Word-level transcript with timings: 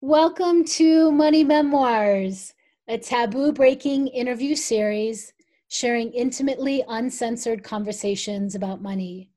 Welcome 0.00 0.64
to 0.64 1.10
Money 1.10 1.44
Memoirs, 1.44 2.52
a 2.88 2.98
taboo 2.98 3.52
breaking 3.52 4.08
interview 4.08 4.54
series 4.54 5.32
sharing 5.68 6.12
intimately 6.12 6.84
uncensored 6.88 7.64
conversations 7.64 8.54
about 8.54 8.82
money. 8.82 9.30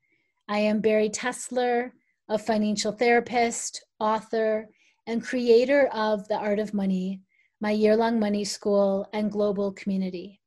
I 0.50 0.60
am 0.60 0.82
Bari 0.82 1.10
Tessler, 1.10 1.92
a 2.28 2.38
financial 2.38 2.92
therapist, 2.92 3.86
author, 4.00 4.68
and 5.06 5.24
creator 5.24 5.88
of 5.94 6.28
The 6.28 6.36
Art 6.36 6.60
of 6.60 6.74
Money, 6.74 7.22
my 7.62 7.72
year 7.72 7.96
long 7.96 8.20
money 8.20 8.44
school 8.44 9.08
and 9.14 9.32
global 9.32 9.72
community. 9.72 10.42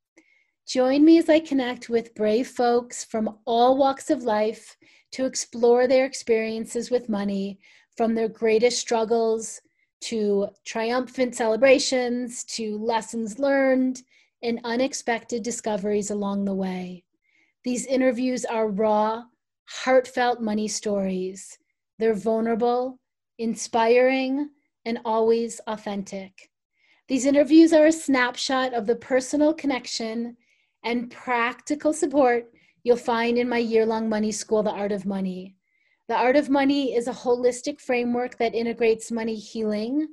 Join 0.67 1.03
me 1.03 1.17
as 1.17 1.31
I 1.31 1.41
connect 1.41 1.89
with 1.89 2.15
brave 2.15 2.49
folks 2.49 3.05
from 3.05 3.39
all 3.47 3.79
walks 3.79 4.11
of 4.11 4.25
life 4.25 4.77
to 5.13 5.25
explore 5.25 5.87
their 5.87 6.05
experiences 6.05 6.91
with 6.91 7.09
money 7.09 7.59
from 7.97 8.15
their 8.15 8.29
greatest 8.29 8.79
struggles 8.79 9.63
to 10.01 10.49
triumphant 10.65 11.35
celebrations, 11.35 12.45
to 12.45 12.79
lessons 12.79 13.39
learned, 13.39 14.03
and 14.43 14.61
unexpected 14.65 15.43
discoveries 15.43 16.11
along 16.11 16.45
the 16.45 16.55
way. 16.55 17.05
These 17.65 17.87
interviews 17.87 18.45
are 18.45 18.69
raw, 18.69 19.25
heartfelt 19.67 20.41
money 20.41 20.69
stories. 20.69 21.59
They're 21.99 22.15
vulnerable, 22.15 22.99
inspiring, 23.39 24.49
and 24.85 24.99
always 25.05 25.61
authentic. 25.67 26.51
These 27.09 27.27
interviews 27.27 27.73
are 27.73 27.87
a 27.87 27.93
snapshot 27.93 28.73
of 28.73 28.87
the 28.87 28.97
personal 28.97 29.53
connection 29.53 30.37
and 30.85 31.11
practical 31.11 31.93
support 31.93 32.51
you'll 32.83 32.97
find 32.97 33.37
in 33.37 33.49
my 33.49 33.59
year 33.59 33.85
long 33.85 34.09
money 34.09 34.33
school, 34.33 34.63
The 34.63 34.71
Art 34.71 34.93
of 34.93 35.05
Money. 35.05 35.57
The 36.11 36.17
Art 36.17 36.35
of 36.35 36.51
Money 36.51 36.97
is 36.97 37.07
a 37.07 37.13
holistic 37.13 37.81
framework 37.81 38.37
that 38.39 38.53
integrates 38.53 39.13
money 39.13 39.37
healing, 39.37 40.09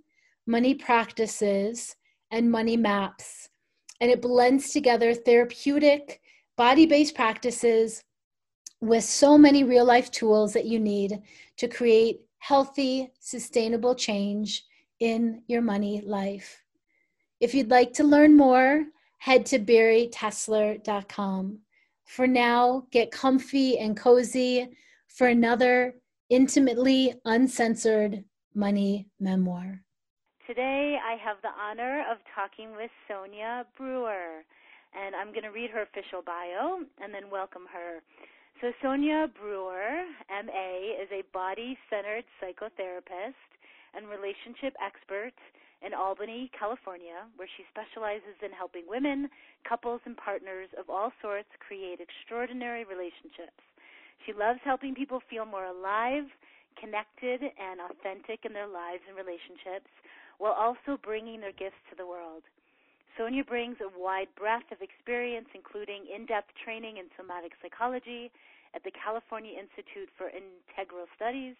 money 0.46 0.76
practices, 0.76 1.96
and 2.30 2.52
money 2.52 2.78
maps. 2.78 3.50
And 4.00 4.12
it 4.12 4.22
blends 4.22 4.72
together 4.72 5.16
therapeutic, 5.16 6.22
body 6.56 6.86
based 6.86 7.16
practices 7.16 8.04
with 8.80 9.06
so 9.06 9.40
many 9.40 9.64
real 9.64 9.86
life 9.86 10.12
tools 10.12 10.54
that 10.54 10.66
you 10.66 10.80
need 10.80 11.20
to 11.58 11.68
create 11.68 12.22
healthy, 12.38 13.10
sustainable 13.20 13.96
change 13.96 14.66
in 15.00 15.42
your 15.48 15.64
money 15.64 16.04
life. 16.06 16.62
If 17.40 17.56
you'd 17.56 17.72
like 17.72 17.94
to 17.94 18.04
learn 18.04 18.38
more, 18.38 18.86
head 19.18 19.48
to 19.48 19.58
baritessler.com. 19.58 21.58
For 22.06 22.28
now, 22.28 22.86
get 22.92 23.10
comfy 23.10 23.80
and 23.80 23.98
cozy 23.98 24.70
for 25.18 25.28
another 25.28 25.96
intimately 26.30 27.14
uncensored 27.26 28.24
money 28.54 29.10
memoir. 29.20 29.82
Today, 30.46 30.98
I 31.02 31.18
have 31.18 31.38
the 31.42 31.50
honor 31.58 32.06
of 32.10 32.18
talking 32.38 32.78
with 32.78 32.92
Sonya 33.10 33.66
Brewer, 33.76 34.46
and 34.94 35.16
I'm 35.16 35.34
going 35.34 35.44
to 35.44 35.50
read 35.50 35.72
her 35.72 35.82
official 35.82 36.22
bio 36.22 36.86
and 37.02 37.12
then 37.12 37.34
welcome 37.34 37.66
her. 37.74 38.00
So, 38.62 38.72
Sonya 38.82 39.28
Brewer, 39.34 40.06
MA, 40.30 40.72
is 41.02 41.10
a 41.12 41.26
body 41.34 41.78
centered 41.90 42.24
psychotherapist 42.38 43.42
and 43.98 44.08
relationship 44.08 44.78
expert 44.78 45.34
in 45.82 45.94
Albany, 45.94 46.50
California, 46.58 47.26
where 47.36 47.50
she 47.58 47.66
specializes 47.74 48.38
in 48.46 48.54
helping 48.54 48.86
women, 48.88 49.30
couples, 49.68 50.02
and 50.06 50.18
partners 50.18 50.70
of 50.78 50.90
all 50.90 51.12
sorts 51.22 51.50
create 51.62 52.02
extraordinary 52.02 52.86
relationships. 52.86 53.62
She 54.26 54.34
loves 54.34 54.60
helping 54.64 54.96
people 54.96 55.22
feel 55.30 55.46
more 55.46 55.66
alive, 55.66 56.26
connected, 56.80 57.42
and 57.42 57.82
authentic 57.82 58.46
in 58.46 58.54
their 58.54 58.68
lives 58.68 59.04
and 59.08 59.18
relationships 59.18 59.90
while 60.38 60.54
also 60.54 61.00
bringing 61.02 61.42
their 61.42 61.56
gifts 61.56 61.82
to 61.90 61.96
the 61.96 62.06
world. 62.06 62.44
Sonya 63.18 63.44
brings 63.44 63.78
a 63.82 63.90
wide 63.98 64.30
breadth 64.38 64.70
of 64.72 64.82
experience, 64.86 65.50
including 65.56 66.06
in 66.06 66.30
depth 66.30 66.54
training 66.64 66.98
in 66.98 67.10
somatic 67.18 67.54
psychology 67.62 68.30
at 68.76 68.84
the 68.84 68.94
California 68.94 69.58
Institute 69.58 70.10
for 70.14 70.30
Integral 70.30 71.10
Studies, 71.18 71.58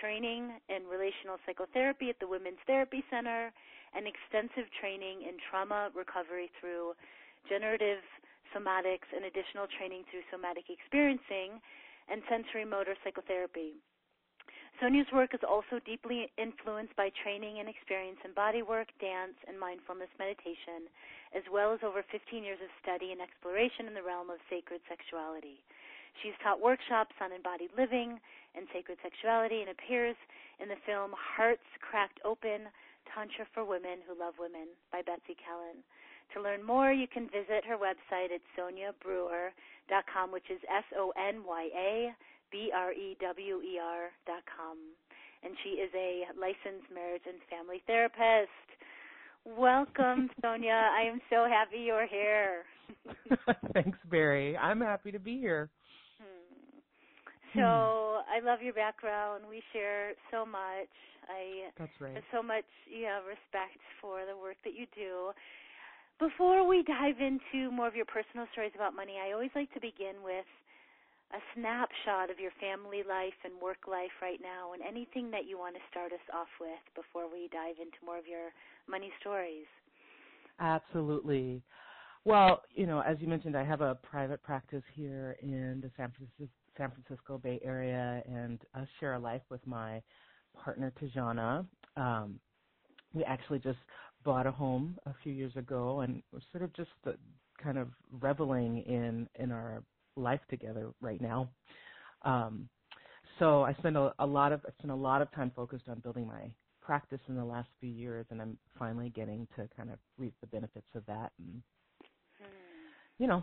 training 0.00 0.56
in 0.72 0.88
relational 0.88 1.36
psychotherapy 1.44 2.08
at 2.08 2.18
the 2.20 2.26
Women's 2.26 2.62
Therapy 2.66 3.04
Center, 3.12 3.52
and 3.92 4.08
extensive 4.08 4.66
training 4.80 5.22
in 5.28 5.36
trauma 5.38 5.92
recovery 5.94 6.50
through 6.58 6.96
generative 7.48 8.00
somatics 8.56 9.06
and 9.14 9.28
additional 9.28 9.68
training 9.68 10.08
through 10.08 10.24
somatic 10.32 10.72
experiencing 10.72 11.60
and 12.08 12.22
sensorimotor 12.28 12.94
psychotherapy. 13.02 13.80
Sonya's 14.82 15.10
work 15.14 15.34
is 15.34 15.46
also 15.46 15.78
deeply 15.86 16.32
influenced 16.36 16.96
by 16.96 17.08
training 17.22 17.62
and 17.62 17.70
experience 17.70 18.18
in 18.26 18.34
bodywork, 18.34 18.90
dance, 18.98 19.38
and 19.46 19.54
mindfulness 19.54 20.10
meditation, 20.18 20.90
as 21.30 21.46
well 21.46 21.72
as 21.72 21.78
over 21.86 22.02
15 22.10 22.42
years 22.42 22.58
of 22.58 22.70
study 22.82 23.14
and 23.14 23.22
exploration 23.22 23.86
in 23.86 23.94
the 23.94 24.02
realm 24.02 24.30
of 24.34 24.42
sacred 24.50 24.82
sexuality. 24.90 25.62
She's 26.22 26.34
taught 26.42 26.62
workshops 26.62 27.14
on 27.22 27.30
embodied 27.30 27.70
living 27.78 28.18
and 28.54 28.66
sacred 28.74 28.98
sexuality 29.02 29.62
and 29.62 29.70
appears 29.70 30.18
in 30.58 30.68
the 30.68 30.78
film 30.86 31.14
Hearts 31.14 31.66
Cracked 31.78 32.18
Open 32.24 32.70
Tantra 33.10 33.46
for 33.54 33.64
Women 33.64 34.02
Who 34.06 34.18
Love 34.18 34.38
Women 34.38 34.74
by 34.90 35.02
Betsy 35.02 35.38
Kellin. 35.38 35.82
To 36.34 36.42
learn 36.42 36.64
more, 36.64 36.92
you 36.92 37.06
can 37.06 37.24
visit 37.26 37.64
her 37.68 37.76
website 37.76 38.34
at 38.34 38.42
sonyabrewer.com, 38.58 40.32
which 40.32 40.50
is 40.50 40.60
S 40.68 40.84
O 40.98 41.12
N 41.16 41.42
Y 41.46 41.68
A 41.76 42.14
B 42.50 42.70
R 42.74 42.92
E 42.92 43.16
W 43.20 43.60
E 43.62 43.78
R 43.82 44.10
dot 44.26 44.42
com. 44.44 44.76
And 45.42 45.54
she 45.62 45.80
is 45.80 45.90
a 45.94 46.24
licensed 46.38 46.90
marriage 46.92 47.22
and 47.26 47.38
family 47.48 47.82
therapist. 47.86 48.50
Welcome, 49.44 50.30
Sonya. 50.42 50.90
I 50.90 51.02
am 51.08 51.20
so 51.30 51.46
happy 51.48 51.78
you're 51.84 52.08
here. 52.08 52.64
Thanks, 53.74 53.98
Bari. 54.10 54.56
I'm 54.56 54.80
happy 54.80 55.12
to 55.12 55.18
be 55.18 55.38
here. 55.38 55.70
Hmm. 56.18 57.60
So. 57.60 58.04
I 58.34 58.40
love 58.40 58.62
your 58.62 58.74
background. 58.74 59.44
We 59.48 59.62
share 59.72 60.18
so 60.30 60.44
much. 60.44 60.90
I 61.30 61.70
That's 61.78 61.94
right. 62.00 62.14
have 62.14 62.26
so 62.32 62.42
much 62.42 62.66
yeah, 62.90 63.22
respect 63.22 63.78
for 64.00 64.26
the 64.26 64.36
work 64.36 64.56
that 64.64 64.74
you 64.74 64.86
do. 64.94 65.30
Before 66.18 66.66
we 66.66 66.82
dive 66.84 67.18
into 67.18 67.70
more 67.72 67.88
of 67.88 67.96
your 67.96 68.04
personal 68.04 68.46
stories 68.52 68.72
about 68.74 68.94
money, 68.94 69.14
I 69.18 69.32
always 69.32 69.50
like 69.54 69.72
to 69.74 69.80
begin 69.80 70.22
with 70.22 70.46
a 71.34 71.38
snapshot 71.54 72.30
of 72.30 72.38
your 72.38 72.52
family 72.60 73.02
life 73.02 73.34
and 73.44 73.52
work 73.60 73.88
life 73.88 74.14
right 74.22 74.38
now 74.40 74.72
and 74.72 74.82
anything 74.82 75.30
that 75.32 75.46
you 75.46 75.58
want 75.58 75.74
to 75.74 75.80
start 75.90 76.12
us 76.12 76.22
off 76.32 76.52
with 76.60 76.78
before 76.94 77.26
we 77.26 77.48
dive 77.50 77.82
into 77.82 77.98
more 78.06 78.18
of 78.18 78.26
your 78.26 78.54
money 78.88 79.10
stories. 79.20 79.66
Absolutely. 80.60 81.62
Well, 82.24 82.62
you 82.70 82.86
know, 82.86 83.00
as 83.00 83.16
you 83.20 83.26
mentioned, 83.26 83.56
I 83.56 83.64
have 83.64 83.80
a 83.80 83.96
private 83.96 84.42
practice 84.42 84.84
here 84.94 85.36
in 85.42 85.80
the 85.82 85.90
San 85.96 86.12
Francisco, 86.12 86.48
San 86.78 86.90
Francisco 86.90 87.38
Bay 87.38 87.60
Area 87.64 88.22
and 88.26 88.60
I 88.74 88.86
share 89.00 89.14
a 89.14 89.18
life 89.18 89.42
with 89.50 89.66
my 89.66 90.00
partner 90.56 90.92
Tajana. 91.00 91.66
Um, 91.96 92.38
we 93.12 93.24
actually 93.24 93.58
just 93.58 93.78
bought 94.24 94.46
a 94.46 94.50
home 94.52 94.98
a 95.06 95.14
few 95.22 95.32
years 95.32 95.54
ago, 95.56 96.00
and 96.00 96.22
we're 96.32 96.40
sort 96.52 96.64
of 96.64 96.74
just 96.74 96.90
uh, 97.06 97.12
kind 97.62 97.78
of 97.78 97.88
reveling 98.20 98.78
in 98.78 99.28
in 99.38 99.52
our 99.52 99.82
life 100.16 100.40
together 100.50 100.92
right 101.00 101.20
now. 101.20 101.48
Um, 102.22 102.68
so 103.38 103.62
I 103.62 103.74
spend 103.74 103.96
a, 103.96 104.12
a 104.18 104.26
lot 104.26 104.52
of 104.52 104.60
I 104.66 104.72
spent 104.78 104.92
a 104.92 104.96
lot 104.96 105.22
of 105.22 105.30
time 105.32 105.52
focused 105.54 105.88
on 105.88 106.00
building 106.00 106.26
my 106.26 106.50
practice 106.80 107.20
in 107.28 107.36
the 107.36 107.44
last 107.44 107.68
few 107.80 107.90
years, 107.90 108.26
and 108.30 108.40
I'm 108.40 108.58
finally 108.78 109.10
getting 109.10 109.46
to 109.56 109.68
kind 109.76 109.90
of 109.90 109.98
reap 110.18 110.34
the 110.40 110.46
benefits 110.48 110.86
of 110.94 111.04
that, 111.06 111.32
and 111.38 111.62
hmm. 112.38 112.44
you 113.18 113.26
know, 113.26 113.42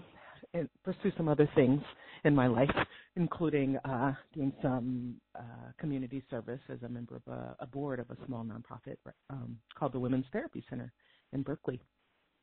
and 0.54 0.70
pursue 0.84 1.12
some 1.18 1.28
other 1.28 1.50
things 1.56 1.82
in 2.24 2.36
my 2.36 2.48
life, 2.48 2.70
including 3.16 3.78
uh, 3.86 4.14
doing 4.34 4.54
some 4.62 5.16
uh, 5.36 5.72
community 5.80 6.24
service 6.30 6.60
as 6.70 6.82
a 6.84 6.90
member 6.90 7.16
of 7.16 7.34
a, 7.34 7.56
a 7.60 7.68
board 7.68 8.00
of 8.00 8.10
a 8.10 8.26
small 8.26 8.44
nonprofit 8.44 8.98
um, 9.30 9.58
called 9.78 9.94
the 9.94 10.00
Women's 10.00 10.26
Therapy 10.32 10.64
Center 10.70 10.92
in 11.34 11.42
Berkeley. 11.42 11.82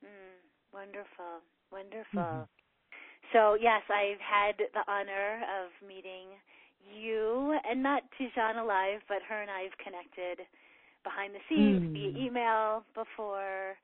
Mm, 0.05 0.38
wonderful, 0.72 1.43
wonderful. 1.70 2.20
Mm-hmm. 2.20 2.43
So 3.32 3.56
yes, 3.61 3.82
I've 3.90 4.20
had 4.20 4.56
the 4.58 4.90
honor 4.90 5.43
of 5.61 5.87
meeting 5.87 6.28
you, 6.96 7.58
and 7.69 7.82
not 7.82 8.02
Tijana 8.19 8.67
live, 8.67 9.00
but 9.08 9.19
her 9.28 9.43
and 9.43 9.50
I 9.50 9.62
have 9.62 9.76
connected 9.84 10.46
behind 11.05 11.34
the 11.34 11.43
scenes 11.49 11.82
mm. 11.82 11.93
via 11.93 12.26
email 12.26 12.84
before 12.94 13.76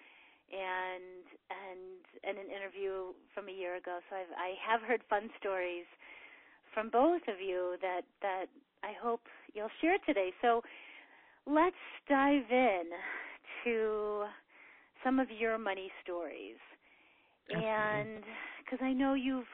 and 0.55 1.27
and 1.51 1.99
and 2.23 2.39
an 2.39 2.51
interview 2.55 3.13
from 3.35 3.49
a 3.49 3.53
year 3.53 3.77
ago. 3.77 3.99
So 4.11 4.17
I've 4.17 4.33
I 4.39 4.55
have 4.63 4.83
heard 4.83 5.03
fun 5.11 5.31
stories 5.39 5.87
from 6.73 6.91
both 6.91 7.23
of 7.29 7.41
you 7.41 7.77
that 7.83 8.03
that 8.23 8.47
I 8.83 8.93
hope 9.01 9.23
you'll 9.55 9.75
share 9.81 9.99
today. 10.07 10.33
So 10.43 10.63
let's 11.47 11.77
dive 12.09 12.51
in 12.51 12.85
to 13.65 14.25
some 15.03 15.19
of 15.19 15.29
your 15.31 15.59
money 15.59 15.91
stories. 16.03 16.57
Absolutely. 17.51 18.07
And 18.07 18.25
cuz 18.71 18.79
I 18.83 18.93
know 18.93 19.15
you've 19.15 19.51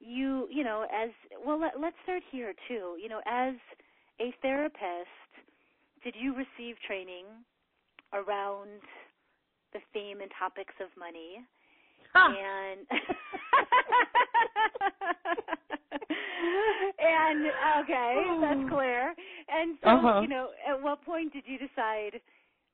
you 0.00 0.48
you 0.50 0.64
know 0.64 0.86
as 0.92 1.10
well 1.44 1.58
let, 1.60 1.80
let's 1.80 1.96
start 2.04 2.22
here 2.30 2.54
too. 2.68 2.96
You 3.00 3.08
know 3.08 3.22
as 3.26 3.54
a 4.20 4.32
therapist 4.42 5.30
did 6.04 6.14
you 6.16 6.34
receive 6.34 6.76
training 6.86 7.26
around 8.12 8.80
the 9.72 9.80
theme 9.92 10.20
and 10.20 10.30
topics 10.38 10.74
of 10.80 10.88
money. 10.98 11.44
Ah. 12.14 12.28
And 12.28 12.86
and 16.98 17.46
okay, 17.82 18.14
that's 18.40 18.68
clear. 18.70 19.14
And 19.48 19.78
so, 19.82 19.88
Uh-huh. 19.90 20.20
you 20.22 20.28
know, 20.28 20.50
at 20.66 20.80
what 20.80 21.02
point 21.04 21.32
did 21.32 21.44
you 21.46 21.58
decide 21.58 22.20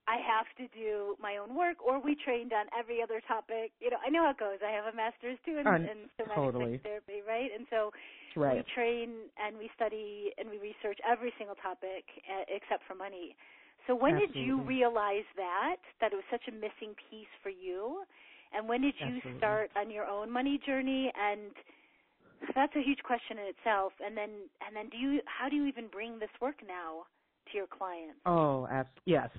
I 0.09 0.17
have 0.23 0.47
to 0.59 0.69
do 0.77 1.17
my 1.21 1.37
own 1.37 1.55
work, 1.57 1.79
or 1.85 1.99
we 1.99 2.15
trained 2.15 2.53
on 2.53 2.67
every 2.79 3.03
other 3.03 3.21
topic? 3.27 3.73
You 3.81 3.91
know, 3.91 3.97
I 4.05 4.09
know 4.09 4.23
how 4.23 4.31
it 4.31 4.39
goes. 4.39 4.59
I 4.65 4.71
have 4.71 4.87
a 4.87 4.95
master's 4.97 5.39
too 5.45 5.59
in, 5.59 5.67
in 5.67 6.09
somatic 6.17 6.37
totally. 6.37 6.77
psychotherapy, 6.79 7.23
right? 7.27 7.51
And 7.53 7.67
so 7.71 7.91
we 8.37 8.63
train 8.75 9.11
and 9.37 9.59
we 9.59 9.69
study 9.75 10.33
and 10.39 10.49
we 10.49 10.59
research 10.59 10.99
every 11.03 11.33
single 11.39 11.57
topic 11.57 12.05
except 12.49 12.85
for 12.87 12.95
money. 12.95 13.35
So 13.87 13.95
when 13.95 14.17
did 14.17 14.31
you 14.47 14.63
realize 14.63 15.25
that 15.37 15.77
that 16.01 16.13
it 16.13 16.17
was 16.17 16.25
such 16.31 16.43
a 16.49 16.53
missing 16.53 16.95
piece 17.11 17.29
for 17.43 17.51
you? 17.51 18.05
And 18.53 18.69
when 18.69 18.83
did 18.83 18.95
you 19.05 19.19
Absolutely. 19.19 19.39
start 19.39 19.71
on 19.77 19.91
your 19.91 20.07
own 20.07 20.31
money 20.31 20.61
journey 20.67 21.13
and 21.17 21.53
that's 22.55 22.75
a 22.77 22.83
huge 22.83 23.01
question 23.05 23.39
in 23.39 23.47
itself. 23.47 23.93
And 24.05 24.17
then 24.17 24.31
and 24.67 24.77
then 24.77 24.89
do 24.91 24.99
you 24.99 25.21
how 25.27 25.49
do 25.49 25.57
you 25.57 25.67
even 25.67 25.89
bring 25.89 26.19
this 26.19 26.31
work 26.41 26.57
now 26.67 27.05
to 27.53 27.59
your 27.59 27.67
clients? 27.69 28.21
Oh, 28.27 28.69
abs- 28.71 28.91
yes. 29.07 29.31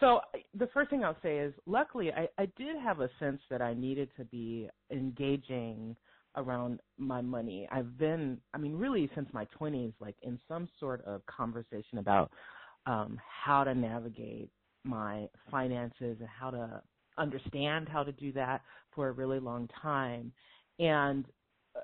So 0.00 0.20
the 0.54 0.68
first 0.74 0.90
thing 0.90 1.04
I'll 1.04 1.16
say 1.22 1.38
is, 1.38 1.54
luckily, 1.66 2.12
I, 2.12 2.28
I 2.38 2.46
did 2.58 2.76
have 2.82 3.00
a 3.00 3.10
sense 3.20 3.40
that 3.50 3.62
I 3.62 3.74
needed 3.74 4.10
to 4.18 4.24
be 4.26 4.68
engaging 4.92 5.96
around 6.36 6.80
my 6.98 7.22
money. 7.22 7.68
I've 7.72 7.98
been, 7.98 8.40
I 8.54 8.58
mean, 8.58 8.74
really 8.74 9.10
since 9.16 9.28
my 9.32 9.46
20s, 9.60 9.94
like 10.00 10.16
in 10.22 10.38
some 10.48 10.68
sort 10.80 11.04
of 11.06 11.24
conversation 11.26 11.98
about 11.98 12.30
um, 12.86 13.18
how 13.44 13.64
to 13.64 13.74
navigate 13.74 14.50
my 14.84 15.28
finances 15.50 16.16
and 16.20 16.28
how 16.28 16.50
to 16.50 16.82
understand 17.16 17.88
how 17.88 18.02
to 18.02 18.12
do 18.12 18.32
that 18.32 18.60
for 18.94 19.08
a 19.08 19.12
really 19.12 19.40
long 19.40 19.68
time. 19.80 20.32
And 20.78 21.24
uh, 21.76 21.80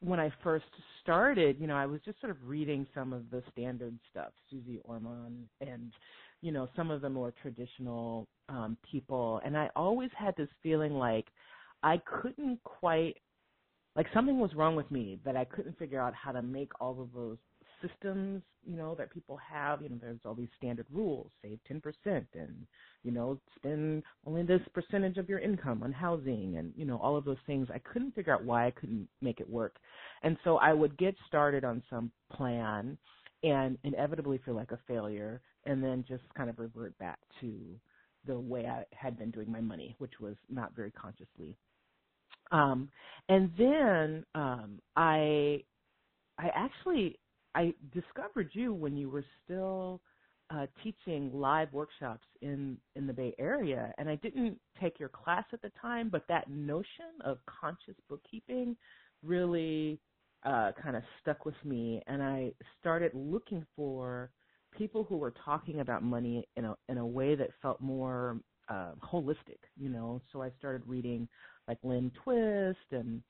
when 0.00 0.20
I 0.20 0.32
first 0.42 0.66
started, 1.02 1.56
you 1.58 1.66
know, 1.66 1.76
I 1.76 1.86
was 1.86 2.00
just 2.04 2.20
sort 2.20 2.30
of 2.30 2.36
reading 2.44 2.86
some 2.94 3.12
of 3.12 3.30
the 3.30 3.42
standard 3.50 3.98
stuff, 4.10 4.32
Suze 4.50 4.78
Orman 4.84 5.48
and, 5.60 5.92
you 6.42 6.52
know, 6.52 6.68
some 6.76 6.90
of 6.90 7.00
the 7.00 7.08
more 7.08 7.32
traditional 7.40 8.28
um, 8.48 8.76
people. 8.90 9.40
And 9.44 9.56
I 9.56 9.70
always 9.74 10.10
had 10.16 10.36
this 10.36 10.48
feeling 10.62 10.92
like 10.94 11.26
I 11.82 12.00
couldn't 12.20 12.62
quite, 12.62 13.16
like 13.96 14.06
something 14.12 14.38
was 14.38 14.54
wrong 14.54 14.76
with 14.76 14.90
me 14.90 15.18
that 15.24 15.36
I 15.36 15.44
couldn't 15.44 15.78
figure 15.78 16.00
out 16.00 16.14
how 16.14 16.32
to 16.32 16.42
make 16.42 16.70
all 16.80 17.00
of 17.00 17.08
those 17.14 17.38
systems, 17.86 18.42
you 18.66 18.76
know, 18.76 18.94
that 18.96 19.12
people 19.12 19.36
have. 19.36 19.82
You 19.82 19.90
know, 19.90 19.98
there's 20.00 20.20
all 20.24 20.34
these 20.34 20.48
standard 20.56 20.86
rules, 20.92 21.30
save 21.42 21.58
10% 21.70 21.82
and, 22.34 22.66
you 23.02 23.10
know, 23.10 23.38
spend 23.56 24.02
only 24.26 24.42
this 24.42 24.60
percentage 24.72 25.18
of 25.18 25.28
your 25.28 25.38
income 25.38 25.82
on 25.82 25.92
housing 25.92 26.56
and, 26.56 26.72
you 26.76 26.84
know, 26.84 26.98
all 26.98 27.16
of 27.16 27.24
those 27.24 27.36
things. 27.46 27.68
I 27.72 27.78
couldn't 27.78 28.14
figure 28.14 28.32
out 28.34 28.44
why 28.44 28.66
I 28.66 28.70
couldn't 28.70 29.08
make 29.20 29.40
it 29.40 29.48
work. 29.48 29.76
And 30.22 30.36
so 30.44 30.56
I 30.56 30.72
would 30.72 30.96
get 30.96 31.14
started 31.26 31.64
on 31.64 31.82
some 31.90 32.10
plan 32.32 32.96
and 33.42 33.76
inevitably 33.84 34.40
feel 34.44 34.54
like 34.54 34.72
a 34.72 34.78
failure 34.88 35.40
and 35.66 35.82
then 35.82 36.04
just 36.08 36.22
kind 36.36 36.48
of 36.48 36.58
revert 36.58 36.96
back 36.98 37.18
to 37.40 37.52
the 38.26 38.38
way 38.38 38.66
I 38.66 38.84
had 38.96 39.18
been 39.18 39.30
doing 39.30 39.50
my 39.50 39.60
money, 39.60 39.94
which 39.98 40.14
was 40.20 40.36
not 40.48 40.74
very 40.74 40.90
consciously. 40.90 41.56
Um, 42.52 42.88
and 43.28 43.50
then 43.58 44.24
um, 44.34 44.80
I 44.96 45.62
I 46.38 46.50
actually 46.54 47.18
I 47.54 47.74
discovered 47.92 48.50
you 48.52 48.74
when 48.74 48.96
you 48.96 49.10
were 49.10 49.24
still 49.44 50.00
uh, 50.50 50.66
teaching 50.82 51.30
live 51.32 51.72
workshops 51.72 52.26
in 52.42 52.76
in 52.96 53.06
the 53.06 53.12
Bay 53.12 53.34
Area, 53.38 53.92
and 53.98 54.08
I 54.08 54.16
didn't 54.16 54.58
take 54.80 55.00
your 55.00 55.08
class 55.08 55.44
at 55.52 55.62
the 55.62 55.72
time, 55.80 56.08
but 56.10 56.24
that 56.28 56.50
notion 56.50 57.20
of 57.24 57.38
conscious 57.46 57.94
bookkeeping 58.08 58.76
really 59.22 59.98
uh, 60.44 60.72
kind 60.82 60.96
of 60.96 61.02
stuck 61.20 61.46
with 61.46 61.54
me, 61.64 62.02
and 62.06 62.22
I 62.22 62.52
started 62.80 63.12
looking 63.14 63.64
for 63.74 64.30
people 64.76 65.04
who 65.04 65.16
were 65.16 65.32
talking 65.44 65.80
about 65.80 66.02
money 66.02 66.46
in 66.56 66.66
a 66.66 66.76
in 66.88 66.98
a 66.98 67.06
way 67.06 67.34
that 67.34 67.50
felt 67.62 67.80
more 67.80 68.38
uh, 68.68 68.92
holistic, 69.02 69.60
you 69.76 69.88
know. 69.88 70.20
So 70.32 70.42
I 70.42 70.50
started 70.58 70.82
reading 70.86 71.28
like 71.68 71.78
Lynn 71.82 72.10
Twist 72.22 72.92
and 72.92 73.22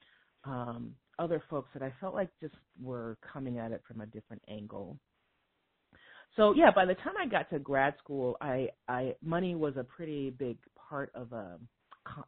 um, 0.44 0.94
other 1.18 1.42
folks 1.50 1.68
that 1.74 1.82
I 1.82 1.92
felt 2.00 2.14
like 2.14 2.28
just 2.40 2.54
were 2.80 3.16
coming 3.32 3.58
at 3.58 3.72
it 3.72 3.82
from 3.86 4.00
a 4.00 4.06
different 4.06 4.42
angle. 4.48 4.98
So 6.36 6.52
yeah, 6.54 6.70
by 6.74 6.84
the 6.84 6.94
time 6.94 7.14
I 7.20 7.26
got 7.26 7.48
to 7.50 7.58
grad 7.58 7.94
school, 8.02 8.36
I, 8.40 8.68
I 8.88 9.14
money 9.22 9.54
was 9.54 9.74
a 9.76 9.84
pretty 9.84 10.30
big 10.30 10.58
part 10.76 11.10
of 11.14 11.32
a 11.32 11.58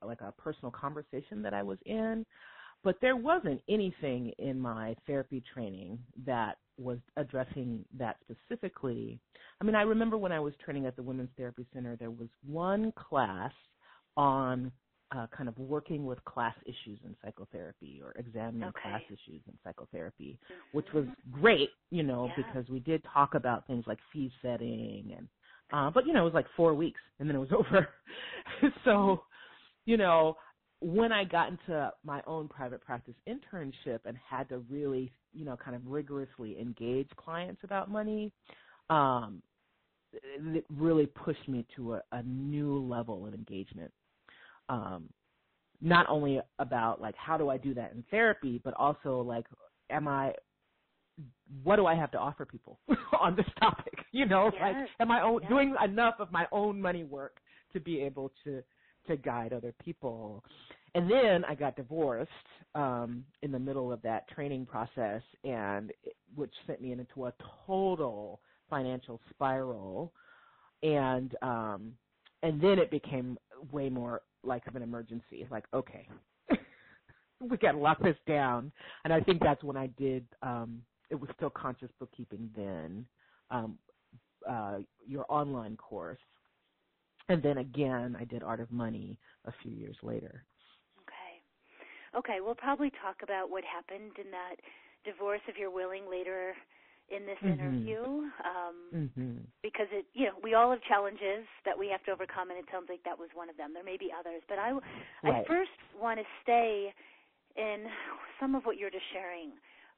like 0.03 0.21
a 0.21 0.33
personal 0.33 0.71
conversation 0.71 1.43
that 1.43 1.53
I 1.53 1.63
was 1.63 1.79
in, 1.85 2.25
but 2.83 2.97
there 3.01 3.17
wasn't 3.17 3.61
anything 3.69 4.33
in 4.39 4.59
my 4.59 4.95
therapy 5.07 5.43
training 5.53 5.99
that 6.25 6.57
was 6.79 6.99
addressing 7.17 7.85
that 7.99 8.17
specifically. 8.23 9.19
I 9.61 9.65
mean, 9.65 9.75
I 9.75 9.83
remember 9.83 10.17
when 10.17 10.33
I 10.33 10.41
was 10.41 10.55
training 10.65 10.87
at 10.87 10.97
the 10.97 11.03
Women's 11.03 11.31
Therapy 11.37 11.67
Center, 11.75 11.97
there 11.97 12.11
was 12.11 12.29
one 12.47 12.93
class 12.93 13.53
on 14.17 14.71
uh, 15.13 15.27
kind 15.37 15.49
of 15.49 15.59
working 15.59 16.07
with 16.07 16.25
class 16.25 16.55
issues 16.65 16.99
in 17.05 17.17
psychotherapy 17.25 18.01
or 18.03 18.13
examining 18.13 18.69
Okay. 18.69 18.73
class 18.73 19.03
issues 19.09 19.43
in 19.47 19.59
psychotherapy, 19.65 20.39
which 20.73 20.87
was 20.95 21.07
great, 21.31 21.71
you 21.91 22.03
know, 22.03 22.29
Yeah. 22.29 22.35
because 22.35 22.69
we 22.69 22.81
did 22.81 23.03
talk 23.13 23.35
about 23.35 23.67
things 23.67 23.85
like 23.87 23.99
fee 24.13 24.33
setting 24.43 25.15
and 25.17 25.29
uh 25.73 25.91
but 25.91 26.07
you 26.07 26.13
know, 26.13 26.23
it 26.23 26.25
was 26.25 26.35
like 26.35 26.47
4 26.57 26.75
weeks 26.75 27.01
and 27.21 27.29
then 27.29 27.37
it 27.37 27.41
was 27.41 27.53
over. 27.59 27.89
so, 28.85 29.23
you 29.87 29.97
know, 29.97 30.37
when 30.81 31.13
I 31.13 31.25
got 31.25 31.49
into 31.51 31.93
my 32.05 32.23
own 32.27 32.49
private 32.49 32.83
practice 32.83 33.15
internship 33.29 34.01
and 34.07 34.17
had 34.19 34.49
to 34.51 34.59
really, 34.71 35.13
you 35.33 35.45
know, 35.45 35.57
kind 35.57 35.77
of 35.77 35.87
rigorously 35.87 36.59
engage 36.61 37.11
clients 37.17 37.63
about 37.65 37.91
money, 37.91 38.33
um 38.91 39.43
it 40.13 40.57
it 40.57 40.67
really 40.71 41.07
pushed 41.07 41.49
me 41.49 41.67
to 41.77 41.95
a, 41.95 42.03
a 42.13 42.23
new 42.25 42.79
level 42.81 43.27
of 43.27 43.35
engagement 43.35 43.93
um, 44.69 45.09
not 45.81 46.07
only 46.09 46.41
about 46.59 47.01
like 47.01 47.15
how 47.17 47.37
do 47.37 47.49
I 47.51 47.59
do 47.59 47.75
that 47.75 47.93
in 47.93 48.05
therapy, 48.11 48.61
but 48.65 48.75
also 48.75 49.21
like 49.21 49.47
am 49.91 50.09
I 50.09 50.35
what 51.63 51.77
do 51.77 51.87
I 51.87 51.95
have 51.95 52.11
to 52.13 52.19
offer 52.19 52.45
people 52.45 52.79
on 53.21 53.37
this 53.37 53.47
topic? 53.59 53.95
You 54.13 54.27
know, 54.27 54.51
like 54.61 54.77
am 55.01 55.11
I 55.11 55.23
own, 55.23 55.41
Yes. 55.43 55.51
doing 55.51 55.75
enough 55.85 56.15
of 56.19 56.33
my 56.33 56.47
own 56.53 56.81
money 56.81 57.05
work 57.05 57.39
to 57.73 57.81
be 57.81 58.01
able 58.01 58.33
to 58.45 58.63
to 59.07 59.17
guide 59.17 59.53
other 59.53 59.75
people? 59.85 60.45
And 60.95 61.11
then 61.11 61.45
I 61.45 61.55
got 61.55 61.77
divorced 61.77 62.31
um, 62.75 63.25
in 63.43 63.53
the 63.53 63.59
middle 63.59 63.93
of 63.93 64.01
that 64.03 64.29
training 64.29 64.67
process, 64.67 65.23
and 65.45 65.91
it, 66.05 66.17
which 66.35 66.53
sent 66.67 66.81
me 66.81 66.93
into 66.93 67.27
a 67.27 67.35
total 67.67 68.41
financial 68.71 69.21
spiral. 69.31 70.13
And 70.83 71.35
um, 71.43 71.93
and 72.43 72.61
then 72.61 72.79
it 72.79 72.91
became 72.91 73.39
way 73.73 73.89
more 73.89 74.23
like 74.43 74.67
of 74.67 74.77
an 74.77 74.83
emergency. 74.83 75.47
Like, 75.51 75.65
okay, 75.75 76.09
we 77.41 77.57
got 77.57 77.73
to 77.73 77.79
lock 77.79 78.03
this 78.03 78.17
down. 78.27 78.73
And 79.05 79.13
I 79.13 79.21
think 79.21 79.43
that's 79.43 79.63
when 79.63 79.77
I 79.77 79.89
did. 79.99 80.27
Um, 80.43 80.83
it 81.11 81.15
was 81.15 81.31
still 81.37 81.51
conscious 81.51 81.91
bookkeeping 81.99 82.51
then. 82.57 83.07
Um, 83.51 83.79
uh, 84.49 84.79
your 85.07 85.25
online 85.29 85.77
course, 85.77 86.19
and 87.29 87.43
then 87.43 87.59
again, 87.59 88.17
I 88.19 88.25
did 88.25 88.43
Art 88.43 88.61
of 88.61 88.71
Money 88.71 89.19
a 89.45 89.53
few 89.63 89.73
years 89.73 89.97
later. 90.03 90.45
Okay. 91.03 92.19
Okay, 92.19 92.39
we'll 92.41 92.55
probably 92.55 92.91
talk 93.03 93.17
about 93.23 93.51
what 93.51 93.65
happened 93.65 94.13
in 94.25 94.31
that 94.31 94.57
divorce 95.05 95.41
if 95.49 95.57
you're 95.59 95.71
willing 95.71 96.09
later 96.11 96.55
in 97.11 97.27
this 97.27 97.39
Mhm. 97.43 97.53
interview. 97.55 98.03
Um 98.45 98.77
hmm 98.93 99.39
because 99.63 99.89
it 99.93 100.07
you 100.15 100.27
know, 100.27 100.37
we 100.43 100.55
all 100.55 100.71
have 100.71 100.83
challenges 100.83 101.47
that 101.65 101.79
we 101.79 101.89
have 101.89 102.03
to 102.05 102.13
overcome 102.13 102.51
and 102.51 102.59
it 102.59 102.67
sounds 102.73 102.89
like 102.89 103.03
that 103.05 103.19
was 103.19 103.31
one 103.35 103.51
of 103.51 103.57
them. 103.57 103.75
There 103.75 103.85
may 103.85 103.97
be 103.99 104.13
others, 104.13 104.43
but 104.49 104.59
I 104.59 104.73
I 105.25 105.33
first 105.47 105.73
want 106.01 106.21
to 106.21 106.27
stay 106.43 106.95
in 107.57 107.87
some 108.41 108.55
of 108.55 108.65
what 108.67 108.77
you're 108.79 108.91
just 108.91 109.09
sharing 109.13 109.53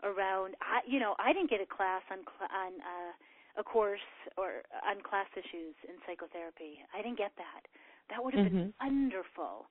around 0.05 0.57
I 0.63 0.81
you 0.87 1.01
know, 1.01 1.17
I 1.19 1.33
didn't 1.33 1.51
get 1.51 1.61
a 1.61 1.67
class 1.67 2.03
on 2.11 2.21
cl- 2.25 2.51
on 2.53 2.73
uh 2.83 3.13
a 3.59 3.65
course 3.65 4.07
or 4.39 4.63
on 4.87 5.03
class 5.03 5.27
issues 5.37 5.75
in 5.89 5.97
psychotherapy. 6.07 6.79
I 6.95 7.03
didn't 7.03 7.19
get 7.19 7.33
that. 7.39 7.63
That 8.11 8.25
would 8.25 8.35
have 8.35 8.43
been 8.45 8.57
wonderful. 8.81 9.67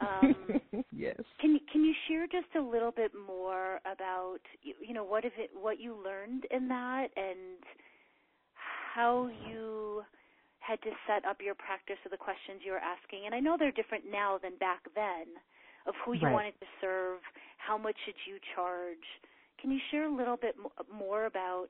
Um 0.06 0.60
yes. 0.92 1.16
can 1.40 1.52
you 1.52 1.60
can 1.72 1.84
you 1.84 1.94
share 2.08 2.26
just 2.26 2.54
a 2.56 2.60
little 2.60 2.92
bit 2.92 3.12
more 3.14 3.80
about 3.90 4.38
you, 4.62 4.74
you 4.86 4.94
know 4.94 5.04
what 5.04 5.24
if 5.24 5.32
it 5.38 5.50
what 5.54 5.80
you 5.80 5.96
learned 6.02 6.44
in 6.50 6.68
that 6.68 7.08
and 7.16 7.62
how 8.94 9.28
you 9.28 10.02
had 10.60 10.80
to 10.82 10.90
set 11.06 11.24
up 11.24 11.38
your 11.40 11.54
practice 11.54 11.96
or 12.04 12.10
the 12.10 12.16
questions 12.16 12.60
you 12.64 12.72
were 12.72 12.78
asking 12.82 13.26
and 13.26 13.34
I 13.34 13.40
know 13.40 13.56
they're 13.58 13.72
different 13.72 14.04
now 14.10 14.38
than 14.42 14.56
back 14.58 14.82
then 14.94 15.26
of 15.86 15.94
who 16.04 16.12
you 16.14 16.22
Right. 16.22 16.32
wanted 16.32 16.54
to 16.60 16.66
serve 16.80 17.20
how 17.58 17.78
much 17.78 17.96
should 18.04 18.16
you 18.26 18.38
charge 18.54 19.06
can 19.60 19.70
you 19.70 19.80
share 19.90 20.04
a 20.08 20.14
little 20.14 20.36
bit 20.36 20.56
mo- 20.58 20.72
more 20.92 21.26
about 21.26 21.68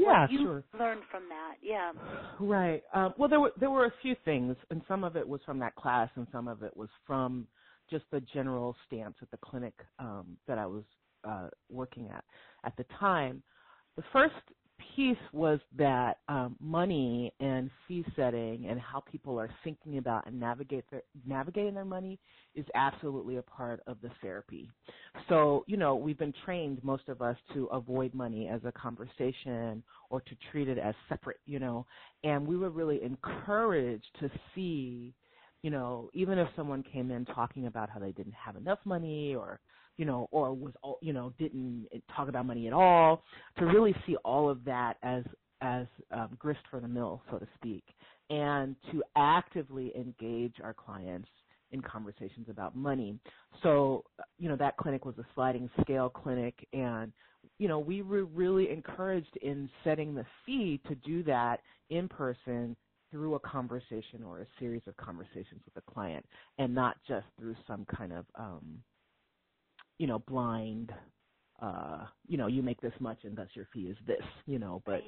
yeah, 0.00 0.26
what 0.26 0.30
you 0.30 0.40
sure. 0.42 0.64
learned 0.78 1.02
from 1.10 1.28
that. 1.30 1.56
Yeah. 1.62 1.92
Right. 2.40 2.82
Um, 2.94 3.14
well, 3.18 3.28
there 3.28 3.40
were 3.40 3.52
there 3.60 3.70
were 3.70 3.86
a 3.86 3.94
few 4.02 4.16
things, 4.24 4.56
and 4.70 4.82
some 4.88 5.04
of 5.04 5.16
it 5.16 5.28
was 5.28 5.40
from 5.46 5.58
that 5.60 5.76
class, 5.76 6.10
and 6.16 6.26
some 6.32 6.48
of 6.48 6.62
it 6.62 6.76
was 6.76 6.88
from 7.06 7.48
just 7.90 8.04
the 8.12 8.20
general 8.34 8.76
stance 8.86 9.16
at 9.22 9.30
the 9.30 9.38
clinic 9.38 9.74
um, 9.98 10.38
that 10.48 10.58
I 10.58 10.66
was 10.66 10.84
uh, 11.24 11.48
working 11.70 12.08
at 12.10 12.24
at 12.64 12.76
the 12.78 12.84
time. 13.00 13.42
The 13.96 14.04
first 14.12 14.34
piece 14.94 15.16
was 15.32 15.60
that 15.76 16.18
um, 16.28 16.56
money 16.60 17.32
and 17.40 17.70
fee 17.86 18.04
setting 18.16 18.66
and 18.68 18.80
how 18.80 19.00
people 19.00 19.38
are 19.38 19.50
thinking 19.64 19.98
about 19.98 20.26
and 20.26 20.38
navigate 20.38 20.84
their, 20.90 21.02
navigating 21.26 21.74
their 21.74 21.84
money 21.84 22.18
is 22.54 22.64
absolutely 22.74 23.36
a 23.36 23.42
part 23.42 23.80
of 23.86 24.00
the 24.02 24.10
therapy. 24.20 24.70
So, 25.28 25.64
you 25.66 25.76
know, 25.76 25.94
we've 25.94 26.18
been 26.18 26.34
trained, 26.44 26.82
most 26.82 27.08
of 27.08 27.22
us, 27.22 27.36
to 27.54 27.66
avoid 27.66 28.14
money 28.14 28.48
as 28.48 28.60
a 28.64 28.72
conversation 28.72 29.82
or 30.10 30.20
to 30.20 30.36
treat 30.50 30.68
it 30.68 30.78
as 30.78 30.94
separate, 31.08 31.40
you 31.46 31.58
know, 31.58 31.86
and 32.24 32.46
we 32.46 32.56
were 32.56 32.70
really 32.70 33.02
encouraged 33.02 34.06
to 34.20 34.30
see, 34.54 35.14
you 35.62 35.70
know, 35.70 36.10
even 36.14 36.38
if 36.38 36.48
someone 36.56 36.82
came 36.82 37.10
in 37.10 37.24
talking 37.24 37.66
about 37.66 37.90
how 37.90 37.98
they 37.98 38.12
didn't 38.12 38.34
have 38.34 38.56
enough 38.56 38.78
money 38.84 39.34
or 39.34 39.60
you 39.98 40.06
know, 40.06 40.28
or 40.32 40.54
was, 40.54 40.74
you 41.02 41.14
know, 41.14 41.34
didn't 41.38 41.88
talk 42.16 42.30
about 42.30 42.46
money 42.46 42.68
at 42.68 42.74
all, 42.74 43.24
to 43.58 43.66
really 43.66 43.94
see 44.06 44.16
all 44.24 44.50
of 44.50 44.64
that 44.66 44.98
as 45.04 45.24
as 45.62 45.86
um, 46.12 46.36
grist 46.38 46.60
for 46.70 46.80
the 46.80 46.88
mill, 46.88 47.22
so 47.30 47.38
to 47.38 47.48
speak, 47.56 47.84
and 48.30 48.76
to 48.92 49.04
actively 49.16 49.92
engage 49.96 50.56
our 50.64 50.74
clients 50.74 51.28
in 51.72 51.82
conversations 51.82 52.48
about 52.50 52.76
money. 52.76 53.18
So, 53.62 54.04
you 54.38 54.48
know, 54.48 54.56
that 54.56 54.78
clinic 54.78 55.04
was 55.06 55.16
a 55.18 55.26
sliding 55.34 55.70
scale 55.82 56.10
clinic, 56.10 56.54
and 56.74 57.12
you 57.58 57.68
know, 57.68 57.80
we 57.80 58.02
were 58.02 58.24
really 58.26 58.70
encouraged 58.70 59.36
in 59.42 59.70
setting 59.84 60.14
the 60.14 60.26
fee 60.46 60.80
to 60.88 60.96
do 60.96 61.24
that 61.24 61.60
in 61.90 62.08
person 62.08 62.76
through 63.10 63.36
a 63.36 63.40
conversation 63.40 64.22
or 64.24 64.40
a 64.40 64.48
series 64.60 64.82
of 64.88 64.96
conversations 64.98 65.62
with 65.66 65.76
a 65.76 65.92
client, 65.92 66.26
and 66.58 66.74
not 66.74 66.98
just 67.08 67.26
through 67.38 67.56
some 67.66 67.86
kind 67.96 68.12
of 68.12 68.26
um, 68.38 68.82
you 69.98 70.06
know, 70.06 70.20
blind, 70.20 70.92
uh, 71.60 72.06
you 72.26 72.38
know, 72.38 72.46
you 72.46 72.62
make 72.62 72.80
this 72.80 72.92
much 73.00 73.18
and 73.24 73.36
thus 73.36 73.48
your 73.54 73.68
fee 73.72 73.82
is 73.82 73.96
this, 74.06 74.22
you 74.46 74.58
know, 74.58 74.82
but 74.86 75.00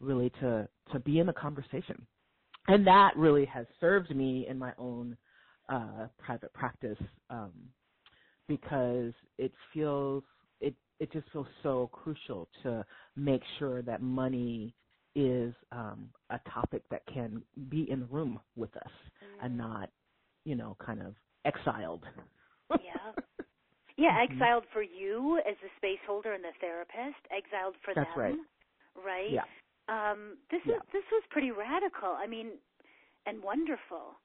really 0.00 0.30
to, 0.40 0.68
to 0.92 0.98
be 1.00 1.18
in 1.18 1.26
the 1.26 1.32
conversation. 1.32 2.06
And 2.68 2.86
that 2.86 3.12
really 3.16 3.46
has 3.46 3.66
served 3.80 4.14
me 4.14 4.46
in 4.48 4.58
my 4.58 4.72
own, 4.78 5.16
uh, 5.68 6.06
private 6.18 6.52
practice, 6.52 6.98
um, 7.30 7.52
because 8.48 9.12
it 9.38 9.52
feels, 9.72 10.22
it, 10.60 10.74
it 11.00 11.12
just 11.12 11.26
feels 11.32 11.46
so 11.62 11.88
crucial 11.92 12.48
to 12.62 12.84
make 13.16 13.42
sure 13.58 13.82
that 13.82 14.02
money 14.02 14.74
is, 15.14 15.54
um, 15.72 16.10
a 16.30 16.38
topic 16.52 16.82
that 16.90 17.02
can 17.12 17.42
be 17.68 17.90
in 17.90 18.00
the 18.00 18.06
room 18.06 18.38
with 18.54 18.76
us 18.76 18.82
mm-hmm. 18.84 19.46
and 19.46 19.56
not, 19.56 19.88
you 20.44 20.54
know, 20.54 20.76
kind 20.84 21.00
of 21.00 21.14
exiled. 21.44 22.04
yeah. 22.70 23.12
Yeah, 23.96 24.12
mm-hmm. 24.12 24.32
exiled 24.32 24.64
for 24.72 24.82
you 24.82 25.40
as 25.48 25.56
the 25.64 25.72
space 25.76 26.00
holder 26.06 26.32
and 26.32 26.44
the 26.44 26.52
therapist, 26.60 27.20
exiled 27.32 27.76
for 27.80 27.96
That's 27.96 28.08
them. 28.12 28.20
Right. 28.20 28.40
Right? 28.96 29.32
Yeah. 29.32 29.48
Um, 29.88 30.36
this 30.50 30.60
yeah. 30.64 30.76
is 30.76 30.82
this 30.92 31.06
was 31.12 31.22
pretty 31.30 31.50
radical. 31.50 32.12
I 32.12 32.26
mean, 32.26 32.60
and 33.26 33.42
wonderful 33.42 34.18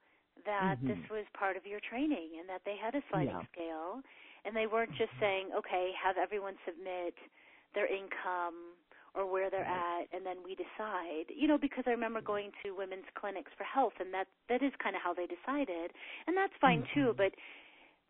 that 0.44 0.78
mm-hmm. 0.78 0.88
this 0.88 1.02
was 1.10 1.24
part 1.38 1.56
of 1.56 1.66
your 1.66 1.80
training 1.80 2.40
and 2.40 2.48
that 2.48 2.62
they 2.64 2.74
had 2.76 2.94
a 2.94 3.02
sliding 3.10 3.36
yeah. 3.36 3.52
scale 3.52 4.02
and 4.44 4.56
they 4.56 4.66
weren't 4.66 4.90
just 4.98 5.12
mm-hmm. 5.18 5.46
saying, 5.46 5.46
okay, 5.54 5.92
have 5.94 6.16
everyone 6.18 6.54
submit 6.66 7.14
their 7.74 7.86
income 7.86 8.74
or 9.14 9.30
where 9.30 9.50
they're 9.50 9.64
at 9.64 10.08
and 10.12 10.24
then 10.24 10.36
we 10.44 10.56
decide 10.56 11.28
you 11.28 11.46
know 11.46 11.58
because 11.58 11.84
i 11.86 11.90
remember 11.90 12.20
going 12.20 12.50
to 12.64 12.72
women's 12.72 13.08
clinics 13.14 13.52
for 13.56 13.64
health 13.64 13.92
and 14.00 14.12
that 14.12 14.26
that 14.48 14.62
is 14.62 14.72
kind 14.82 14.96
of 14.96 15.02
how 15.02 15.12
they 15.12 15.26
decided 15.28 15.92
and 16.26 16.36
that's 16.36 16.52
fine 16.60 16.80
mm-hmm. 16.80 17.12
too 17.12 17.14
but 17.16 17.32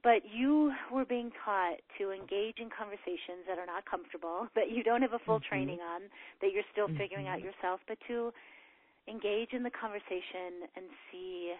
but 0.03 0.23
you 0.27 0.73
were 0.91 1.05
being 1.05 1.31
taught 1.45 1.79
to 1.99 2.11
engage 2.11 2.59
in 2.59 2.69
conversations 2.71 3.47
that 3.47 3.59
are 3.59 3.67
not 3.67 3.87
comfortable, 3.87 4.49
that 4.55 4.71
you 4.71 4.83
don't 4.83 5.03
have 5.03 5.15
a 5.15 5.23
full 5.25 5.39
mm-hmm. 5.39 5.49
training 5.49 5.79
on, 5.81 6.03
that 6.41 6.53
you're 6.53 6.67
still 6.73 6.89
mm-hmm. 6.89 6.99
figuring 6.99 7.29
out 7.29 7.41
yourself, 7.41 7.81
but 7.87 7.99
to 8.09 8.33
engage 9.09 9.53
in 9.53 9.63
the 9.63 9.71
conversation 9.71 10.71
and 10.77 10.87
see 11.11 11.55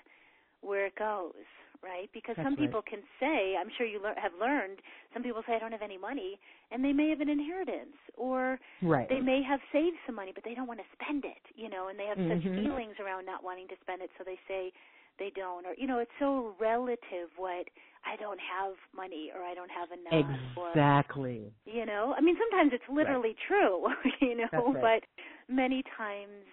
where 0.63 0.87
it 0.87 0.95
goes, 0.95 1.47
right? 1.83 2.09
Because 2.15 2.39
That's 2.39 2.47
some 2.47 2.57
people 2.57 2.83
can 2.83 3.03
say, 3.19 3.59
I'm 3.59 3.67
sure 3.77 3.87
you 3.87 3.99
le- 3.99 4.15
have 4.15 4.31
learned, 4.39 4.79
some 5.13 5.23
people 5.23 5.43
say 5.47 5.55
I 5.55 5.59
don't 5.59 5.73
have 5.73 5.83
any 5.83 5.99
money, 5.99 6.39
and 6.71 6.85
they 6.85 6.93
may 6.93 7.11
have 7.11 7.21
an 7.21 7.29
inheritance, 7.29 7.99
or 8.17 8.59
right. 8.81 9.09
they 9.09 9.19
may 9.19 9.43
have 9.43 9.59
saved 9.73 9.99
some 10.07 10.15
money, 10.15 10.31
but 10.33 10.45
they 10.45 10.55
don't 10.55 10.69
want 10.69 10.79
to 10.79 10.87
spend 10.95 11.25
it, 11.25 11.43
you 11.57 11.69
know, 11.69 11.89
and 11.89 11.99
they 11.99 12.07
have 12.07 12.19
mm-hmm. 12.19 12.39
such 12.39 12.47
feelings 12.47 12.95
around 13.03 13.27
not 13.27 13.43
wanting 13.43 13.67
to 13.69 13.77
spend 13.83 14.03
it, 14.03 14.11
so 14.17 14.23
they 14.25 14.39
say 14.47 14.71
they 15.19 15.33
don't, 15.35 15.67
or 15.67 15.75
you 15.77 15.87
know, 15.87 15.99
it's 15.99 16.11
so 16.19 16.55
relative 16.61 17.31
what 17.37 17.67
I 18.05 18.17
don't 18.17 18.41
have 18.41 18.75
money 18.95 19.31
or 19.35 19.43
I 19.43 19.55
don't 19.55 19.71
have 19.71 19.91
enough. 19.93 20.31
Exactly. 20.57 21.53
Or, 21.67 21.73
you 21.73 21.87
know, 21.87 22.15
I 22.17 22.21
mean, 22.21 22.37
sometimes 22.39 22.73
it's 22.73 22.89
literally 22.93 23.37
right. 23.37 23.49
true, 23.49 23.87
you 24.21 24.37
know, 24.37 24.73
right. 24.73 25.01
but 25.49 25.55
many 25.55 25.83
times 25.97 26.45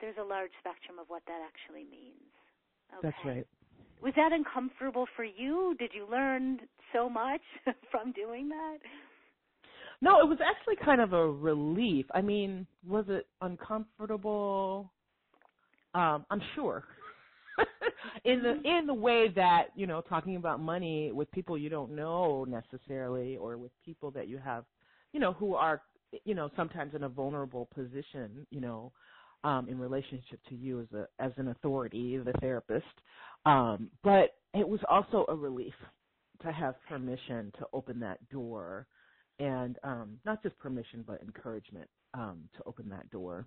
there's 0.00 0.16
a 0.20 0.24
large 0.24 0.50
spectrum 0.60 0.98
of 1.00 1.06
what 1.08 1.22
that 1.26 1.40
actually 1.44 1.84
means. 1.84 2.30
Okay. 2.98 3.00
That's 3.02 3.24
right. 3.24 3.46
Was 4.02 4.14
that 4.16 4.32
uncomfortable 4.32 5.06
for 5.14 5.24
you? 5.24 5.76
Did 5.78 5.90
you 5.94 6.06
learn 6.10 6.60
so 6.92 7.08
much 7.08 7.42
from 7.90 8.12
doing 8.12 8.48
that? 8.48 8.78
No, 10.02 10.20
it 10.20 10.28
was 10.28 10.38
actually 10.42 10.76
kind 10.82 11.00
of 11.00 11.12
a 11.12 11.30
relief. 11.30 12.06
I 12.14 12.22
mean, 12.22 12.66
was 12.86 13.04
it 13.08 13.26
uncomfortable? 13.42 14.90
Um, 15.94 16.24
I'm 16.30 16.40
sure. 16.54 16.84
in 18.24 18.42
the 18.42 18.60
in 18.68 18.86
the 18.86 18.94
way 18.94 19.28
that 19.34 19.68
you 19.74 19.86
know 19.86 20.02
talking 20.02 20.36
about 20.36 20.60
money 20.60 21.12
with 21.12 21.30
people 21.32 21.58
you 21.58 21.68
don't 21.70 21.92
know 21.94 22.44
necessarily 22.48 23.36
or 23.36 23.58
with 23.58 23.72
people 23.84 24.10
that 24.10 24.28
you 24.28 24.38
have 24.38 24.64
you 25.12 25.20
know 25.20 25.32
who 25.34 25.54
are 25.54 25.82
you 26.24 26.34
know 26.34 26.50
sometimes 26.56 26.94
in 26.94 27.04
a 27.04 27.08
vulnerable 27.08 27.68
position 27.74 28.46
you 28.50 28.60
know 28.60 28.92
um 29.44 29.68
in 29.68 29.78
relationship 29.78 30.40
to 30.48 30.54
you 30.54 30.80
as 30.80 30.88
a 30.94 31.06
as 31.22 31.32
an 31.36 31.48
authority 31.48 32.18
the 32.18 32.32
therapist. 32.40 32.86
Um 33.46 33.90
but 34.02 34.36
it 34.54 34.68
was 34.68 34.80
also 34.88 35.24
a 35.28 35.34
relief 35.36 35.74
to 36.42 36.52
have 36.52 36.74
permission 36.88 37.52
to 37.58 37.66
open 37.72 38.00
that 38.00 38.26
door 38.30 38.86
and 39.38 39.78
um 39.84 40.18
not 40.24 40.42
just 40.42 40.58
permission 40.58 41.04
but 41.06 41.22
encouragement 41.22 41.88
um 42.14 42.48
to 42.56 42.62
open 42.66 42.88
that 42.90 43.08
door 43.10 43.46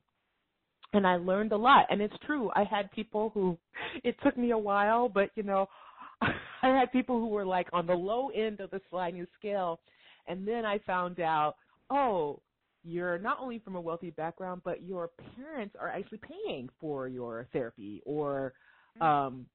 and 0.93 1.05
I 1.05 1.15
learned 1.15 1.51
a 1.51 1.57
lot. 1.57 1.87
And 1.89 2.01
it's 2.01 2.13
true. 2.25 2.51
I 2.55 2.63
had 2.63 2.91
people 2.91 3.31
who 3.33 3.57
it 4.03 4.15
took 4.23 4.37
me 4.37 4.51
a 4.51 4.57
while, 4.57 5.09
but 5.09 5.29
you 5.35 5.43
know, 5.43 5.67
I 6.21 6.67
had 6.67 6.91
people 6.91 7.19
who 7.19 7.27
were 7.27 7.45
like 7.45 7.67
on 7.73 7.85
the 7.85 7.93
low 7.93 8.29
end 8.29 8.59
of 8.59 8.71
the 8.71 8.81
sliding 8.89 9.27
scale, 9.37 9.79
and 10.27 10.47
then 10.47 10.65
I 10.65 10.79
found 10.79 11.19
out, 11.19 11.55
oh, 11.89 12.39
you're 12.85 13.17
not 13.17 13.37
only 13.41 13.59
from 13.59 13.75
a 13.75 13.81
wealthy 13.81 14.09
background, 14.11 14.61
but 14.63 14.83
your 14.83 15.09
parents 15.35 15.75
are 15.79 15.89
actually 15.89 16.19
paying 16.19 16.69
for 16.79 17.07
your 17.07 17.47
therapy, 17.53 18.01
or, 18.05 18.53
um, 18.99 19.45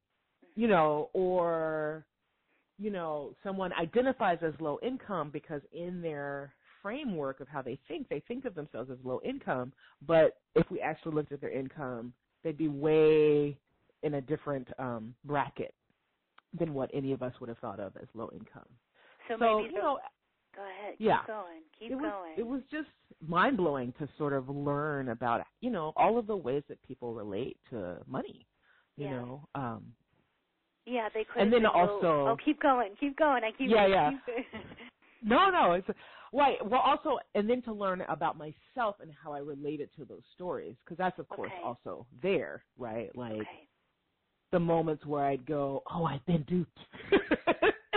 you 0.54 0.66
know, 0.66 1.10
or, 1.12 2.06
you 2.78 2.90
know, 2.90 3.34
someone 3.42 3.70
identifies 3.74 4.38
as 4.42 4.54
low 4.60 4.78
income 4.82 5.30
because 5.30 5.60
in 5.72 6.00
their 6.00 6.54
framework 6.82 7.40
of 7.40 7.48
how 7.48 7.62
they 7.62 7.78
think. 7.88 8.08
They 8.08 8.22
think 8.28 8.44
of 8.44 8.54
themselves 8.54 8.90
as 8.90 8.98
low 9.04 9.20
income, 9.24 9.72
but 10.06 10.38
if 10.54 10.70
we 10.70 10.80
actually 10.80 11.14
looked 11.14 11.32
at 11.32 11.40
their 11.40 11.50
income, 11.50 12.12
they'd 12.42 12.56
be 12.56 12.68
way 12.68 13.56
in 14.02 14.14
a 14.14 14.20
different 14.20 14.68
um, 14.78 15.14
bracket 15.24 15.74
than 16.58 16.74
what 16.74 16.90
any 16.94 17.12
of 17.12 17.22
us 17.22 17.32
would 17.40 17.48
have 17.48 17.58
thought 17.58 17.80
of 17.80 17.96
as 18.00 18.08
low 18.14 18.30
income. 18.32 18.68
So, 19.28 19.36
so 19.38 19.58
maybe 19.58 19.74
you 19.74 19.80
know, 19.80 19.98
go 20.54 20.62
ahead. 20.62 20.94
Yeah, 20.98 21.18
keep 21.18 21.26
going. 21.26 21.62
Keep 21.78 21.90
it 21.90 21.94
was, 21.96 22.12
going. 22.12 22.34
It 22.38 22.46
was 22.46 22.62
just 22.70 22.88
mind 23.26 23.56
blowing 23.56 23.92
to 23.98 24.08
sort 24.16 24.32
of 24.32 24.48
learn 24.48 25.10
about 25.10 25.42
you 25.60 25.70
know 25.70 25.92
all 25.96 26.18
of 26.18 26.26
the 26.26 26.36
ways 26.36 26.62
that 26.68 26.82
people 26.86 27.14
relate 27.14 27.58
to 27.70 27.98
money. 28.06 28.46
You 28.96 29.04
yeah. 29.04 29.10
know. 29.12 29.48
Um, 29.54 29.92
yeah, 30.86 31.08
they 31.12 31.24
could. 31.24 31.42
And 31.42 31.52
then 31.52 31.66
also, 31.66 32.00
oh, 32.02 32.36
keep 32.42 32.60
going, 32.62 32.94
keep 32.98 33.16
going. 33.18 33.44
I 33.44 33.50
keep. 33.50 33.70
Yeah, 33.70 33.86
yeah. 33.86 34.10
Keep 34.10 34.62
no, 35.22 35.50
no, 35.50 35.72
it's 35.72 35.88
Right. 36.32 36.56
Well, 36.64 36.80
also, 36.80 37.18
and 37.34 37.48
then 37.48 37.62
to 37.62 37.72
learn 37.72 38.02
about 38.02 38.36
myself 38.36 38.96
and 39.00 39.10
how 39.22 39.32
I 39.32 39.38
related 39.38 39.90
to 39.96 40.04
those 40.04 40.22
stories, 40.34 40.74
because 40.84 40.98
that's 40.98 41.18
of 41.18 41.28
course 41.28 41.50
okay. 41.54 41.62
also 41.64 42.06
there, 42.22 42.64
right? 42.78 43.14
Like 43.16 43.32
okay. 43.32 43.68
the 44.52 44.60
moments 44.60 45.06
where 45.06 45.24
I'd 45.24 45.46
go, 45.46 45.82
"Oh, 45.92 46.04
I've 46.04 46.24
been 46.26 46.42
duped," 46.42 46.78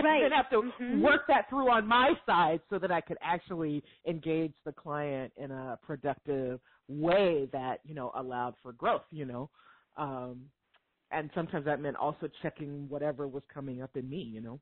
right. 0.03 0.23
and 0.23 0.33
have 0.33 0.49
to 0.51 0.61
mm-hmm. 0.61 1.01
work 1.01 1.27
that 1.27 1.49
through 1.49 1.69
on 1.69 1.87
my 1.87 2.13
side 2.25 2.61
so 2.69 2.79
that 2.79 2.91
I 2.91 3.01
could 3.01 3.17
actually 3.21 3.83
engage 4.07 4.53
the 4.65 4.71
client 4.71 5.33
in 5.35 5.51
a 5.51 5.77
productive 5.81 6.59
way 6.87 7.49
that 7.51 7.79
you 7.83 7.95
know 7.95 8.11
allowed 8.15 8.55
for 8.63 8.71
growth. 8.73 9.03
You 9.11 9.25
know. 9.25 9.49
Um, 9.97 10.45
and 11.11 11.29
sometimes 11.35 11.65
that 11.65 11.81
meant 11.81 11.97
also 11.97 12.29
checking 12.41 12.87
whatever 12.87 13.27
was 13.27 13.43
coming 13.53 13.81
up 13.81 13.97
in 13.97 14.09
me, 14.09 14.21
you 14.21 14.39
know. 14.39 14.61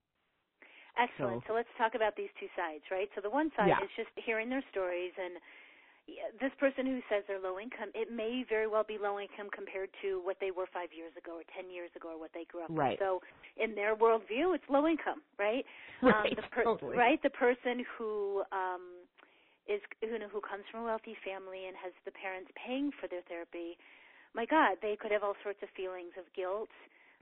Excellent. 0.98 1.44
So, 1.46 1.54
so, 1.54 1.60
let's 1.60 1.72
talk 1.78 1.94
about 1.94 2.16
these 2.16 2.32
two 2.40 2.50
sides, 2.58 2.84
right? 2.90 3.08
So 3.14 3.22
the 3.22 3.30
one 3.30 3.52
side 3.56 3.70
yeah. 3.70 3.84
is 3.84 3.92
just 3.96 4.10
hearing 4.18 4.50
their 4.50 4.64
stories 4.72 5.14
and 5.20 5.38
this 6.40 6.54
person 6.60 6.86
who 6.86 7.02
says 7.10 7.24
they're 7.28 7.42
low 7.42 7.60
income, 7.60 7.94
it 7.94 8.10
may 8.10 8.46
very 8.48 8.66
well 8.66 8.86
be 8.86 8.98
low 8.98 9.20
income 9.20 9.50
compared 9.54 9.90
to 10.02 10.22
what 10.24 10.38
they 10.42 10.52
were 10.52 10.66
five 10.72 10.90
years 10.96 11.14
ago 11.14 11.38
or 11.38 11.46
ten 11.54 11.70
years 11.70 11.92
ago 11.96 12.16
or 12.16 12.20
what 12.20 12.34
they 12.34 12.46
grew 12.50 12.64
up 12.66 12.72
right. 12.72 12.98
with. 12.98 13.04
So 13.04 13.22
in 13.60 13.76
their 13.76 13.96
worldview, 13.96 14.56
it's 14.56 14.66
low 14.70 14.88
income, 14.88 15.22
right? 15.38 15.66
Right. 16.00 16.32
Um, 16.32 16.40
the 16.40 16.48
per- 16.48 16.64
totally. 16.64 16.96
Right. 16.96 17.20
The 17.20 17.36
person 17.36 17.84
who 17.98 18.40
um, 18.56 19.04
is 19.68 19.84
who 20.00 20.16
who 20.32 20.40
comes 20.40 20.64
from 20.72 20.82
a 20.82 20.86
wealthy 20.88 21.12
family 21.28 21.68
and 21.68 21.76
has 21.76 21.92
the 22.08 22.16
parents 22.16 22.48
paying 22.56 22.96
for 23.04 23.12
their 23.12 23.20
therapy, 23.28 23.76
my 24.32 24.48
God, 24.48 24.80
they 24.80 24.96
could 24.96 25.12
have 25.12 25.28
all 25.28 25.36
sorts 25.44 25.60
of 25.60 25.68
feelings 25.76 26.16
of 26.16 26.24
guilt 26.32 26.72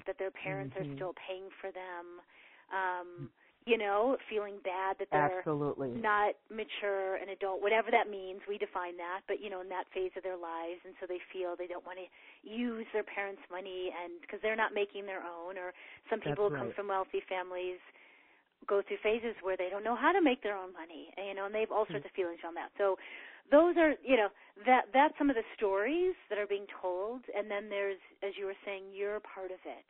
that 0.05 0.21
their 0.21 0.29
parents 0.29 0.77
mm-hmm. 0.77 0.93
are 0.93 0.95
still 0.95 1.13
paying 1.17 1.49
for 1.57 1.73
them. 1.73 2.21
Um, 2.69 3.33
you 3.67 3.75
know, 3.75 4.15
feeling 4.31 4.63
bad 4.63 4.95
that 4.95 5.11
they're 5.11 5.43
Absolutely. 5.43 5.91
not 5.91 6.39
mature 6.47 7.19
and 7.19 7.27
adult, 7.27 7.59
whatever 7.59 7.91
that 7.91 8.07
means. 8.07 8.39
We 8.47 8.55
define 8.55 8.95
that, 8.95 9.27
but 9.27 9.43
you 9.43 9.51
know, 9.51 9.59
in 9.59 9.67
that 9.67 9.91
phase 9.91 10.15
of 10.15 10.23
their 10.23 10.39
lives, 10.39 10.79
and 10.87 10.95
so 11.03 11.05
they 11.05 11.19
feel 11.35 11.59
they 11.59 11.67
don't 11.67 11.83
want 11.83 11.99
to 11.99 12.07
use 12.47 12.87
their 12.95 13.03
parents' 13.03 13.43
money, 13.51 13.91
and 13.91 14.23
because 14.23 14.39
they're 14.39 14.55
not 14.55 14.71
making 14.71 15.03
their 15.03 15.19
own, 15.19 15.59
or 15.59 15.75
some 16.07 16.23
people 16.23 16.47
who 16.47 16.55
come 16.55 16.71
from 16.79 16.87
wealthy 16.87 17.19
families 17.27 17.83
go 18.71 18.79
through 18.87 19.03
phases 19.03 19.35
where 19.43 19.59
they 19.59 19.67
don't 19.67 19.83
know 19.83 19.99
how 19.99 20.15
to 20.15 20.23
make 20.23 20.39
their 20.41 20.55
own 20.55 20.71
money, 20.71 21.11
and, 21.19 21.27
you 21.27 21.35
know, 21.35 21.45
and 21.45 21.53
they 21.53 21.67
have 21.67 21.71
all 21.75 21.83
hmm. 21.83 21.99
sorts 21.99 22.07
of 22.07 22.15
feelings 22.15 22.39
on 22.47 22.55
that. 22.55 22.71
So, 22.79 22.95
those 23.51 23.75
are, 23.79 23.95
you 24.03 24.15
know, 24.15 24.27
that 24.67 24.91
that's 24.91 25.15
some 25.19 25.29
of 25.29 25.35
the 25.35 25.47
stories 25.55 26.15
that 26.31 26.39
are 26.39 26.47
being 26.47 26.67
told, 26.81 27.23
and 27.35 27.51
then 27.51 27.67
there's, 27.67 27.99
as 28.23 28.35
you 28.39 28.47
were 28.47 28.59
saying, 28.63 28.91
you're 28.95 29.19
part 29.23 29.51
of 29.51 29.59
it, 29.67 29.87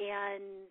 and 0.00 0.68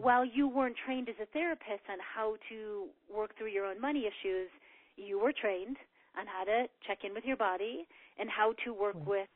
while 0.00 0.24
you 0.24 0.48
weren't 0.48 0.76
trained 0.86 1.08
as 1.08 1.16
a 1.22 1.26
therapist 1.26 1.84
on 1.90 1.98
how 2.00 2.36
to 2.50 2.86
work 3.12 3.36
through 3.38 3.50
your 3.50 3.66
own 3.66 3.80
money 3.80 4.06
issues, 4.06 4.48
you 4.96 5.20
were 5.20 5.32
trained 5.32 5.76
on 6.18 6.26
how 6.26 6.44
to 6.44 6.66
check 6.86 6.98
in 7.04 7.14
with 7.14 7.24
your 7.24 7.36
body 7.36 7.86
and 8.18 8.30
how 8.30 8.54
to 8.64 8.72
work 8.74 8.96
Right. 8.96 9.04
with 9.06 9.28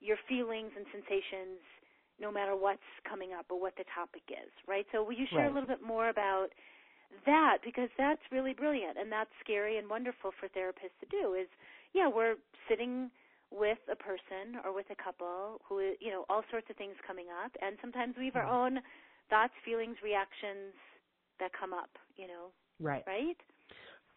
your 0.00 0.16
feelings 0.28 0.72
and 0.76 0.86
sensations 0.92 1.60
no 2.20 2.32
matter 2.32 2.56
what's 2.56 2.86
coming 3.08 3.30
up 3.38 3.46
or 3.50 3.60
what 3.60 3.74
the 3.76 3.84
topic 3.94 4.22
is, 4.30 4.50
right? 4.66 4.86
So 4.92 5.04
will 5.04 5.14
you 5.14 5.26
share 5.34 5.46
Right. 5.46 5.50
a 5.50 5.54
little 5.54 5.68
bit 5.68 5.82
more 5.82 6.08
about 6.10 6.48
that 7.26 7.58
because 7.64 7.88
that's 7.98 8.22
really 8.32 8.54
brilliant 8.54 8.98
and 8.98 9.10
that's 9.12 9.30
scary 9.44 9.78
and 9.78 9.88
wonderful 9.88 10.32
for 10.40 10.48
therapists 10.50 10.96
to 11.00 11.06
do 11.10 11.34
is 11.34 11.48
yeah, 11.94 12.08
we're 12.08 12.36
sitting 12.68 13.10
with 13.50 13.78
a 13.90 13.96
person 13.96 14.60
or 14.64 14.74
with 14.74 14.86
a 14.90 15.02
couple 15.02 15.60
who 15.68 15.94
you 16.00 16.10
know 16.10 16.24
all 16.28 16.42
sorts 16.50 16.68
of 16.70 16.76
things 16.76 16.94
coming 17.06 17.26
up 17.44 17.52
and 17.62 17.78
sometimes 17.80 18.14
we 18.18 18.26
have 18.26 18.36
our 18.36 18.46
Mhm. 18.46 18.50
own 18.50 18.80
thoughts, 19.30 19.52
feelings, 19.64 19.96
reactions 20.02 20.74
that 21.40 21.50
come 21.58 21.72
up, 21.72 21.90
you 22.16 22.26
know, 22.26 22.52
Right. 22.80 23.04
right? 23.06 23.36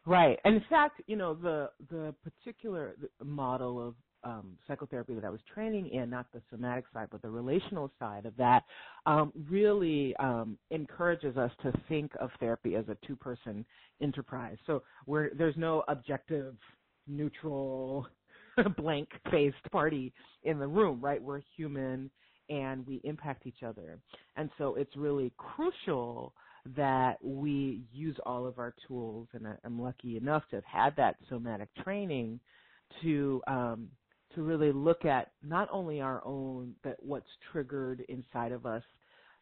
Right. 0.06 0.40
And 0.46 0.56
in 0.56 0.64
fact, 0.70 1.02
you 1.08 1.16
know, 1.16 1.34
the 1.36 1.70
the 1.90 2.16
particular 2.24 2.96
model 3.24 3.88
of 3.88 3.96
um, 4.24 4.58
psychotherapy 4.68 5.14
that 5.16 5.26
I 5.26 5.30
was 5.30 5.40
training 5.54 5.90
in, 5.90 6.10
not 6.10 6.28
the 6.32 6.42
somatic 6.52 6.86
side, 6.94 7.08
but 7.12 7.22
the 7.22 7.30
relational 7.30 7.92
side 8.00 8.26
of 8.26 8.36
that, 8.38 8.64
um, 9.06 9.32
really 9.50 10.16
um, 10.18 10.58
encourages 10.70 11.38
us 11.38 11.52
to 11.64 11.74
think 11.90 12.12
of 12.20 12.30
therapy 12.40 12.76
as 12.76 12.86
a 12.88 12.98
two-person 13.06 13.66
enterprise. 14.02 14.58
So 14.68 14.84
where 15.06 15.32
there's 15.36 15.58
no 15.58 15.84
objective, 15.88 16.56
neutral, 17.08 18.08
blank-faced 18.78 19.72
party 19.72 20.14
in 20.44 20.60
the 20.60 20.68
room, 20.68 21.00
right? 21.02 21.22
We're 21.22 21.42
human 21.56 22.12
and 22.50 22.86
we 22.88 23.02
impact 23.04 23.48
each 23.48 23.64
other. 23.64 24.00
And 24.36 24.50
so 24.58 24.76
it's 24.76 24.96
really 24.96 25.32
crucial 25.38 26.34
that 26.76 27.24
we 27.24 27.82
use 27.92 28.18
all 28.26 28.46
of 28.46 28.60
our 28.60 28.74
tools, 28.88 29.28
and 29.34 29.48
I- 29.48 29.58
I'm 29.64 29.82
lucky 29.82 30.18
enough 30.18 30.48
to 30.50 30.58
have 30.58 30.66
had 30.66 30.96
that 30.98 31.18
somatic 31.28 31.74
training 31.84 32.40
to 33.02 33.42
um, 33.48 33.90
to 34.36 34.44
really 34.44 34.72
look 34.72 35.04
at 35.06 35.32
not 35.44 35.68
only 35.72 36.00
our 36.02 36.22
own 36.26 36.74
but 36.84 36.98
what's 37.04 37.28
triggered 37.52 38.02
inside 38.08 38.52
of 38.52 38.66
us 38.66 38.84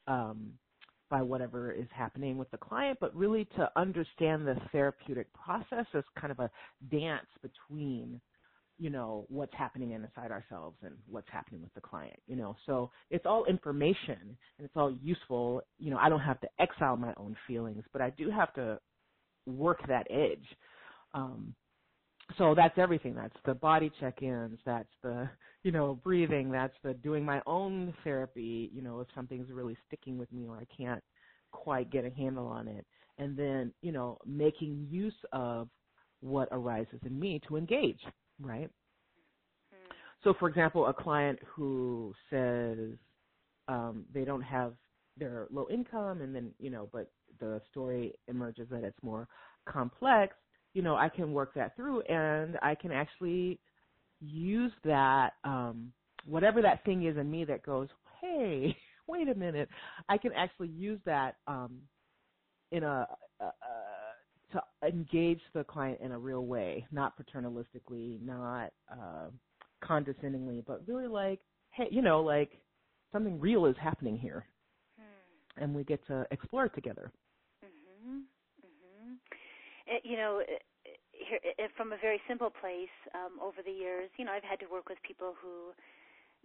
um, 0.07 0.53
by 1.09 1.21
whatever 1.21 1.71
is 1.71 1.87
happening 1.91 2.37
with 2.37 2.49
the 2.51 2.57
client, 2.57 2.97
but 3.01 3.15
really 3.15 3.45
to 3.57 3.69
understand 3.75 4.47
the 4.47 4.55
therapeutic 4.71 5.27
process 5.33 5.85
as 5.93 6.03
kind 6.19 6.31
of 6.31 6.39
a 6.39 6.49
dance 6.89 7.27
between 7.41 8.19
you 8.79 8.89
know 8.89 9.25
what's 9.29 9.53
happening 9.53 9.91
inside 9.91 10.31
ourselves 10.31 10.77
and 10.83 10.95
what's 11.07 11.27
happening 11.31 11.61
with 11.61 11.73
the 11.75 11.81
client 11.81 12.19
you 12.27 12.35
know? 12.35 12.55
So 12.65 12.89
it's 13.11 13.25
all 13.25 13.45
information 13.45 14.17
and 14.57 14.65
it's 14.65 14.75
all 14.75 14.91
useful. 15.03 15.61
You 15.77 15.91
know 15.91 15.97
i 15.97 16.09
don't 16.09 16.21
have 16.21 16.41
to 16.41 16.49
exile 16.59 16.97
my 16.97 17.13
own 17.17 17.35
feelings 17.47 17.83
but 17.93 18.01
i 18.01 18.09
do 18.11 18.29
have 18.31 18.53
to 18.55 18.79
work 19.45 19.79
that 19.87 20.07
edge. 20.09 20.45
Um 21.13 21.55
so 22.37 22.53
that's 22.55 22.77
everything. 22.77 23.15
That's 23.15 23.35
the 23.45 23.55
body 23.55 23.91
check-ins 23.99 24.59
that's 24.65 24.89
the 25.03 25.29
you 25.63 25.71
know 25.71 25.99
breathing 26.03 26.51
that's 26.51 26.75
the 26.83 26.93
doing 26.95 27.25
my 27.25 27.41
own 27.45 27.93
therapy. 28.03 28.69
You 28.73 28.81
know 28.81 28.99
if 29.01 29.07
something's 29.15 29.51
really 29.51 29.77
sticking 29.87 30.17
with 30.17 30.31
me 30.31 30.47
or 30.47 30.57
i 30.57 30.65
can't 30.75 31.03
quite 31.51 31.91
get 31.91 32.05
a 32.05 32.11
handle 32.11 32.47
on 32.47 32.67
it. 32.67 32.85
And 33.17 33.37
then 33.37 33.73
you 33.81 33.91
know 33.91 34.17
making 34.25 34.87
use 34.89 35.15
of 35.33 35.69
what 36.21 36.49
arises 36.51 36.99
in 37.05 37.19
me 37.19 37.41
to 37.47 37.57
engage 37.57 37.99
right 38.39 38.69
Hmm. 39.71 39.93
so 40.23 40.33
for 40.39 40.49
example 40.49 40.87
a 40.87 40.93
client 40.93 41.39
who 41.45 42.13
says 42.29 42.97
um 43.67 44.05
they 44.13 44.25
don't 44.25 44.41
have 44.41 44.73
they're 45.17 45.47
low 45.51 45.67
income 45.71 46.21
and 46.21 46.35
then 46.35 46.51
you 46.59 46.69
know 46.69 46.89
but 46.93 47.11
the 47.39 47.61
story 47.71 48.13
emerges 48.27 48.67
that 48.71 48.83
it's 48.83 49.01
more 49.03 49.27
complex 49.69 50.35
you 50.73 50.81
know 50.81 50.95
i 50.95 51.09
can 51.09 51.33
work 51.33 51.53
that 51.55 51.75
through 51.75 52.01
and 52.03 52.57
i 52.61 52.75
can 52.75 52.91
actually 52.91 53.59
use 54.21 54.71
that 54.83 55.31
um 55.43 55.91
whatever 56.25 56.61
that 56.61 56.83
thing 56.85 57.05
is 57.05 57.17
in 57.17 57.29
me 57.29 57.45
that 57.45 57.63
goes 57.63 57.89
hey 58.21 58.75
wait 59.07 59.29
a 59.29 59.35
minute 59.35 59.69
i 60.09 60.17
can 60.17 60.31
actually 60.33 60.69
use 60.69 60.99
that 61.05 61.37
um 61.47 61.79
in 62.71 62.83
a, 62.83 63.07
a, 63.39 63.45
a 63.45 63.51
to 64.53 64.61
engage 64.87 65.41
the 65.53 65.63
client 65.63 65.99
in 66.01 66.11
a 66.13 66.19
real 66.19 66.45
way 66.45 66.85
not 66.91 67.13
paternalistically 67.17 68.21
not 68.21 68.71
uh 68.91 69.27
condescendingly 69.83 70.63
but 70.67 70.87
really 70.87 71.07
like 71.07 71.41
hey 71.71 71.87
you 71.91 72.01
know 72.01 72.21
like 72.21 72.61
something 73.13 73.39
real 73.39 73.65
is 73.65 73.75
happening 73.81 74.17
here 74.17 74.45
Hmm. 74.97 75.39
and 75.57 75.75
we 75.75 75.83
get 75.83 76.05
to 76.07 76.25
explore 76.31 76.65
it 76.65 76.75
together 76.75 77.11
Mhm. 77.63 78.25
Mhm. 78.65 79.19
It, 79.87 80.05
you 80.05 80.17
know, 80.17 80.39
it, 80.39 80.63
here, 81.13 81.39
it, 81.43 81.71
from 81.77 81.93
a 81.93 81.97
very 81.97 82.21
simple 82.27 82.51
place. 82.51 82.89
Um, 83.13 83.39
over 83.41 83.61
the 83.63 83.71
years, 83.71 84.11
you 84.17 84.25
know, 84.25 84.31
I've 84.33 84.43
had 84.43 84.59
to 84.61 84.67
work 84.67 84.89
with 84.89 85.01
people 85.03 85.35
who 85.41 85.73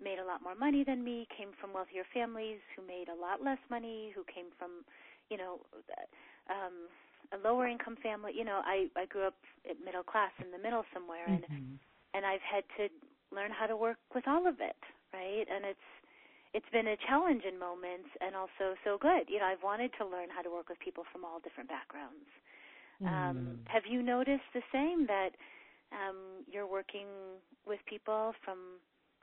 made 0.03 0.19
a 0.19 0.25
lot 0.25 0.43
more 0.43 0.55
money 0.55 0.85
than 0.85 1.05
me, 1.05 1.27
came 1.37 1.53
from 1.61 1.73
wealthier 1.75 2.05
families, 2.14 2.61
who 2.77 2.87
made 2.87 3.09
a 3.09 3.14
lot 3.14 3.43
less 3.43 3.59
money, 3.71 4.12
who 4.14 4.25
came 4.25 4.51
from, 4.59 4.85
you 5.31 5.37
know, 5.37 5.61
um, 6.51 6.88
a 7.33 7.39
lower 7.39 7.67
income 7.69 7.97
family. 8.03 8.33
You 8.37 8.45
know, 8.45 8.61
I 8.65 8.89
I 8.97 9.07
grew 9.07 9.27
up 9.27 9.37
at 9.69 9.81
middle 9.85 10.05
class 10.05 10.33
in 10.45 10.51
the 10.53 10.59
middle 10.59 10.85
somewhere, 10.95 11.29
and 11.29 11.45
Mhm. 11.51 11.79
and 12.15 12.27
I've 12.27 12.43
had 12.43 12.65
to 12.79 12.89
learn 13.35 13.53
how 13.53 13.67
to 13.67 13.77
work 13.77 13.99
with 14.15 14.25
all 14.29 14.49
of 14.49 14.57
it, 14.61 14.77
right? 15.15 15.47
And 15.51 15.65
it's 15.67 15.89
it's 16.55 16.71
been 16.73 16.89
a 16.89 16.97
challenge 17.09 17.45
in 17.45 17.59
moments 17.59 18.09
and 18.21 18.37
also 18.37 18.77
so 18.85 18.99
good. 19.01 19.29
You 19.29 19.41
know, 19.41 19.47
I've 19.47 19.63
wanted 19.65 19.93
to 20.01 20.07
learn 20.07 20.29
how 20.35 20.43
to 20.43 20.51
work 20.51 20.69
with 20.71 20.81
people 20.81 21.05
from 21.13 21.25
all 21.25 21.41
different 21.41 21.69
backgrounds. 21.71 22.29
Um, 23.07 23.37
Mm. 23.39 23.59
have 23.67 23.85
you 23.91 24.03
noticed 24.03 24.49
the 24.55 24.63
same 24.73 25.07
that 25.07 25.31
um, 25.93 26.45
you're 26.51 26.67
working 26.67 27.07
with 27.67 27.81
people 27.87 28.33
from 28.45 28.81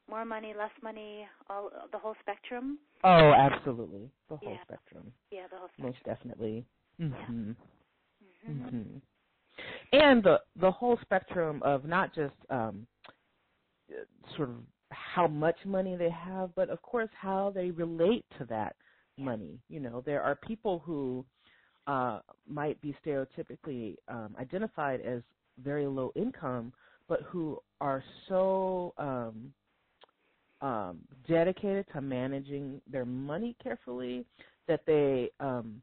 more 0.09 0.25
money, 0.25 0.53
less 0.57 0.71
money, 0.83 1.27
all 1.49 1.71
the 1.91 1.99
whole 1.99 2.15
spectrum? 2.21 2.79
oh 3.03 3.33
absolutely 3.33 4.11
the 4.29 4.37
whole 4.37 4.53
Yeah. 4.53 4.63
spectrum 4.63 5.13
Yeah, 5.31 5.47
the 5.51 5.57
whole 5.57 5.69
spectrum. 5.77 5.93
most 5.93 6.05
definitely 6.05 6.65
mhm 6.99 7.25
hmm 7.27 7.51
hmm 8.45 8.97
And 9.93 10.23
the 10.23 10.39
the 10.59 10.71
whole 10.71 10.97
spectrum 11.01 11.61
of 11.63 11.85
not 11.85 12.13
just 12.15 12.35
um, 12.49 12.87
sort 14.35 14.49
of 14.49 14.55
how 14.91 15.27
much 15.27 15.57
money 15.65 15.95
they 15.95 16.09
have, 16.09 16.53
but 16.55 16.69
of 16.69 16.81
course 16.81 17.09
how 17.13 17.51
they 17.53 17.71
relate 17.71 18.25
to 18.37 18.45
that 18.45 18.75
money. 19.17 19.59
You 19.69 19.79
know, 19.79 20.01
there 20.05 20.21
are 20.21 20.35
people 20.35 20.79
who 20.85 21.25
uh, 21.87 22.19
might 22.47 22.79
be 22.81 22.95
stereotypically 23.05 23.95
um, 24.07 24.35
identified 24.39 25.01
as 25.01 25.21
very 25.63 25.87
low 25.87 26.11
income, 26.15 26.73
but 27.07 27.21
who 27.23 27.59
are 27.79 28.03
so 28.29 28.93
um, 28.97 29.53
um, 30.61 30.99
dedicated 31.27 31.85
to 31.93 32.01
managing 32.01 32.81
their 32.89 33.05
money 33.05 33.55
carefully 33.61 34.25
that 34.67 34.81
they 34.85 35.31
um, 35.39 35.81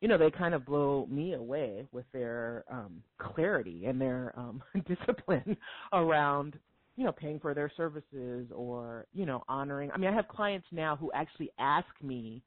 you 0.00 0.08
know, 0.08 0.18
they 0.18 0.30
kind 0.30 0.54
of 0.54 0.64
blow 0.64 1.06
me 1.10 1.34
away 1.34 1.84
with 1.92 2.06
their 2.12 2.64
um 2.70 3.02
clarity 3.18 3.86
and 3.86 4.00
their 4.00 4.32
um 4.36 4.62
discipline 4.88 5.56
around, 5.92 6.58
you 6.96 7.04
know, 7.04 7.12
paying 7.12 7.40
for 7.40 7.54
their 7.54 7.70
services 7.76 8.46
or, 8.54 9.06
you 9.12 9.26
know, 9.26 9.42
honoring. 9.48 9.90
I 9.92 9.98
mean, 9.98 10.10
I 10.10 10.14
have 10.14 10.28
clients 10.28 10.66
now 10.72 10.96
who 10.96 11.10
actually 11.14 11.50
ask 11.58 11.88
me 12.02 12.42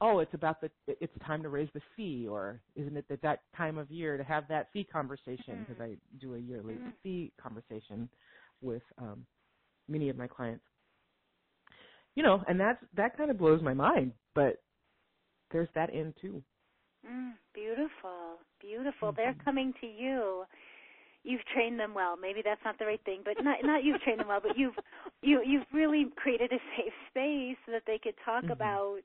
oh, 0.00 0.20
it's 0.20 0.34
about 0.34 0.60
the 0.60 0.70
it's 0.86 1.12
time 1.26 1.42
to 1.42 1.48
raise 1.48 1.68
the 1.74 1.80
fee, 1.96 2.26
or 2.28 2.60
isn't 2.74 2.96
it 2.96 3.04
that 3.08 3.22
that 3.22 3.40
time 3.56 3.78
of 3.78 3.90
year 3.90 4.16
to 4.16 4.24
have 4.24 4.44
that 4.48 4.68
fee 4.72 4.84
conversation? 4.84 5.66
Because 5.66 5.80
mm-hmm. 5.82 5.92
I 5.92 5.96
do 6.20 6.34
a 6.34 6.38
yearly 6.38 6.74
mm-hmm. 6.74 6.88
fee 7.02 7.32
conversation 7.40 8.08
with 8.62 8.82
um, 8.98 9.24
many 9.88 10.08
of 10.08 10.16
my 10.16 10.26
clients. 10.26 10.64
You 12.14 12.22
know, 12.22 12.42
and 12.48 12.58
that's 12.58 12.82
that 12.96 13.16
kind 13.16 13.30
of 13.30 13.38
blows 13.38 13.62
my 13.62 13.74
mind, 13.74 14.12
but 14.34 14.62
there's 15.52 15.68
that 15.74 15.90
end 15.94 16.14
too. 16.20 16.42
Mm, 17.06 17.32
beautiful, 17.54 18.38
beautiful. 18.60 19.08
Mm-hmm. 19.08 19.16
They're 19.16 19.36
coming 19.44 19.72
to 19.80 19.86
you 19.86 20.44
you've 21.22 21.44
trained 21.52 21.78
them 21.78 21.92
well. 21.94 22.16
Maybe 22.16 22.40
that's 22.42 22.60
not 22.64 22.78
the 22.78 22.86
right 22.86 23.00
thing, 23.04 23.20
but 23.24 23.42
not 23.42 23.58
not 23.62 23.84
you've 23.84 24.00
trained 24.00 24.20
them 24.20 24.28
well, 24.28 24.40
but 24.42 24.56
you've 24.56 24.74
you 25.22 25.42
you've 25.44 25.68
really 25.72 26.06
created 26.16 26.52
a 26.52 26.60
safe 26.76 26.96
space 27.10 27.56
so 27.66 27.72
that 27.72 27.82
they 27.86 27.98
could 27.98 28.14
talk 28.24 28.44
mm-hmm. 28.44 28.52
about 28.52 29.04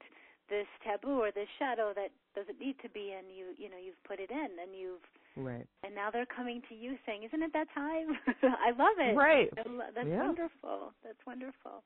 this 0.50 0.68
taboo 0.86 1.22
or 1.22 1.32
this 1.32 1.50
shadow 1.58 1.92
that 1.96 2.14
doesn't 2.36 2.60
need 2.60 2.76
to 2.82 2.90
be 2.90 3.14
and 3.18 3.28
you 3.34 3.58
you 3.58 3.70
know 3.70 3.78
you've 3.82 4.02
put 4.06 4.20
it 4.20 4.30
in 4.30 4.62
and 4.62 4.78
you've 4.78 5.02
right 5.36 5.66
and 5.84 5.96
now 5.96 6.12
they're 6.12 6.30
coming 6.30 6.62
to 6.70 6.76
you 6.76 6.96
saying 7.06 7.24
isn't 7.24 7.42
it 7.42 7.52
that 7.52 7.66
time 7.74 8.14
i 8.62 8.70
love 8.78 8.94
it 9.02 9.18
right 9.18 9.50
that's 9.58 10.06
yeah. 10.06 10.22
wonderful 10.22 10.94
that's 11.04 11.18
wonderful 11.26 11.82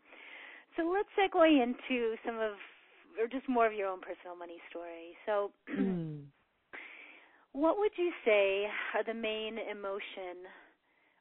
so 0.76 0.92
let's 0.92 1.08
segue 1.16 1.64
into 1.64 2.16
some 2.26 2.36
of 2.36 2.60
or 3.20 3.28
just 3.28 3.48
more 3.48 3.66
of 3.66 3.74
your 3.74 3.88
own 3.88 4.02
personal 4.02 4.36
money 4.38 4.58
story 4.70 5.16
so 5.26 5.52
mm. 5.72 6.22
what 7.54 7.78
would 7.78 7.92
you 7.98 8.12
say 8.26 8.68
are 8.96 9.04
the 9.04 9.14
main 9.14 9.58
emotion 9.58 10.46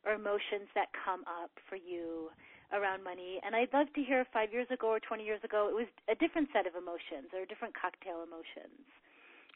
or 0.04 0.12
emotions 0.12 0.68
that 0.74 0.88
come 1.04 1.20
up 1.26 1.50
for 1.68 1.76
you 1.76 2.30
around 2.72 3.02
money? 3.02 3.40
And 3.44 3.56
I'd 3.56 3.72
love 3.72 3.88
to 3.94 4.02
hear 4.02 4.26
five 4.32 4.52
years 4.52 4.66
ago 4.70 4.88
or 4.88 5.00
20 5.00 5.24
years 5.24 5.40
ago, 5.42 5.68
it 5.70 5.74
was 5.74 5.88
a 6.10 6.14
different 6.14 6.48
set 6.52 6.66
of 6.66 6.74
emotions 6.74 7.32
or 7.32 7.42
a 7.42 7.46
different 7.46 7.74
cocktail 7.74 8.24
emotions. 8.26 8.84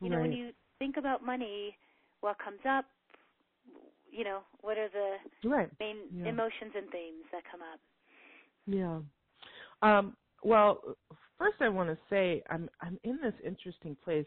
You 0.00 0.10
know, 0.10 0.20
when 0.20 0.32
you 0.32 0.50
think 0.80 0.96
about 0.96 1.24
money, 1.24 1.76
what 2.22 2.36
comes 2.42 2.58
up? 2.68 2.86
You 4.10 4.24
know, 4.24 4.40
what 4.60 4.76
are 4.76 4.88
the 4.88 5.48
right. 5.48 5.70
main 5.78 5.96
yeah. 6.12 6.28
emotions 6.28 6.72
and 6.76 6.90
themes 6.90 7.24
that 7.30 7.42
come 7.48 7.60
up? 7.62 7.78
Yeah. 8.66 8.98
Um, 9.80 10.16
well, 10.42 10.96
first 11.42 11.60
I 11.60 11.68
want 11.68 11.88
to 11.88 11.98
say 12.08 12.42
I'm 12.50 12.68
I'm 12.80 12.98
in 13.04 13.18
this 13.22 13.34
interesting 13.44 13.96
place. 14.04 14.26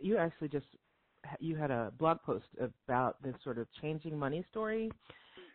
You 0.00 0.16
actually 0.16 0.48
just 0.48 0.66
you 1.38 1.56
had 1.56 1.70
a 1.70 1.92
blog 1.98 2.18
post 2.24 2.46
about 2.60 3.22
this 3.22 3.34
sort 3.44 3.58
of 3.58 3.66
changing 3.82 4.18
money 4.18 4.44
story, 4.50 4.90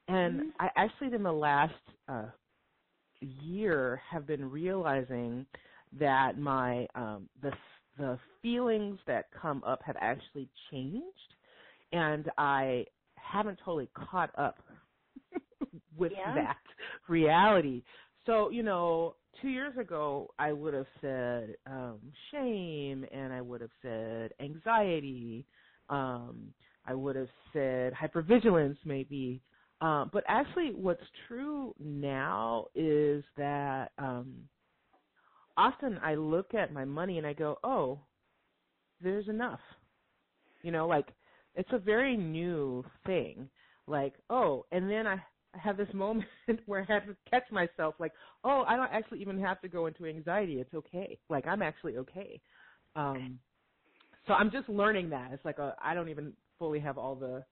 and 0.08 0.40
mm-hmm. 0.40 0.50
I 0.60 0.70
actually 0.76 1.14
in 1.14 1.24
the 1.24 1.32
last 1.32 1.74
uh, 2.08 2.26
year 3.20 4.02
have 4.12 4.28
been 4.28 4.50
realizing 4.50 5.46
that 6.00 6.38
my 6.38 6.86
um, 6.94 7.28
the 7.42 7.52
the 7.98 8.20
feelings 8.42 9.00
that 9.08 9.26
come 9.40 9.64
up 9.66 9.82
have 9.84 9.98
actually 10.00 10.50
changed, 10.70 11.06
and 11.94 12.30
I 12.38 12.86
haven't 13.16 13.60
totally 13.66 13.90
caught 13.96 14.32
up 14.38 14.60
with 15.98 16.12
yeah. 16.16 16.36
that 16.36 16.58
reality. 17.08 17.82
So 18.28 18.52
you 18.52 18.62
know, 18.62 19.16
two 19.41 19.50
years 19.50 19.78
ago, 19.78 20.30
I 20.39 20.52
would 20.52 20.74
have 20.74 20.88
said 21.00 21.56
um, 21.67 22.00
shame, 22.32 23.06
and 23.12 23.32
I 23.34 23.41
would 23.41 23.62
have 23.62 23.72
said 23.82 24.34
anxiety. 24.39 25.46
Um, 25.89 26.54
I 26.86 26.94
would 26.94 27.15
have 27.15 27.30
said 27.54 27.94
hypervigilance, 27.94 28.78
maybe. 28.86 29.41
Um, 29.82 30.10
but 30.13 30.24
actually, 30.28 30.72
what's 30.76 31.02
true 31.28 31.74
now 31.80 32.67
is 32.76 33.24
that 33.38 33.91
um, 33.98 34.34
often 35.58 36.00
I 36.04 36.15
look 36.15 36.54
at 36.54 36.74
my 36.74 36.86
money 36.86 37.17
and 37.17 37.26
I 37.26 37.34
go, 37.34 37.58
"Oh, 37.63 38.00
there's 39.02 39.28
enough." 39.28 39.60
You 40.62 40.72
know, 40.72 40.88
like 40.88 41.08
it's 41.56 41.72
a 41.72 41.80
very 41.80 42.15
new 42.15 42.86
thing. 43.06 43.50
Like, 43.88 44.13
oh, 44.30 44.65
and 44.72 44.89
then 44.89 45.08
I 45.08 45.22
I 45.54 45.58
have 45.60 45.78
this 45.78 45.94
moment 45.94 46.26
where 46.66 46.86
I 46.88 46.94
have 46.94 47.06
to 47.08 47.16
catch 47.30 47.44
myself 47.52 47.96
like, 48.00 48.14
oh, 48.44 48.64
I 48.68 48.76
don't 48.76 48.92
actually 48.92 49.22
even 49.22 49.40
have 49.42 49.62
to 49.62 49.68
go 49.68 49.88
into 49.88 50.06
anxiety. 50.06 50.56
It's 50.60 50.74
okay. 50.74 51.18
Like 51.30 51.48
I'm 51.48 51.62
actually 51.62 51.98
okay. 51.98 52.40
Um 52.96 53.40
so 54.28 54.34
I'm 54.34 54.52
just 54.52 54.70
learning 54.70 55.10
that. 55.10 55.32
It's 55.34 55.46
like 55.46 55.60
a 55.60 55.76
I 55.84 55.94
don't 55.94 56.10
even 56.10 56.34
fully 56.60 56.80
have 56.80 56.98
all 56.98 57.16
the, 57.16 57.44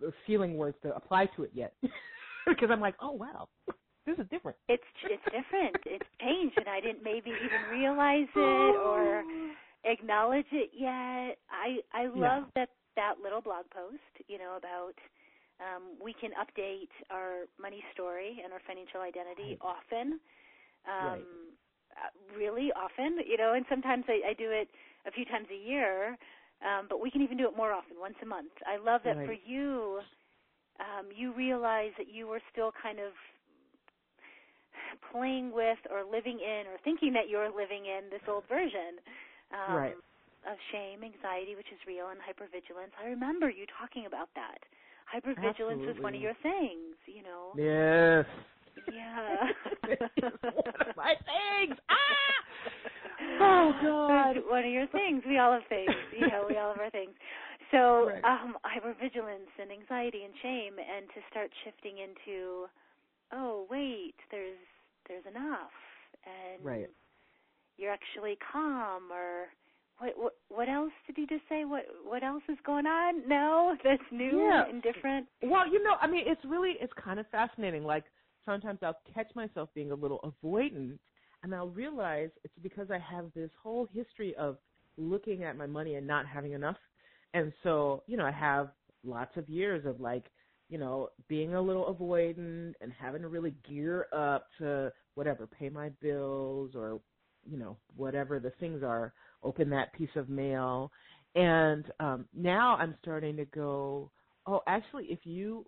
the 0.00 0.12
feeling 0.26 0.56
words 0.56 0.76
to 0.82 0.94
apply 0.94 1.26
to 1.36 1.44
it 1.44 1.50
yet. 1.54 1.74
because 2.46 2.68
I'm 2.70 2.80
like, 2.80 2.94
oh 3.00 3.12
wow. 3.12 3.48
This 4.06 4.18
is 4.18 4.30
different. 4.30 4.56
It's 4.66 4.82
it's 5.04 5.22
different. 5.24 5.76
it's 5.84 6.08
changed 6.20 6.56
and 6.56 6.66
I 6.66 6.80
didn't 6.80 7.04
maybe 7.04 7.30
even 7.30 7.78
realize 7.78 8.26
it 8.34 8.76
or 8.76 9.22
acknowledge 9.84 10.46
it 10.52 10.70
yet. 10.74 11.36
I 11.52 11.78
I 11.92 12.06
love 12.06 12.44
yeah. 12.56 12.56
that 12.56 12.68
that 12.96 13.14
little 13.22 13.42
blog 13.42 13.66
post, 13.70 14.00
you 14.26 14.38
know, 14.38 14.56
about 14.56 14.94
um, 15.60 15.96
we 16.02 16.12
can 16.16 16.30
update 16.40 16.90
our 17.10 17.44
money 17.60 17.84
story 17.92 18.40
and 18.42 18.52
our 18.52 18.60
financial 18.66 19.00
identity 19.00 19.56
right. 19.60 19.76
often. 19.76 20.20
Um, 20.88 21.04
right. 21.06 21.26
uh, 22.00 22.10
really 22.36 22.72
often, 22.72 23.20
you 23.26 23.36
know, 23.36 23.52
and 23.54 23.66
sometimes 23.68 24.04
I, 24.08 24.30
I 24.30 24.32
do 24.32 24.48
it 24.50 24.68
a 25.06 25.10
few 25.12 25.24
times 25.26 25.46
a 25.52 25.60
year, 25.60 26.16
um, 26.64 26.86
but 26.88 27.00
we 27.00 27.10
can 27.10 27.20
even 27.20 27.36
do 27.36 27.44
it 27.48 27.56
more 27.56 27.72
often, 27.72 28.00
once 28.00 28.16
a 28.22 28.26
month. 28.26 28.52
I 28.64 28.80
love 28.80 29.02
that 29.04 29.16
right. 29.16 29.26
for 29.26 29.36
you, 29.36 30.00
um, 30.80 31.12
you 31.12 31.32
realize 31.36 31.92
that 31.98 32.08
you 32.08 32.26
were 32.26 32.40
still 32.52 32.72
kind 32.72 32.98
of 32.98 33.12
playing 35.12 35.52
with 35.52 35.78
or 35.92 36.04
living 36.04 36.40
in 36.40 36.64
or 36.70 36.80
thinking 36.84 37.12
that 37.12 37.28
you're 37.28 37.52
living 37.52 37.84
in 37.84 38.08
this 38.08 38.24
old 38.28 38.44
version 38.48 38.96
um, 39.52 39.76
right. 39.76 39.98
of 40.48 40.56
shame, 40.72 41.04
anxiety, 41.04 41.56
which 41.56 41.68
is 41.68 41.80
real, 41.84 42.08
and 42.08 42.20
hypervigilance. 42.20 42.94
I 42.96 43.08
remember 43.12 43.50
you 43.50 43.66
talking 43.76 44.06
about 44.06 44.32
that 44.36 44.64
hypervigilance 45.14 45.82
Absolutely. 45.82 45.86
is 45.88 46.00
one 46.00 46.14
of 46.14 46.20
your 46.20 46.34
things, 46.42 46.96
you 47.06 47.22
know. 47.22 47.52
Yes. 47.56 48.24
Yeah. 48.92 49.36
one 50.40 50.88
of 50.88 50.96
my 50.96 51.14
things. 51.26 51.78
Ah! 51.88 51.96
Oh 53.38 53.72
God. 53.82 54.36
It's 54.36 54.46
one 54.48 54.64
of 54.64 54.72
your 54.72 54.86
things. 54.88 55.22
We 55.28 55.36
all 55.38 55.52
have 55.52 55.68
things. 55.68 55.92
You 56.18 56.28
know, 56.28 56.46
we 56.48 56.56
all 56.56 56.72
have 56.72 56.80
our 56.80 56.90
things. 56.90 57.12
So, 57.70 58.08
right. 58.08 58.24
um, 58.24 58.56
hypervigilance 58.64 59.52
and 59.60 59.70
anxiety 59.70 60.24
and 60.24 60.32
shame 60.42 60.74
and 60.80 61.06
to 61.12 61.20
start 61.30 61.50
shifting 61.64 61.98
into 62.00 62.66
oh, 63.32 63.66
wait, 63.70 64.14
there's 64.30 64.58
there's 65.08 65.24
enough 65.26 65.74
and 66.24 66.64
right. 66.64 66.90
you're 67.76 67.92
actually 67.92 68.36
calm 68.52 69.10
or 69.12 69.48
what, 70.00 70.12
what 70.16 70.32
what 70.48 70.68
else 70.68 70.92
did 71.06 71.18
you 71.18 71.26
just 71.26 71.42
say? 71.48 71.64
What 71.64 71.84
what 72.04 72.22
else 72.22 72.42
is 72.48 72.56
going 72.64 72.86
on? 72.86 73.28
No, 73.28 73.76
that's 73.84 74.02
new 74.10 74.48
yeah. 74.50 74.64
and 74.68 74.82
different. 74.82 75.26
Well, 75.42 75.70
you 75.70 75.82
know, 75.82 75.94
I 76.00 76.06
mean, 76.06 76.24
it's 76.26 76.40
really 76.44 76.74
it's 76.80 76.92
kind 77.02 77.20
of 77.20 77.26
fascinating. 77.28 77.84
Like 77.84 78.04
sometimes 78.44 78.80
I'll 78.82 78.98
catch 79.14 79.28
myself 79.34 79.68
being 79.74 79.92
a 79.92 79.94
little 79.94 80.34
avoidant, 80.42 80.98
and 81.42 81.54
I'll 81.54 81.68
realize 81.68 82.30
it's 82.44 82.54
because 82.62 82.90
I 82.90 82.98
have 82.98 83.26
this 83.34 83.50
whole 83.62 83.86
history 83.92 84.34
of 84.36 84.56
looking 84.96 85.44
at 85.44 85.56
my 85.56 85.66
money 85.66 85.94
and 85.96 86.06
not 86.06 86.26
having 86.26 86.52
enough, 86.52 86.78
and 87.34 87.52
so 87.62 88.02
you 88.06 88.16
know, 88.16 88.26
I 88.26 88.32
have 88.32 88.70
lots 89.04 89.36
of 89.36 89.48
years 89.48 89.84
of 89.86 90.00
like 90.00 90.24
you 90.70 90.78
know 90.78 91.10
being 91.28 91.54
a 91.54 91.60
little 91.60 91.94
avoidant 91.94 92.72
and 92.80 92.92
having 92.98 93.22
to 93.22 93.28
really 93.28 93.54
gear 93.68 94.06
up 94.14 94.46
to 94.58 94.90
whatever 95.14 95.46
pay 95.46 95.68
my 95.68 95.90
bills 96.00 96.72
or 96.74 97.00
you 97.50 97.58
know 97.58 97.76
whatever 97.96 98.38
the 98.38 98.50
things 98.60 98.82
are 98.82 99.12
open 99.42 99.70
that 99.70 99.92
piece 99.92 100.10
of 100.16 100.28
mail. 100.28 100.90
And 101.34 101.84
um, 102.00 102.24
now 102.34 102.76
I'm 102.76 102.94
starting 103.02 103.36
to 103.36 103.44
go, 103.46 104.10
oh, 104.46 104.60
actually, 104.66 105.04
if 105.04 105.20
you, 105.24 105.64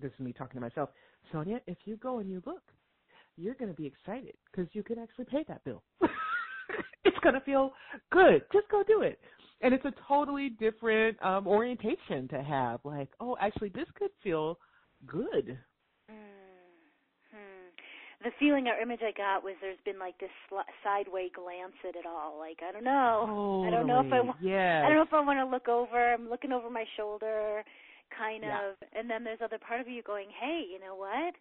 this 0.00 0.12
is 0.12 0.20
me 0.20 0.32
talking 0.32 0.54
to 0.54 0.60
myself, 0.60 0.90
Sonya, 1.32 1.60
if 1.66 1.78
you 1.84 1.96
go 1.96 2.18
and 2.18 2.30
you 2.30 2.42
look, 2.46 2.62
you're 3.36 3.54
going 3.54 3.70
to 3.70 3.76
be 3.76 3.86
excited 3.86 4.34
because 4.50 4.68
you 4.74 4.82
can 4.82 4.98
actually 4.98 5.24
pay 5.24 5.44
that 5.48 5.64
bill. 5.64 5.82
it's 7.04 7.18
going 7.22 7.34
to 7.34 7.40
feel 7.40 7.72
good. 8.12 8.42
Just 8.52 8.68
go 8.70 8.82
do 8.86 9.02
it. 9.02 9.18
And 9.60 9.72
it's 9.72 9.84
a 9.84 9.94
totally 10.06 10.50
different 10.50 11.20
um, 11.24 11.46
orientation 11.46 12.28
to 12.28 12.42
have. 12.42 12.80
Like, 12.84 13.08
oh, 13.20 13.36
actually, 13.40 13.70
this 13.70 13.86
could 13.98 14.10
feel 14.22 14.58
good 15.06 15.58
the 18.24 18.32
feeling 18.40 18.66
or 18.66 18.80
image 18.80 19.04
I 19.04 19.12
got 19.12 19.44
was 19.44 19.52
there's 19.60 19.80
been 19.84 20.00
like 20.00 20.16
this 20.18 20.32
sl- 20.48 20.64
sideway 20.82 21.28
glance 21.28 21.76
at 21.86 21.94
it 21.94 22.08
all. 22.08 22.40
Like 22.40 22.64
I 22.64 22.72
don't 22.72 22.82
know, 22.82 23.28
totally. 23.28 23.68
I 23.68 23.70
don't 23.70 23.86
know 23.86 24.00
if 24.00 24.12
I 24.12 24.20
want. 24.24 24.40
Yes. 24.40 24.82
I 24.82 24.88
don't 24.88 24.96
know 24.96 25.04
if 25.06 25.12
I 25.12 25.20
want 25.20 25.38
to 25.38 25.46
look 25.46 25.68
over. 25.68 26.14
I'm 26.14 26.28
looking 26.32 26.50
over 26.50 26.70
my 26.70 26.84
shoulder, 26.96 27.62
kind 28.08 28.42
yeah. 28.42 28.72
of. 28.72 28.80
And 28.96 29.08
then 29.08 29.22
there's 29.22 29.44
other 29.44 29.60
part 29.60 29.80
of 29.80 29.88
you 29.88 30.02
going, 30.02 30.32
hey, 30.40 30.64
you 30.64 30.80
know 30.80 30.96
what? 30.96 31.36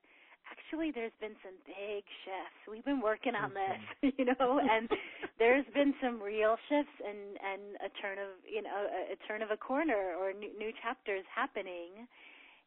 Actually, 0.52 0.92
there's 0.92 1.16
been 1.24 1.40
some 1.40 1.56
big 1.64 2.04
shifts. 2.28 2.60
We've 2.68 2.84
been 2.84 3.00
working 3.00 3.32
on 3.32 3.56
mm-hmm. 3.56 4.04
this, 4.04 4.12
you 4.20 4.28
know, 4.28 4.60
and 4.60 4.92
there's 5.40 5.66
been 5.74 5.96
some 6.04 6.20
real 6.20 6.60
shifts 6.68 7.00
and 7.00 7.40
and 7.40 7.80
a 7.80 7.90
turn 8.04 8.20
of 8.20 8.36
you 8.44 8.62
know 8.62 8.76
a, 8.76 9.16
a 9.16 9.18
turn 9.24 9.40
of 9.40 9.56
a 9.56 9.58
corner 9.58 10.20
or 10.20 10.36
new, 10.36 10.52
new 10.60 10.76
chapters 10.84 11.24
happening, 11.32 12.12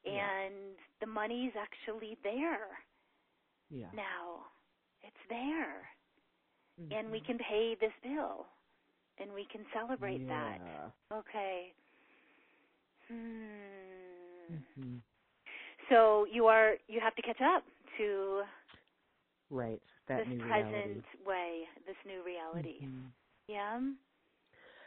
yeah. 0.08 0.24
and 0.24 0.72
the 1.04 1.06
money's 1.06 1.52
actually 1.52 2.16
there 2.24 2.80
yeah. 3.70 3.86
now. 3.94 4.46
It's 5.02 5.16
there. 5.30 5.86
Mm-hmm. 6.80 6.92
And 6.96 7.10
we 7.12 7.20
can 7.20 7.38
pay 7.38 7.76
this 7.80 7.92
bill. 8.02 8.46
and 9.18 9.32
we 9.32 9.46
can 9.52 9.62
celebrate 9.74 10.20
yeah. 10.22 10.28
that. 10.28 10.58
Okay. 11.18 11.72
Hmm. 13.08 14.56
hmm 14.80 14.96
So 15.90 16.26
you 16.32 16.46
are 16.46 16.74
you 16.88 17.00
have 17.00 17.14
to 17.16 17.22
catch 17.22 17.40
up 17.42 17.64
to 17.98 18.42
Right. 19.50 19.80
That 20.08 20.18
this 20.18 20.28
new 20.28 20.40
present 20.40 20.74
reality. 20.74 21.02
way, 21.26 21.62
this 21.86 21.96
new 22.06 22.22
reality. 22.24 22.80
Mhm. 22.84 23.12
Yeah. 23.48 23.80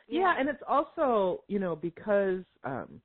Yeah, 0.08 0.36
and 0.40 0.50
it's 0.50 0.64
also, 0.68 1.44
you 1.48 1.60
know, 1.60 1.76
because 1.76 2.44
um 2.64 3.02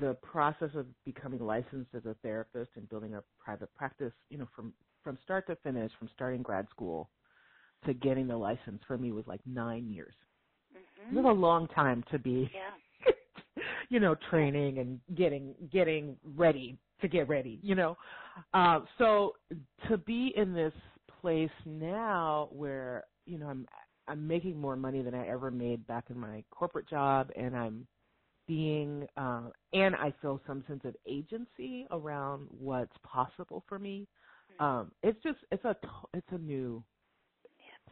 the 0.00 0.14
process 0.22 0.70
of 0.74 0.86
becoming 1.04 1.40
licensed 1.40 1.94
as 1.94 2.06
a 2.06 2.14
therapist 2.22 2.70
and 2.76 2.88
building 2.88 3.14
a 3.14 3.22
private 3.38 3.74
practice, 3.74 4.12
you 4.30 4.38
know, 4.38 4.48
from 4.56 4.74
from 5.06 5.16
start 5.22 5.46
to 5.46 5.54
finish, 5.62 5.92
from 6.00 6.08
starting 6.12 6.42
grad 6.42 6.66
school 6.68 7.08
to 7.84 7.94
getting 7.94 8.26
the 8.26 8.36
license 8.36 8.82
for 8.88 8.98
me 8.98 9.12
was 9.12 9.24
like 9.28 9.40
9 9.46 9.88
years. 9.88 10.14
Mhm. 10.74 11.12
It 11.12 11.22
was 11.22 11.24
a 11.26 11.40
long 11.40 11.68
time 11.68 12.02
to 12.10 12.18
be 12.18 12.50
Yeah. 12.52 12.74
you 13.88 14.00
know, 14.00 14.16
training 14.16 14.78
and 14.78 15.00
getting 15.14 15.54
getting 15.70 16.18
ready 16.24 16.76
to 17.00 17.06
get 17.06 17.28
ready, 17.28 17.60
you 17.62 17.76
know. 17.76 17.96
Uh, 18.52 18.80
so 18.98 19.36
to 19.88 19.96
be 19.96 20.32
in 20.34 20.52
this 20.52 20.74
place 21.20 21.52
now 21.64 22.48
where, 22.50 23.04
you 23.26 23.38
know, 23.38 23.46
I'm 23.46 23.64
I'm 24.08 24.26
making 24.26 24.58
more 24.60 24.74
money 24.76 25.02
than 25.02 25.14
I 25.14 25.28
ever 25.28 25.52
made 25.52 25.86
back 25.86 26.10
in 26.10 26.18
my 26.18 26.42
corporate 26.50 26.88
job 26.88 27.30
and 27.36 27.56
I'm 27.56 27.86
being 28.48 29.06
uh 29.16 29.50
and 29.72 29.94
I 29.94 30.12
feel 30.20 30.40
some 30.48 30.64
sense 30.66 30.84
of 30.84 30.96
agency 31.06 31.86
around 31.92 32.48
what's 32.50 32.96
possible 33.04 33.62
for 33.68 33.78
me. 33.78 34.08
Um 34.58 34.92
it's 35.02 35.22
just 35.22 35.38
it's 35.50 35.64
a 35.64 35.76
it's 36.14 36.26
a 36.32 36.38
new 36.38 36.82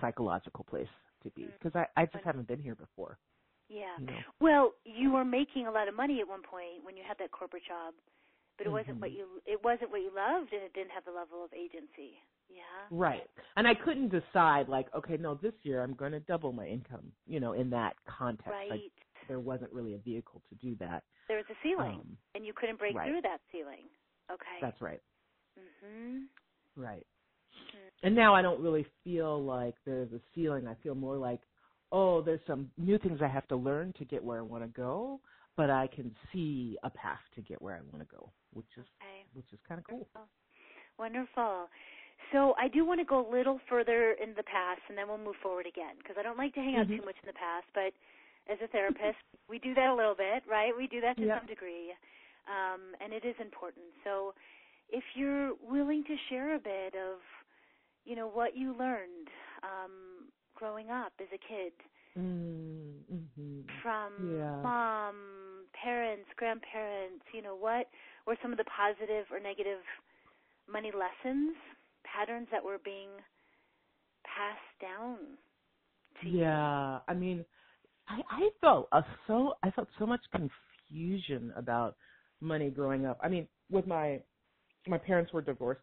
psychological 0.01 0.65
place 0.65 0.89
to 1.23 1.31
be 1.31 1.55
because 1.59 1.73
I 1.75 1.87
I 2.01 2.07
just 2.07 2.25
haven't 2.25 2.49
been 2.49 2.61
here 2.61 2.75
before, 2.75 3.19
Yeah. 3.69 3.97
you 3.99 4.07
know. 4.07 4.25
Well, 4.41 4.75
you 4.85 5.13
were 5.13 5.25
making 5.25 5.67
a 5.67 5.71
lot 5.73 5.89
of 5.89 5.95
money 5.95 6.21
at 6.21 6.29
one 6.29 6.43
point 6.43 6.85
when 6.85 6.97
you 6.97 7.03
had 7.07 7.19
that 7.19 7.31
corporate 7.33 7.65
job, 7.67 7.95
but 8.59 8.67
it 8.67 8.71
wasn't 8.71 8.99
Mhm. 8.99 9.01
what 9.01 9.13
you 9.13 9.43
it 9.47 9.63
wasn't 9.63 9.91
what 9.91 10.01
you 10.03 10.11
loved, 10.15 10.53
and 10.53 10.63
it 10.63 10.73
didn't 10.75 10.91
have 10.91 11.05
the 11.05 11.13
level 11.13 11.45
of 11.45 11.53
agency. 11.53 12.19
Yeah. 12.49 12.89
Right. 12.91 13.29
And 13.57 13.67
I 13.67 13.75
couldn't 13.75 14.11
decide 14.11 14.69
like, 14.69 14.93
okay, 14.95 15.17
no, 15.17 15.35
this 15.35 15.55
year 15.63 15.83
I'm 15.83 15.95
going 15.95 16.13
to 16.13 16.21
double 16.21 16.53
my 16.53 16.67
income, 16.67 17.13
you 17.27 17.41
know, 17.41 17.53
in 17.53 17.71
that 17.71 17.97
context. 18.07 18.51
Right. 18.51 18.71
Like 18.71 18.93
there 19.29 19.41
wasn't 19.41 19.73
really 19.73 19.95
a 19.95 19.99
vehicle 19.99 20.43
to 20.51 20.55
do 20.57 20.77
that. 20.77 21.05
there 21.29 21.39
was 21.39 21.47
a 21.51 21.57
ceiling, 21.63 22.01
Um, 22.01 22.19
and 22.35 22.45
you 22.45 22.53
couldn't 22.53 22.79
break 22.79 22.95
right. 22.95 23.09
through 23.09 23.23
that 23.23 23.41
ceiling. 23.51 23.89
Okay. 24.31 24.59
that's 24.61 24.81
right. 24.83 25.01
Mhm. 25.59 26.29
Right. 26.77 27.07
Mhm. 27.55 27.91
And 28.03 28.15
now 28.17 28.35
I 28.35 28.43
don't 28.43 28.63
really 28.63 28.87
feel 29.05 29.43
like 29.45 29.77
there's 29.87 30.13
a 30.13 30.21
ceiling. 30.35 30.69
I 30.69 30.77
feel 30.83 30.95
more 30.95 31.19
like, 31.19 31.43
oh, 31.93 32.23
there's 32.23 32.41
some 32.47 32.71
new 32.79 32.99
things 32.99 33.21
I 33.23 33.29
have 33.29 33.49
to 33.49 33.57
learn 33.57 33.95
to 33.99 34.05
get 34.07 34.23
where 34.25 34.39
I 34.39 34.43
want 34.43 34.65
to 34.65 34.69
go, 34.69 35.21
but 35.57 35.71
I 35.71 35.89
can 35.89 36.15
see 36.33 36.79
a 36.85 36.91
path 36.91 37.21
to 37.37 37.43
get 37.43 37.63
where 37.63 37.77
I 37.77 37.83
want 37.83 38.01
to 38.09 38.17
go, 38.17 38.33
which 38.53 38.67
is 38.79 38.87
Okay. 39.03 39.27
which 39.35 39.53
is 39.53 39.61
kind 39.69 39.81
of 39.81 39.85
cool. 39.87 40.09
Wonderful. 40.99 41.69
So 42.33 42.55
I 42.59 42.69
do 42.69 42.85
want 42.87 43.01
to 43.01 43.07
go 43.07 43.21
a 43.21 43.29
little 43.31 43.61
further 43.69 44.13
in 44.23 44.35
the 44.37 44.45
past, 44.45 44.83
and 44.89 44.99
then 44.99 45.09
we'll 45.09 45.19
move 45.19 45.37
forward 45.43 45.67
again 45.67 45.97
because 45.99 46.17
I 46.19 46.23
don't 46.23 46.39
like 46.39 46.55
to 46.55 46.61
hang 46.61 46.77
out 46.77 46.89
Mhm. 46.89 46.97
too 46.97 47.05
much 47.05 47.17
in 47.23 47.29
the 47.29 47.35
past. 47.39 47.67
But 47.75 47.95
as 48.51 48.59
a 48.65 48.69
therapist, 48.69 49.19
we 49.49 49.59
do 49.59 49.75
that 49.75 49.91
a 49.91 49.95
little 49.95 50.15
bit, 50.17 50.45
right? 50.49 50.73
We 50.77 50.87
do 50.89 51.01
that 51.03 51.19
to 51.21 51.27
Yep. 51.27 51.35
some 51.35 51.47
degree, 51.47 51.93
um, 52.49 52.95
and 53.01 53.13
it 53.13 53.25
is 53.25 53.37
important. 53.41 53.87
So 54.05 54.35
if 54.95 55.05
you're 55.17 55.55
willing 55.63 56.05
to 56.05 56.17
share 56.31 56.57
a 56.57 56.61
bit 56.61 56.95
of, 56.95 57.19
you 58.05 58.17
know, 58.17 58.29
what 58.29 58.57
you 58.57 58.77
learned 58.79 59.29
um, 59.65 60.29
growing 60.57 60.91
up 60.91 61.13
as 61.21 61.29
a 61.35 61.39
kid 61.49 61.73
Mm-hmm. 62.19 63.61
from 63.83 64.13
Yeah. 64.19 64.63
mom, 64.63 65.15
parents, 65.83 66.29
grandparents, 66.37 67.25
you 67.35 67.43
know, 67.43 67.57
what 67.57 67.89
were 68.27 68.37
some 68.43 68.53
of 68.53 68.59
the 68.59 68.65
positive 68.65 69.27
or 69.33 69.41
negative 69.41 69.81
money 70.71 70.93
lessons, 70.93 71.57
patterns 72.05 72.49
that 72.53 72.65
were 72.65 72.79
being 72.85 73.11
passed 74.25 74.81
down 74.83 75.19
to 76.23 76.31
you? 76.31 76.41
Yeah, 76.41 77.01
I 77.09 77.15
mean, 77.15 77.45
I, 78.09 78.23
I 78.31 78.51
felt 78.61 78.89
a 78.93 79.03
so 79.27 79.55
I 79.63 79.71
felt 79.73 79.89
so 79.99 80.07
much 80.07 80.23
confusion 80.33 81.53
about 81.57 81.97
money 82.41 82.71
growing 82.71 83.07
up. 83.07 83.19
I 83.23 83.29
mean, 83.29 83.49
with 83.71 83.87
my 83.87 84.23
my 84.87 84.99
parents 84.99 85.33
were 85.33 85.43
divorced, 85.43 85.81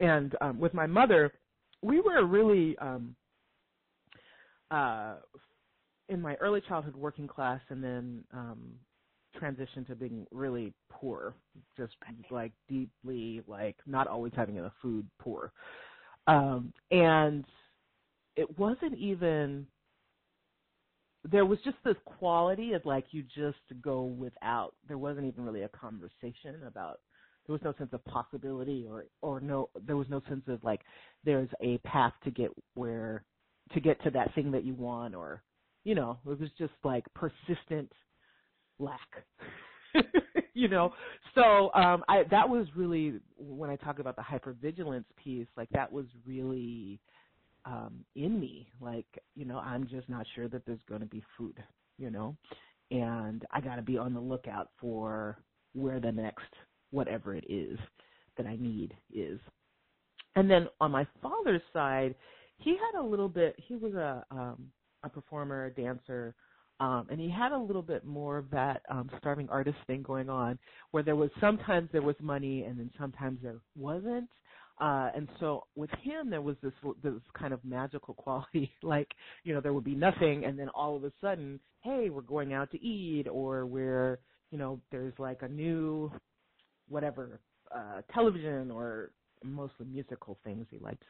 and 0.00 0.34
um, 0.40 0.58
with 0.58 0.74
my 0.74 0.86
mother, 0.86 1.32
we 1.82 2.00
were 2.00 2.24
really 2.24 2.76
um, 2.78 3.14
uh, 4.70 5.16
in 6.08 6.20
my 6.20 6.34
early 6.36 6.60
childhood 6.68 6.96
working 6.96 7.26
class, 7.26 7.60
and 7.68 7.82
then 7.82 8.24
um, 8.32 8.58
transitioned 9.40 9.86
to 9.88 9.94
being 9.94 10.26
really 10.30 10.72
poor, 10.90 11.34
just 11.76 11.92
like 12.30 12.52
deeply 12.68 13.42
like 13.46 13.76
not 13.86 14.06
always 14.06 14.32
having 14.34 14.56
enough 14.56 14.72
food, 14.80 15.06
poor, 15.18 15.52
um, 16.26 16.72
and 16.90 17.44
it 18.36 18.58
wasn't 18.58 18.96
even 18.96 19.66
there 21.30 21.44
was 21.44 21.58
just 21.64 21.76
this 21.84 21.96
quality 22.04 22.72
of 22.72 22.84
like 22.86 23.06
you 23.10 23.22
just 23.22 23.58
go 23.82 24.04
without. 24.04 24.74
There 24.86 24.98
wasn't 24.98 25.26
even 25.26 25.44
really 25.44 25.62
a 25.62 25.68
conversation 25.68 26.62
about 26.66 27.00
there 27.48 27.54
was 27.54 27.62
no 27.64 27.74
sense 27.78 27.90
of 27.92 28.04
possibility 28.04 28.86
or 28.88 29.06
or 29.22 29.40
no 29.40 29.70
there 29.86 29.96
was 29.96 30.08
no 30.10 30.22
sense 30.28 30.44
of 30.48 30.62
like 30.62 30.82
there's 31.24 31.48
a 31.62 31.78
path 31.78 32.12
to 32.22 32.30
get 32.30 32.50
where 32.74 33.24
to 33.72 33.80
get 33.80 34.02
to 34.04 34.10
that 34.10 34.32
thing 34.34 34.50
that 34.52 34.64
you 34.64 34.74
want 34.74 35.14
or 35.14 35.42
you 35.84 35.94
know 35.94 36.18
it 36.30 36.38
was 36.38 36.50
just 36.58 36.74
like 36.84 37.04
persistent 37.14 37.90
lack 38.78 39.00
you 40.54 40.68
know? 40.68 40.92
So 41.34 41.72
um 41.74 42.04
i 42.08 42.22
that 42.30 42.48
was 42.48 42.66
really 42.76 43.20
when 43.38 43.70
i 43.70 43.76
talk 43.76 43.98
about 43.98 44.16
the 44.16 44.22
hypervigilance 44.22 45.04
piece 45.22 45.46
like 45.56 45.68
that 45.70 45.90
was 45.90 46.06
really 46.26 47.00
um 47.64 48.04
in 48.14 48.38
me. 48.38 48.68
Like 48.80 49.06
you 49.34 49.46
know 49.46 49.58
i'm 49.58 49.88
just 49.88 50.08
not 50.08 50.26
sure 50.34 50.48
that 50.48 50.66
there's 50.66 50.80
going 50.88 51.00
to 51.00 51.06
be 51.06 51.22
food 51.38 51.56
you 51.96 52.10
know? 52.10 52.36
And 52.90 53.44
i 53.52 53.60
got 53.60 53.76
to 53.76 53.82
be 53.82 53.96
on 53.96 54.12
the 54.12 54.20
lookout 54.20 54.68
for 54.78 55.38
where 55.72 56.00
the 56.00 56.12
next 56.12 56.52
whatever 56.90 57.34
it 57.34 57.44
is 57.48 57.78
that 58.36 58.46
i 58.46 58.56
need 58.56 58.94
is. 59.12 59.40
And 60.36 60.48
then 60.50 60.68
on 60.80 60.92
my 60.92 61.06
father's 61.22 61.62
side 61.72 62.14
he 62.58 62.70
had 62.70 63.00
a 63.00 63.04
little 63.04 63.28
bit 63.28 63.54
he 63.58 63.76
was 63.76 63.94
a 63.94 64.24
um 64.30 64.70
a 65.04 65.08
performer 65.08 65.66
a 65.66 65.70
dancer 65.70 66.34
um 66.80 67.06
and 67.10 67.20
he 67.20 67.28
had 67.30 67.52
a 67.52 67.58
little 67.58 67.82
bit 67.82 68.04
more 68.04 68.38
of 68.38 68.50
that 68.50 68.82
um 68.90 69.10
starving 69.18 69.48
artist 69.48 69.78
thing 69.86 70.02
going 70.02 70.28
on 70.28 70.58
where 70.92 71.02
there 71.02 71.16
was 71.16 71.30
sometimes 71.40 71.88
there 71.92 72.02
was 72.02 72.16
money 72.20 72.64
and 72.64 72.78
then 72.78 72.90
sometimes 72.98 73.38
there 73.42 73.58
wasn't. 73.76 74.28
Uh 74.80 75.10
and 75.16 75.28
so 75.40 75.64
with 75.74 75.90
him 76.02 76.30
there 76.30 76.42
was 76.42 76.56
this 76.62 76.72
this 77.02 77.14
kind 77.36 77.52
of 77.52 77.64
magical 77.64 78.14
quality 78.24 78.72
like 78.82 79.08
you 79.44 79.52
know 79.52 79.60
there 79.60 79.72
would 79.72 79.84
be 79.84 79.94
nothing 79.94 80.44
and 80.44 80.58
then 80.58 80.68
all 80.70 80.96
of 80.96 81.04
a 81.04 81.12
sudden 81.20 81.58
hey 81.82 82.10
we're 82.10 82.22
going 82.22 82.52
out 82.52 82.70
to 82.70 82.80
eat 82.80 83.26
or 83.28 83.66
we're 83.66 84.18
you 84.50 84.58
know 84.58 84.80
there's 84.92 85.14
like 85.18 85.42
a 85.42 85.48
new 85.48 86.10
whatever 86.88 87.40
uh 87.74 88.02
television 88.12 88.70
or 88.70 89.10
mostly 89.44 89.86
musical 89.86 90.38
things 90.44 90.66
he 90.70 90.78
liked 90.78 91.04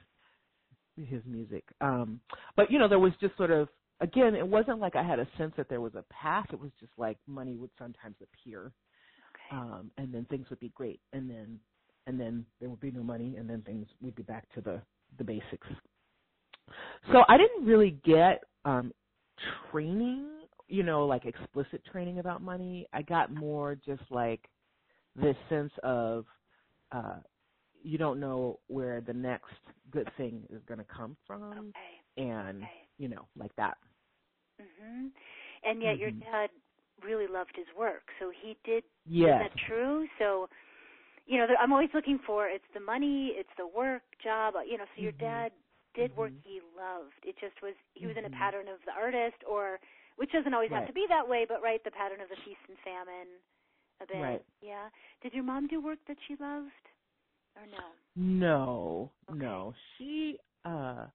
his 0.96 1.22
music. 1.26 1.64
Um 1.80 2.20
but 2.56 2.70
you 2.70 2.78
know 2.78 2.88
there 2.88 2.98
was 2.98 3.12
just 3.20 3.36
sort 3.36 3.50
of 3.50 3.68
again 4.00 4.34
it 4.34 4.46
wasn't 4.46 4.78
like 4.80 4.96
i 4.96 5.02
had 5.02 5.18
a 5.18 5.28
sense 5.38 5.52
that 5.56 5.68
there 5.68 5.80
was 5.80 5.94
a 5.94 6.04
path. 6.12 6.46
It 6.52 6.60
was 6.60 6.70
just 6.80 6.92
like 6.98 7.18
money 7.26 7.56
would 7.56 7.70
sometimes 7.78 8.16
appear 8.22 8.72
Okay. 9.34 9.56
um 9.56 9.90
and 9.98 10.12
then 10.12 10.26
things 10.30 10.46
would 10.50 10.60
be 10.60 10.70
great 10.74 11.00
and 11.12 11.30
then 11.30 11.58
and 12.06 12.18
then 12.20 12.44
there 12.60 12.68
would 12.70 12.80
be 12.80 12.90
no 12.90 13.02
money 13.02 13.36
and 13.36 13.48
then 13.48 13.62
things 13.62 13.86
would 14.02 14.14
be 14.16 14.22
back 14.22 14.48
to 14.54 14.60
the 14.60 14.80
the 15.18 15.24
basics. 15.24 15.66
So 17.12 17.22
i 17.28 17.36
didn't 17.36 17.64
really 17.66 17.98
get 18.04 18.42
um 18.64 18.92
training 19.70 20.26
you 20.68 20.82
know 20.82 21.06
like 21.06 21.24
explicit 21.26 21.82
training 21.90 22.18
about 22.18 22.42
money. 22.42 22.86
I 22.92 23.02
got 23.02 23.32
more 23.32 23.74
just 23.74 24.02
like 24.10 24.48
this 25.22 25.36
sense 25.48 25.72
of 25.82 26.26
uh 26.92 27.18
you 27.82 27.98
don't 27.98 28.20
know 28.20 28.60
where 28.68 29.00
the 29.00 29.12
next 29.14 29.54
good 29.90 30.08
thing 30.18 30.44
is 30.50 30.62
going 30.66 30.78
to 30.78 30.86
come 30.86 31.16
from 31.26 31.74
okay. 31.76 31.94
and 32.16 32.68
Okay. 32.68 32.80
you 32.98 33.08
know 33.08 33.26
like 33.36 33.54
that 33.56 33.78
Mm-hmm. 34.60 35.08
And 35.64 35.82
yet 35.82 35.98
your 35.98 36.10
Mhm. 36.10 36.22
dad 36.22 36.50
really 37.02 37.26
loved 37.28 37.52
his 37.56 37.66
work, 37.78 38.04
so 38.20 38.30
he 38.42 38.56
did. 38.64 38.84
yes 39.06 39.24
Is 39.24 39.34
that 39.38 39.52
true? 39.68 40.06
So, 40.18 40.48
you 41.26 41.38
know, 41.38 41.46
I'm 41.60 41.72
always 41.72 41.90
looking 41.94 42.18
for 42.26 42.48
it's 42.48 42.66
the 42.74 42.80
money, 42.80 43.32
it's 43.36 43.52
the 43.58 43.66
work, 43.66 44.02
job. 44.22 44.56
uh, 44.56 44.62
You 44.62 44.78
know, 44.78 44.86
so 44.96 45.02
your 45.02 45.16
Mhm. 45.16 45.20
dad 45.20 45.52
did 45.94 46.10
work 46.16 46.32
Mhm. 46.32 46.42
he 46.44 46.60
loved. 46.76 47.18
It 47.24 47.36
just 47.40 47.60
was 47.62 47.74
he 47.94 48.06
was 48.06 48.16
in 48.18 48.26
a 48.26 48.30
Mhm. 48.30 48.34
pattern 48.34 48.68
of 48.68 48.78
the 48.86 48.92
artist, 48.92 49.38
or 49.48 49.80
which 50.16 50.32
doesn't 50.32 50.54
always 50.54 50.72
have 50.72 50.86
to 50.86 50.92
be 50.94 51.06
that 51.08 51.28
way, 51.28 51.46
but 51.48 51.62
right, 51.62 51.82
the 51.84 51.92
pattern 51.92 52.20
of 52.20 52.28
the 52.30 52.36
feast 52.44 52.62
and 52.68 52.78
famine. 52.84 53.28
A 54.00 54.06
bit. 54.06 54.16
Right. 54.20 54.44
Yeah. 54.62 54.88
Did 55.22 55.32
your 55.34 55.44
mom 55.44 55.66
do 55.66 55.80
work 55.82 55.98
that 56.06 56.16
she 56.26 56.34
loved, 56.40 56.70
or 57.56 57.62
no? 57.70 57.78
No, 58.16 59.10
Okay. 59.30 59.38
no. 59.38 59.74
She 59.96 60.38
uh 60.64 61.06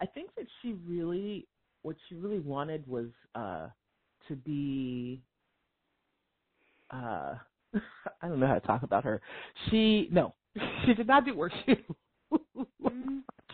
I 0.00 0.06
think 0.14 0.30
that 0.36 0.46
she 0.60 0.74
really 0.86 1.46
what 1.82 1.96
she 2.08 2.14
really 2.14 2.40
wanted 2.40 2.86
was 2.86 3.06
uh 3.34 3.68
to 4.28 4.36
be 4.36 5.22
uh 6.90 7.34
I 8.22 8.28
don't 8.28 8.40
know 8.40 8.46
how 8.46 8.54
to 8.54 8.60
talk 8.60 8.82
about 8.82 9.04
her. 9.04 9.20
She 9.70 10.08
no, 10.10 10.34
she 10.84 10.94
did 10.94 11.06
not 11.06 11.24
do 11.24 11.34
worksheet. 11.34 11.84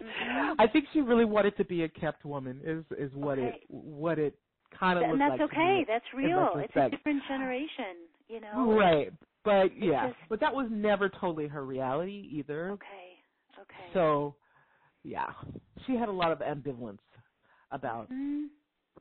Mm-hmm. 0.00 0.60
I 0.60 0.66
think 0.68 0.84
she 0.92 1.00
really 1.00 1.24
wanted 1.24 1.56
to 1.56 1.64
be 1.64 1.82
a 1.82 1.88
kept 1.88 2.24
woman. 2.24 2.60
Is 2.64 2.84
is 2.96 3.12
what 3.14 3.38
Okay. 3.38 3.48
it 3.48 3.62
what 3.68 4.18
it 4.18 4.38
kind 4.78 4.98
of 4.98 5.04
and 5.04 5.12
looked 5.12 5.20
that's 5.20 5.40
like. 5.40 5.40
okay. 5.52 5.84
That's 5.88 6.04
real. 6.14 6.50
It's 6.56 6.76
a 6.76 6.90
different 6.90 7.22
generation, 7.28 8.06
you 8.28 8.40
know. 8.40 8.72
Right, 8.78 9.12
but 9.44 9.76
yeah, 9.76 10.08
just- 10.08 10.28
but 10.28 10.40
that 10.40 10.54
was 10.54 10.68
never 10.70 11.08
totally 11.08 11.48
her 11.48 11.64
reality 11.64 12.28
either. 12.32 12.70
Okay. 12.70 13.18
Okay. 13.58 13.92
So, 13.92 14.36
yeah, 15.02 15.32
she 15.86 15.96
had 15.96 16.08
a 16.08 16.12
lot 16.12 16.30
of 16.32 16.38
ambivalence 16.40 17.00
about 17.70 18.08
Mhm. 18.10 18.48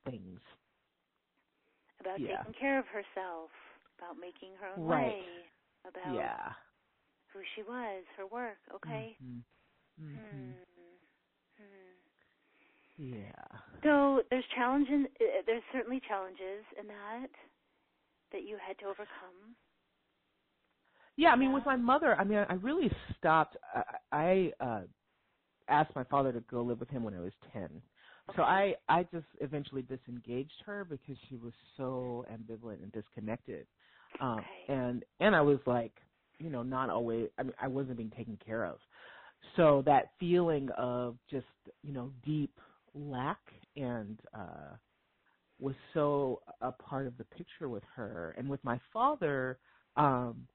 things. 0.05 0.39
about 1.99 2.19
yeah. 2.19 2.37
taking 2.43 2.53
care 2.53 2.77
of 2.79 2.85
herself, 2.87 3.49
about 3.97 4.17
making 4.17 4.55
her 4.61 4.67
own 4.67 4.85
Right. 4.85 5.07
way, 5.07 5.45
about 5.83 6.13
Yeah. 6.13 6.53
who 7.33 7.43
she 7.55 7.63
was, 7.63 8.05
her 8.15 8.27
work. 8.27 8.59
Okay. 8.71 9.17
Mhm. 9.21 9.43
Hmm. 9.97 10.15
Mhm. 10.15 10.53
Hmm. 11.57 13.13
Yeah. 13.15 13.45
So 13.83 14.23
there's 14.29 14.45
challenges. 14.47 15.07
uh, 15.19 15.41
There's 15.45 15.63
certainly 15.71 15.99
challenges 15.99 16.63
in 16.77 16.87
that 16.87 17.29
that 18.31 18.43
you 18.43 18.57
had 18.65 18.77
to 18.79 18.85
overcome. 18.85 19.55
Yeah, 21.17 21.29
I 21.29 21.35
mean, 21.35 21.53
with 21.53 21.65
my 21.65 21.75
mother, 21.75 22.15
I 22.15 22.23
mean, 22.23 22.39
I 22.49 22.53
really 22.55 22.91
stopped. 23.17 23.57
I, 23.73 23.83
I 24.11 24.53
uh 24.63 24.81
asked 25.69 25.95
my 25.95 26.03
father 26.05 26.31
to 26.33 26.41
go 26.41 26.61
live 26.61 26.79
with 26.79 26.89
him 26.89 27.03
when 27.03 27.13
I 27.13 27.19
was 27.19 27.33
ten. 27.53 27.69
So 28.35 28.43
I 28.43 28.75
I 28.89 29.03
just 29.03 29.25
eventually 29.41 29.83
disengaged 29.83 30.61
her 30.65 30.85
because 30.85 31.17
she 31.29 31.37
was 31.37 31.53
so 31.77 32.25
ambivalent 32.31 32.83
and 32.83 32.91
disconnected. 32.91 33.67
Um 34.19 34.45
Okay. 34.45 34.67
and 34.67 35.03
and 35.19 35.35
I 35.35 35.41
was 35.41 35.59
like, 35.65 35.93
you 36.39 36.49
know, 36.49 36.63
not 36.63 36.89
always 36.89 37.29
I 37.37 37.43
mean, 37.43 37.53
I 37.61 37.67
wasn't 37.67 37.97
being 37.97 38.11
taken 38.11 38.37
care 38.45 38.65
of. 38.65 38.77
So 39.55 39.83
that 39.85 40.11
feeling 40.19 40.69
of 40.77 41.17
just, 41.29 41.45
you 41.83 41.93
know, 41.93 42.11
deep 42.25 42.59
lack 42.93 43.39
and 43.75 44.19
uh 44.33 44.75
was 45.59 45.75
so 45.93 46.41
a 46.61 46.71
part 46.71 47.07
of 47.07 47.17
the 47.17 47.23
picture 47.25 47.69
with 47.69 47.83
her. 47.95 48.35
And 48.37 48.49
with 48.49 48.63
my 48.63 48.79
father 48.93 49.57
um 49.95 50.47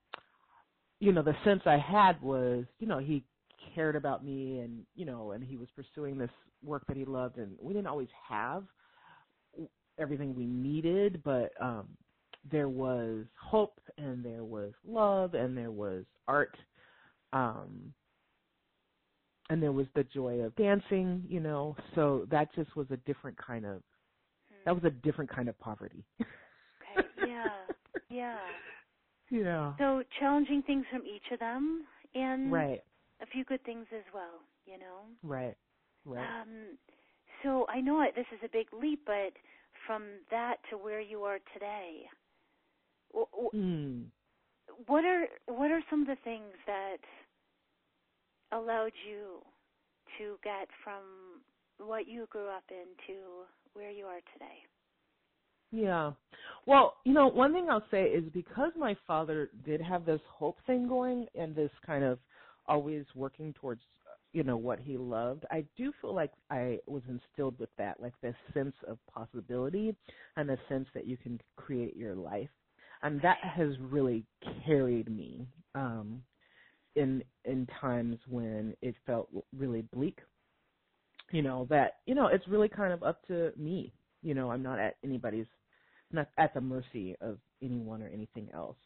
you 1.00 1.12
know 1.12 1.22
the 1.22 1.34
sense 1.44 1.62
i 1.66 1.76
had 1.76 2.20
was 2.22 2.64
you 2.78 2.86
know 2.86 2.98
he 2.98 3.24
cared 3.74 3.96
about 3.96 4.24
me 4.24 4.60
and 4.60 4.84
you 4.94 5.04
know 5.04 5.32
and 5.32 5.42
he 5.42 5.56
was 5.56 5.68
pursuing 5.74 6.16
this 6.18 6.30
work 6.64 6.84
that 6.86 6.96
he 6.96 7.04
loved. 7.04 7.38
And 7.38 7.56
we 7.60 7.72
didn't 7.72 7.88
always 7.88 8.08
have 8.28 8.64
everything 9.98 10.34
we 10.34 10.46
needed 10.46 11.22
but 11.24 11.52
um 11.60 11.88
there 12.50 12.68
was 12.68 13.24
hope 13.40 13.80
and 13.98 14.24
there 14.24 14.44
was 14.44 14.72
love 14.86 15.34
and 15.34 15.56
there 15.56 15.70
was 15.70 16.04
art 16.26 16.56
um 17.32 17.92
and 19.50 19.62
there 19.62 19.72
was 19.72 19.86
the 19.94 20.04
joy 20.04 20.40
of 20.40 20.54
dancing 20.56 21.24
you 21.28 21.40
know. 21.40 21.76
So 21.94 22.26
that 22.30 22.54
just 22.54 22.74
was 22.76 22.86
a 22.90 22.96
different 22.98 23.36
kind 23.36 23.66
of 23.66 23.82
that 24.64 24.74
was 24.74 24.84
a 24.84 24.90
different 24.90 25.30
kind 25.30 25.48
of 25.48 25.58
poverty 25.58 26.04
Okay. 26.82 27.08
Yeah. 27.26 27.50
Yeah. 28.10 28.36
yeah 29.30 29.72
So 29.78 30.02
challenging 30.20 30.62
things 30.66 30.84
from 30.90 31.02
each 31.02 31.32
of 31.32 31.40
them, 31.40 31.84
and 32.14 32.52
right 32.52 32.82
a 33.22 33.26
few 33.26 33.44
good 33.44 33.64
things 33.64 33.86
as 33.94 34.04
well. 34.14 34.40
You 34.66 34.78
know. 34.78 35.00
right 35.22 35.56
right 36.04 36.18
Um, 36.42 36.78
so 37.42 37.66
I 37.68 37.80
know 37.80 38.02
it, 38.02 38.14
this 38.14 38.26
is 38.32 38.40
a 38.44 38.48
big 38.52 38.66
leap, 38.72 39.02
but 39.06 39.32
from 39.86 40.04
that 40.30 40.56
to 40.70 40.76
where 40.78 41.00
you 41.00 41.22
are 41.24 41.38
today, 41.54 42.02
mm. 43.54 44.04
what 44.86 45.04
are 45.04 45.26
what 45.46 45.70
are 45.70 45.82
some 45.90 46.02
of 46.02 46.06
the 46.06 46.16
things 46.24 46.52
that 46.66 46.98
allowed 48.52 48.92
you 49.08 49.40
to 50.18 50.36
get 50.44 50.68
from 50.84 51.02
what 51.78 52.06
you 52.06 52.26
grew 52.30 52.48
up 52.48 52.64
in 52.70 52.86
to 53.06 53.44
where 53.74 53.90
you 53.90 54.06
are 54.06 54.20
today? 54.32 54.58
Yeah. 55.72 56.12
Well, 56.66 56.94
you 57.04 57.12
know, 57.12 57.28
one 57.28 57.52
thing 57.52 57.68
I'll 57.70 57.84
say 57.90 58.04
is 58.04 58.24
because 58.32 58.72
my 58.76 58.96
father 59.06 59.50
did 59.64 59.80
have 59.80 60.04
this 60.04 60.20
hope 60.28 60.58
thing 60.66 60.86
going 60.88 61.26
and 61.34 61.54
this 61.54 61.70
kind 61.86 62.04
of 62.04 62.18
always 62.66 63.04
working 63.14 63.52
towards, 63.54 63.82
you 64.32 64.42
know, 64.44 64.56
what 64.56 64.78
he 64.78 64.96
loved, 64.96 65.44
I 65.50 65.64
do 65.76 65.92
feel 66.00 66.14
like 66.14 66.32
I 66.50 66.78
was 66.86 67.02
instilled 67.08 67.58
with 67.58 67.70
that, 67.78 68.00
like 68.00 68.14
this 68.22 68.36
sense 68.54 68.74
of 68.86 68.98
possibility 69.12 69.96
and 70.36 70.50
a 70.50 70.58
sense 70.68 70.88
that 70.94 71.06
you 71.06 71.16
can 71.16 71.40
create 71.56 71.96
your 71.96 72.14
life. 72.14 72.50
And 73.02 73.20
that 73.22 73.38
has 73.42 73.70
really 73.80 74.24
carried 74.64 75.10
me 75.10 75.46
um 75.74 76.22
in 76.96 77.22
in 77.44 77.66
times 77.80 78.18
when 78.28 78.74
it 78.82 78.94
felt 79.06 79.28
really 79.56 79.82
bleak. 79.92 80.18
You 81.32 81.42
know, 81.42 81.66
that, 81.70 81.94
you 82.06 82.14
know, 82.14 82.28
it's 82.28 82.48
really 82.48 82.68
kind 82.70 82.92
of 82.94 83.04
up 83.04 83.26
to 83.28 83.52
me. 83.58 83.94
You 84.22 84.34
know, 84.34 84.52
I'm 84.52 84.62
not 84.62 84.80
at 84.80 84.96
anybody's 85.04 85.46
not 86.12 86.28
at 86.38 86.54
the 86.54 86.62
mercy 86.62 87.16
of 87.20 87.38
anyone 87.62 88.02
or 88.02 88.08
anything 88.08 88.50
else. 88.54 88.78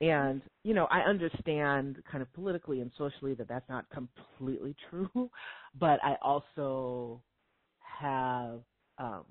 And 0.00 0.42
you 0.64 0.74
know, 0.74 0.86
I 0.86 1.00
understand 1.00 2.02
kind 2.10 2.22
of 2.22 2.32
politically 2.34 2.80
and 2.82 2.92
socially 2.98 3.34
that 3.36 3.48
that's 3.48 3.68
not 3.68 3.86
completely 3.90 4.76
true, 4.90 5.30
but 5.78 6.00
I 6.04 6.16
also 6.22 7.22
have 7.80 8.62
um 8.98 9.24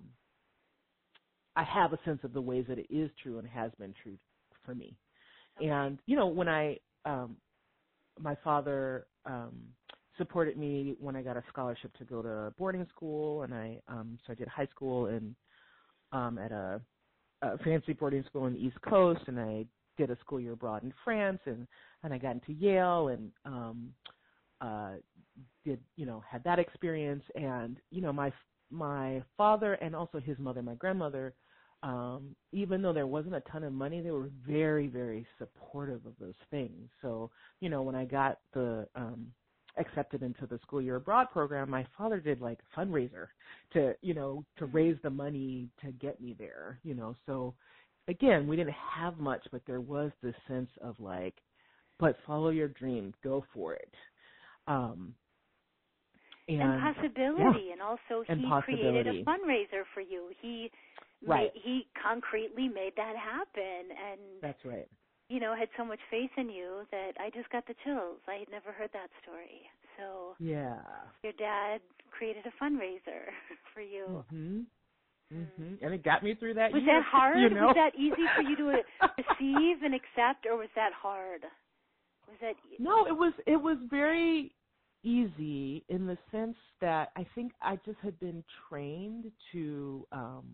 I 1.55 1.63
have 1.63 1.93
a 1.93 1.99
sense 2.05 2.21
of 2.23 2.33
the 2.33 2.41
ways 2.41 2.65
that 2.69 2.79
it 2.79 2.87
is 2.89 3.11
true 3.23 3.39
and 3.39 3.47
has 3.47 3.71
been 3.79 3.93
true 4.03 4.17
for 4.65 4.75
me. 4.75 4.97
And 5.59 5.99
you 6.07 6.15
know, 6.17 6.27
when 6.27 6.49
I 6.49 6.79
um 7.05 7.37
my 8.19 8.35
father 8.43 9.07
um 9.25 9.75
supported 10.17 10.57
me 10.57 10.95
when 10.99 11.15
I 11.15 11.21
got 11.21 11.37
a 11.37 11.43
scholarship 11.49 11.95
to 11.97 12.05
go 12.05 12.21
to 12.21 12.53
boarding 12.57 12.85
school 12.95 13.43
and 13.43 13.53
I 13.53 13.79
um 13.87 14.17
so 14.25 14.33
I 14.33 14.35
did 14.35 14.47
high 14.47 14.67
school 14.67 15.07
and 15.07 15.35
um 16.11 16.37
at 16.37 16.51
a, 16.51 16.81
a 17.41 17.57
fancy 17.59 17.93
boarding 17.93 18.23
school 18.23 18.43
on 18.43 18.53
the 18.53 18.59
East 18.59 18.79
Coast 18.81 19.21
and 19.27 19.39
I 19.39 19.65
did 19.97 20.11
a 20.11 20.17
school 20.19 20.39
year 20.39 20.53
abroad 20.53 20.83
in 20.83 20.93
France 21.03 21.39
and 21.45 21.67
and 22.03 22.13
I 22.13 22.17
got 22.17 22.33
into 22.33 22.53
Yale 22.53 23.09
and 23.09 23.31
um 23.45 23.93
uh 24.61 24.93
did 25.63 25.79
you 25.95 26.05
know 26.05 26.23
had 26.29 26.43
that 26.43 26.59
experience. 26.59 27.23
And 27.35 27.77
you 27.91 28.01
know 28.01 28.13
my 28.13 28.31
my 28.71 29.23
father 29.37 29.73
and 29.75 29.95
also 29.95 30.19
his 30.19 30.37
mother 30.39 30.61
my 30.61 30.75
grandmother 30.75 31.33
um 31.83 32.35
even 32.51 32.81
though 32.81 32.93
there 32.93 33.05
wasn't 33.07 33.35
a 33.35 33.41
ton 33.41 33.63
of 33.63 33.71
money 33.73 34.01
they 34.01 34.11
were 34.11 34.29
very 34.47 34.87
very 34.87 35.27
supportive 35.37 36.05
of 36.05 36.13
those 36.19 36.33
things. 36.51 36.89
So 37.01 37.31
you 37.59 37.69
know 37.69 37.81
when 37.81 37.95
I 37.95 38.05
got 38.05 38.39
the 38.53 38.87
um 38.95 39.27
accepted 39.77 40.23
into 40.23 40.45
the 40.47 40.59
school 40.59 40.81
year 40.81 40.95
abroad 40.97 41.27
program 41.31 41.69
my 41.69 41.85
father 41.97 42.19
did 42.19 42.41
like 42.41 42.59
a 42.75 42.79
fundraiser 42.79 43.27
to 43.73 43.93
you 44.01 44.13
know 44.13 44.43
to 44.57 44.65
raise 44.67 44.97
the 45.03 45.09
money 45.09 45.69
to 45.83 45.91
get 45.93 46.19
me 46.21 46.35
there 46.37 46.79
you 46.83 46.93
know. 46.93 47.15
So 47.25 47.53
again 48.07 48.47
we 48.47 48.55
didn't 48.55 48.75
have 48.95 49.17
much 49.17 49.45
but 49.51 49.61
there 49.67 49.81
was 49.81 50.11
this 50.23 50.35
sense 50.47 50.69
of 50.81 50.99
like 50.99 51.35
but 51.99 52.17
follow 52.27 52.49
your 52.49 52.69
dream 52.69 53.13
go 53.23 53.45
for 53.53 53.73
it. 53.73 53.93
Um 54.67 55.13
and, 56.47 56.61
and 56.61 56.95
possibility, 56.95 57.71
and 57.71 57.81
also 57.81 58.23
And 58.29 58.39
he 58.39 58.51
created 58.63 59.07
a 59.07 59.23
fundraiser 59.25 59.83
for 59.93 60.01
you. 60.01 60.31
He 60.41 60.71
Right. 61.25 61.51
made, 61.55 61.61
he 61.63 61.87
concretely 62.01 62.67
made 62.67 62.93
that 62.97 63.15
happen, 63.15 63.91
and 63.91 64.19
that's 64.41 64.63
right 64.65 64.87
you 65.29 65.39
know 65.39 65.55
had 65.55 65.69
so 65.77 65.85
much 65.85 65.99
faith 66.11 66.31
in 66.37 66.49
you 66.49 66.83
that 66.91 67.13
I 67.19 67.29
just 67.31 67.49
got 67.51 67.65
the 67.67 67.75
chills. 67.85 68.19
I 68.27 68.35
had 68.39 68.49
never 68.51 68.71
heard 68.71 68.91
that 68.93 69.09
story. 69.23 69.63
So 69.97 70.35
yeah 70.39 70.79
your 71.23 71.33
dad 71.33 71.81
created 72.11 72.45
a 72.45 72.63
fundraiser 72.63 73.31
for 73.73 73.81
you. 73.81 74.17
mhm 74.31 74.65
mhm 75.33 75.77
and 75.81 75.93
it 75.93 76.03
got 76.03 76.23
me 76.23 76.35
through 76.35 76.55
that 76.55 76.73
Was 76.73 76.83
year, 76.83 76.85
that 76.87 77.03
hard? 77.11 77.33
you 77.33 77.49
know 77.49 77.69
Was 77.71 77.71
that 77.75 77.95
easy 77.97 78.27
for 78.35 78.41
you 78.41 78.55
to 78.57 78.81
receive 79.17 79.83
and 79.83 79.93
accept, 79.95 80.45
or 80.49 80.57
was 80.57 80.69
that 80.75 80.91
hard? 80.93 81.41
Was 82.27 82.37
that 82.41 82.55
e- 82.71 82.79
No, 82.79 83.05
it 83.07 83.13
was 83.17 83.33
it 83.45 83.57
was 83.61 83.77
very 83.89 84.55
easy 85.03 85.85
in 85.89 86.07
the 86.07 86.17
sense 86.31 86.57
that 86.81 87.11
I 87.15 87.25
think 87.35 87.53
I 87.61 87.77
just 87.85 87.99
had 87.99 88.19
been 88.19 88.43
trained 88.69 89.31
to 89.51 90.07
um 90.11 90.45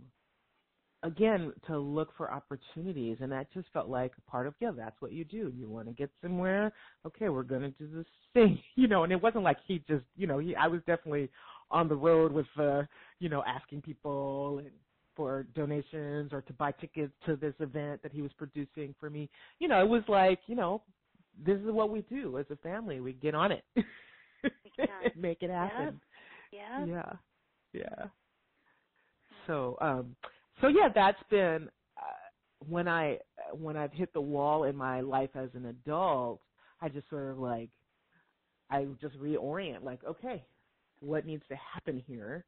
again 1.04 1.52
to 1.68 1.78
look 1.78 2.10
for 2.16 2.32
opportunities 2.32 3.18
and 3.22 3.32
that 3.32 3.52
just 3.54 3.68
felt 3.74 3.90
like 3.90 4.12
part 4.28 4.48
of 4.48 4.54
yeah 4.60 4.72
that's 4.76 5.00
what 5.02 5.12
you 5.12 5.26
do. 5.26 5.52
You 5.56 5.70
want 5.70 5.88
to 5.88 5.94
get 5.94 6.10
somewhere? 6.22 6.72
Okay 7.06 7.30
we're 7.30 7.44
going 7.44 7.62
to 7.62 7.72
do 7.72 7.88
this 7.94 8.06
thing 8.34 8.62
you 8.76 8.88
know 8.88 9.04
and 9.04 9.12
it 9.12 9.22
wasn't 9.22 9.44
like 9.44 9.58
he 9.68 9.84
just 9.88 10.06
you 10.16 10.28
know 10.28 10.40
he 10.40 10.56
I 10.56 10.68
was 10.68 10.82
definitely 10.88 11.30
on 11.70 11.88
the 11.88 11.96
road 11.96 12.32
with 12.32 12.48
uh 12.60 12.84
you 13.20 13.30
know 13.30 13.44
asking 13.48 13.82
people 13.82 14.60
and 14.60 14.72
for 15.16 15.46
donations 15.56 16.32
or 16.32 16.42
to 16.42 16.54
buy 16.54 16.72
tickets 16.72 17.12
to 17.26 17.36
this 17.36 17.54
event 17.60 18.02
that 18.02 18.14
he 18.14 18.22
was 18.22 18.32
producing 18.38 18.96
for 19.00 19.10
me. 19.10 19.30
You 19.60 19.68
know 19.68 19.82
it 19.82 19.90
was 19.90 20.04
like 20.08 20.40
you 20.48 20.56
know 20.56 20.84
this 21.46 21.60
is 21.60 21.72
what 21.72 21.90
we 21.90 22.02
do 22.02 22.38
as 22.38 22.46
a 22.52 22.56
family. 22.58 23.00
We 23.00 23.14
get 23.14 23.36
on 23.36 23.52
it. 23.52 23.64
Get 24.78 24.90
on 24.90 25.06
it. 25.06 25.18
make 25.18 25.42
it 25.42 25.50
happen. 25.50 26.00
Yeah. 26.52 26.86
yeah. 26.86 27.14
Yeah. 27.74 28.06
So, 29.48 29.78
um, 29.82 30.16
so 30.62 30.68
yeah, 30.68 30.90
that's 30.94 31.22
been 31.30 31.70
uh, 31.98 32.66
when 32.68 32.88
I 32.88 33.20
when 33.54 33.78
I've 33.78 33.94
hit 33.94 34.14
the 34.14 34.22
wall 34.22 34.66
in 34.66 34.76
my 34.76 35.02
life 35.02 35.32
as 35.36 35.50
an 35.54 35.66
adult. 35.68 36.42
I 36.82 36.90
just 36.90 37.10
sort 37.10 37.32
of 37.32 37.40
like 37.40 37.70
I 38.72 38.86
just 39.02 39.20
reorient, 39.20 39.84
like, 39.84 40.04
okay, 40.06 40.44
what 41.02 41.26
needs 41.26 41.44
to 41.50 41.56
happen 41.56 42.02
here, 42.08 42.46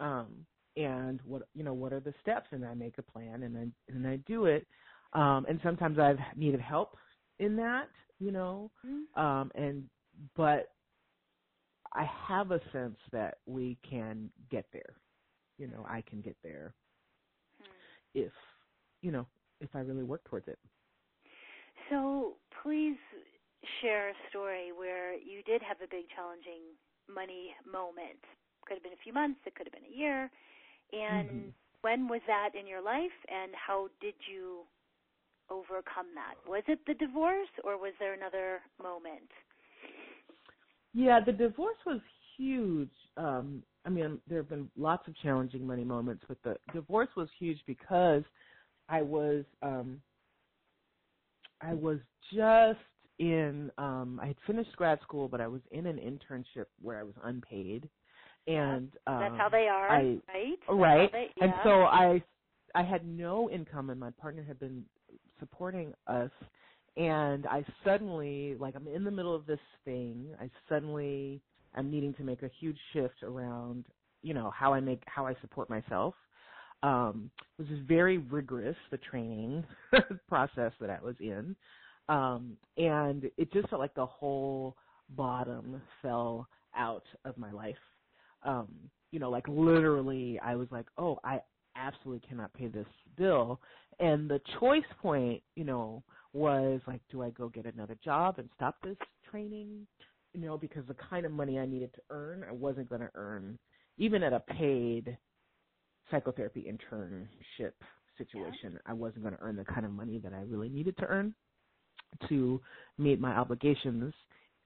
um, 0.00 0.28
and 0.76 1.20
what 1.24 1.42
you 1.54 1.64
know, 1.64 1.72
what 1.72 1.92
are 1.92 2.00
the 2.00 2.14
steps, 2.20 2.46
and 2.50 2.64
I 2.64 2.74
make 2.74 2.98
a 2.98 3.02
plan, 3.02 3.42
and 3.42 3.56
I 3.56 3.92
and 3.92 4.06
I 4.06 4.16
do 4.26 4.46
it. 4.46 4.66
Um, 5.14 5.46
and 5.48 5.60
sometimes 5.62 5.98
I've 5.98 6.18
needed 6.36 6.60
help 6.60 6.96
in 7.38 7.56
that, 7.56 7.88
you 8.18 8.32
know, 8.32 8.70
mm-hmm. 8.86 9.20
um, 9.22 9.50
and 9.54 9.84
but 10.36 10.70
I 11.92 12.08
have 12.28 12.50
a 12.50 12.60
sense 12.72 12.96
that 13.12 13.38
we 13.46 13.76
can 13.88 14.30
get 14.50 14.64
there. 14.72 14.94
You 15.58 15.68
know, 15.68 15.86
I 15.88 16.02
can 16.08 16.22
get 16.22 16.36
there. 16.42 16.74
If 18.14 18.32
you 19.00 19.10
know 19.10 19.26
if 19.60 19.70
I 19.74 19.80
really 19.80 20.02
work 20.02 20.24
towards 20.24 20.48
it. 20.48 20.58
So 21.90 22.34
please 22.62 22.98
share 23.80 24.10
a 24.10 24.14
story 24.30 24.72
where 24.72 25.14
you 25.14 25.42
did 25.44 25.62
have 25.62 25.78
a 25.78 25.88
big 25.90 26.06
challenging 26.14 26.74
money 27.12 27.54
moment. 27.70 28.20
Could 28.66 28.74
have 28.74 28.82
been 28.82 28.92
a 28.92 29.04
few 29.04 29.12
months, 29.12 29.40
it 29.46 29.54
could 29.54 29.66
have 29.66 29.74
been 29.74 29.90
a 29.92 29.96
year. 29.96 30.30
And 30.92 31.28
mm-hmm. 31.28 31.48
when 31.82 32.08
was 32.08 32.20
that 32.26 32.50
in 32.58 32.66
your 32.66 32.82
life 32.82 33.14
and 33.28 33.52
how 33.54 33.88
did 34.00 34.14
you 34.30 34.62
overcome 35.50 36.14
that? 36.14 36.34
Was 36.48 36.62
it 36.68 36.80
the 36.86 36.94
divorce 36.94 37.50
or 37.64 37.76
was 37.76 37.92
there 37.98 38.14
another 38.14 38.60
moment? 38.82 39.30
Yeah, 40.94 41.20
the 41.24 41.32
divorce 41.32 41.78
was 41.86 42.00
huge. 42.36 42.94
Um 43.16 43.62
I 43.84 43.90
mean, 43.90 44.18
there 44.28 44.38
have 44.38 44.48
been 44.48 44.70
lots 44.76 45.06
of 45.08 45.14
challenging 45.22 45.66
money 45.66 45.84
moments, 45.84 46.24
but 46.28 46.38
the 46.44 46.56
divorce 46.72 47.08
was 47.16 47.28
huge 47.38 47.58
because 47.66 48.22
I 48.88 49.02
was 49.02 49.44
um 49.62 50.00
I 51.60 51.74
was 51.74 51.98
just 52.32 52.78
in 53.18 53.70
um 53.78 54.20
I 54.22 54.26
had 54.28 54.36
finished 54.46 54.74
grad 54.76 55.00
school, 55.02 55.28
but 55.28 55.40
I 55.40 55.46
was 55.46 55.60
in 55.70 55.86
an 55.86 55.96
internship 55.96 56.66
where 56.80 56.98
I 56.98 57.02
was 57.02 57.14
unpaid. 57.24 57.88
And 58.46 58.90
um, 59.06 59.20
that's 59.20 59.38
how 59.38 59.48
they 59.48 59.68
are, 59.68 59.88
I, 59.88 60.18
right? 60.34 60.58
right. 60.68 61.12
They, 61.12 61.28
yeah. 61.36 61.44
And 61.44 61.54
so 61.64 61.70
I 61.82 62.22
I 62.74 62.82
had 62.82 63.06
no 63.06 63.50
income 63.50 63.90
and 63.90 64.00
my 64.00 64.10
partner 64.10 64.42
had 64.42 64.58
been 64.58 64.84
supporting 65.38 65.92
us 66.06 66.30
and 66.96 67.46
I 67.46 67.64
suddenly 67.84 68.56
like 68.58 68.74
I'm 68.74 68.88
in 68.88 69.04
the 69.04 69.10
middle 69.10 69.34
of 69.34 69.46
this 69.46 69.60
thing. 69.84 70.28
I 70.40 70.50
suddenly 70.68 71.40
am 71.76 71.90
needing 71.90 72.14
to 72.14 72.22
make 72.22 72.42
a 72.42 72.50
huge 72.60 72.78
shift 72.92 73.22
around, 73.22 73.86
you 74.22 74.34
know, 74.34 74.50
how 74.50 74.72
I 74.72 74.80
make 74.80 75.02
how 75.06 75.26
I 75.26 75.34
support 75.40 75.70
myself. 75.70 76.14
Um 76.82 77.30
it 77.58 77.68
was 77.70 77.80
very 77.86 78.18
rigorous 78.18 78.76
the 78.90 78.98
training 78.98 79.64
process 80.28 80.72
that 80.80 80.90
I 80.90 80.98
was 81.02 81.16
in. 81.20 81.56
Um, 82.08 82.56
and 82.76 83.30
it 83.36 83.52
just 83.52 83.68
felt 83.68 83.80
like 83.80 83.94
the 83.94 84.06
whole 84.06 84.76
bottom 85.10 85.80
fell 86.00 86.48
out 86.76 87.04
of 87.24 87.38
my 87.38 87.52
life. 87.52 87.76
Um, 88.42 88.68
you 89.12 89.18
know, 89.18 89.30
like 89.30 89.46
literally 89.46 90.40
I 90.40 90.56
was 90.56 90.68
like, 90.70 90.86
oh, 90.98 91.18
I 91.24 91.40
absolutely 91.76 92.26
cannot 92.28 92.52
pay 92.54 92.66
this 92.66 92.86
bill. 93.16 93.60
And 94.00 94.28
the 94.28 94.40
choice 94.58 94.82
point, 95.00 95.42
you 95.54 95.64
know, 95.64 96.02
was 96.32 96.80
like, 96.86 97.00
do 97.10 97.22
I 97.22 97.30
go 97.30 97.48
get 97.48 97.66
another 97.66 97.96
job 98.04 98.38
and 98.38 98.48
stop 98.56 98.76
this 98.82 98.96
training? 99.30 99.86
You 100.34 100.40
know, 100.40 100.56
because 100.56 100.84
the 100.88 100.96
kind 101.10 101.26
of 101.26 101.32
money 101.32 101.58
I 101.58 101.66
needed 101.66 101.92
to 101.94 102.00
earn, 102.10 102.44
I 102.48 102.52
wasn't 102.52 102.88
going 102.88 103.02
to 103.02 103.10
earn, 103.14 103.58
even 103.98 104.22
at 104.22 104.32
a 104.32 104.40
paid 104.40 105.16
psychotherapy 106.10 106.66
internship 106.70 107.72
situation. 108.18 108.78
I 108.86 108.92
wasn't 108.92 109.22
going 109.22 109.34
to 109.34 109.42
earn 109.42 109.56
the 109.56 109.64
kind 109.64 109.84
of 109.84 109.92
money 109.92 110.18
that 110.18 110.32
I 110.32 110.40
really 110.42 110.68
needed 110.68 110.96
to 110.98 111.06
earn 111.06 111.34
to 112.28 112.60
meet 112.98 113.20
my 113.20 113.32
obligations. 113.32 114.14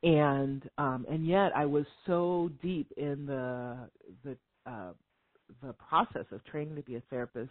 And 0.03 0.69
um 0.79 1.07
and 1.11 1.27
yet 1.27 1.53
I 1.57 1.64
was 1.64 1.87
so 2.07 2.51
deep 2.62 2.93
in 2.97 3.27
the 3.27 3.89
the 4.25 4.37
uh 4.71 4.93
the 5.62 5.73
process 5.75 6.27
of 6.33 6.45
training 6.45 6.77
to 6.77 6.83
be 6.83 6.97
a 6.97 7.03
therapist. 7.09 7.51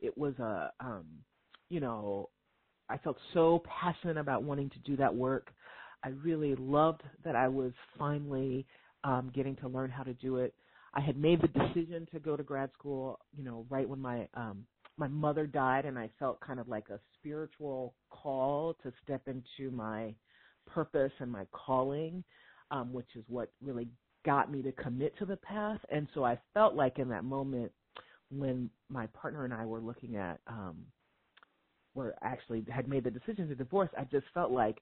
It 0.00 0.16
was 0.16 0.34
a 0.38 0.72
um 0.80 1.04
you 1.68 1.80
know 1.80 2.28
I 2.88 2.98
felt 2.98 3.16
so 3.34 3.62
passionate 3.64 4.16
about 4.16 4.42
wanting 4.42 4.70
to 4.70 4.78
do 4.80 4.96
that 4.96 5.14
work 5.14 5.48
I 6.06 6.10
really 6.24 6.54
loved 6.54 7.02
that 7.24 7.36
I 7.36 7.48
was 7.48 7.72
finally 7.98 8.66
um 9.04 9.30
getting 9.34 9.56
to 9.56 9.68
learn 9.68 9.90
how 9.90 10.02
to 10.04 10.14
do 10.14 10.36
it 10.38 10.54
I 10.94 11.00
had 11.00 11.16
made 11.18 11.42
the 11.42 11.48
decision 11.48 12.06
to 12.12 12.20
go 12.20 12.36
to 12.36 12.42
grad 12.42 12.70
school 12.78 13.18
you 13.36 13.44
know 13.44 13.66
right 13.68 13.88
when 13.88 14.00
my 14.00 14.28
um 14.34 14.66
my 14.98 15.08
mother 15.08 15.46
died 15.46 15.84
and 15.84 15.98
I 15.98 16.10
felt 16.18 16.40
kind 16.40 16.58
of 16.58 16.68
like 16.68 16.88
a 16.88 16.98
spiritual 17.18 17.94
call 18.10 18.74
to 18.82 18.92
step 19.04 19.22
into 19.26 19.70
my 19.70 20.14
purpose 20.66 21.12
and 21.18 21.30
my 21.30 21.46
calling, 21.52 22.24
um, 22.70 22.92
which 22.92 23.08
is 23.14 23.24
what 23.28 23.52
really 23.62 23.88
got 24.24 24.50
me 24.50 24.62
to 24.62 24.72
commit 24.72 25.16
to 25.18 25.26
the 25.26 25.36
path. 25.36 25.80
And 25.90 26.08
so 26.14 26.24
I 26.24 26.38
felt 26.54 26.74
like 26.74 26.98
in 26.98 27.08
that 27.10 27.24
moment 27.24 27.72
when 28.30 28.70
my 28.88 29.06
partner 29.08 29.44
and 29.44 29.54
I 29.54 29.64
were 29.66 29.80
looking 29.80 30.16
at 30.16 30.40
um 30.46 30.76
were 31.94 32.14
actually 32.22 32.64
had 32.70 32.88
made 32.88 33.04
the 33.04 33.10
decision 33.10 33.48
to 33.48 33.54
divorce, 33.54 33.90
I 33.98 34.04
just 34.04 34.26
felt 34.34 34.50
like 34.50 34.78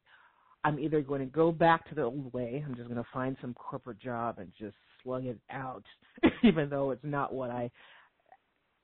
I'm 0.65 0.79
either 0.79 1.03
going 1.03 1.21
to 1.21 1.27
go 1.27 1.53
back 1.53 1.87
to 1.89 1.95
the 1.95 2.03
old 2.03 2.33
way, 2.33 2.65
I'm 2.67 2.75
just 2.75 2.89
going 2.89 3.03
to 3.03 3.09
find 3.13 3.37
some 3.41 3.53
corporate 3.55 4.01
job 4.01 4.39
and 4.39 4.51
just 4.59 4.75
slug 5.03 5.27
it 5.27 5.39
out, 5.51 5.85
even 6.43 6.71
though 6.71 6.91
it's 6.91 7.05
not 7.05 7.35
what 7.35 7.51
I 7.51 7.71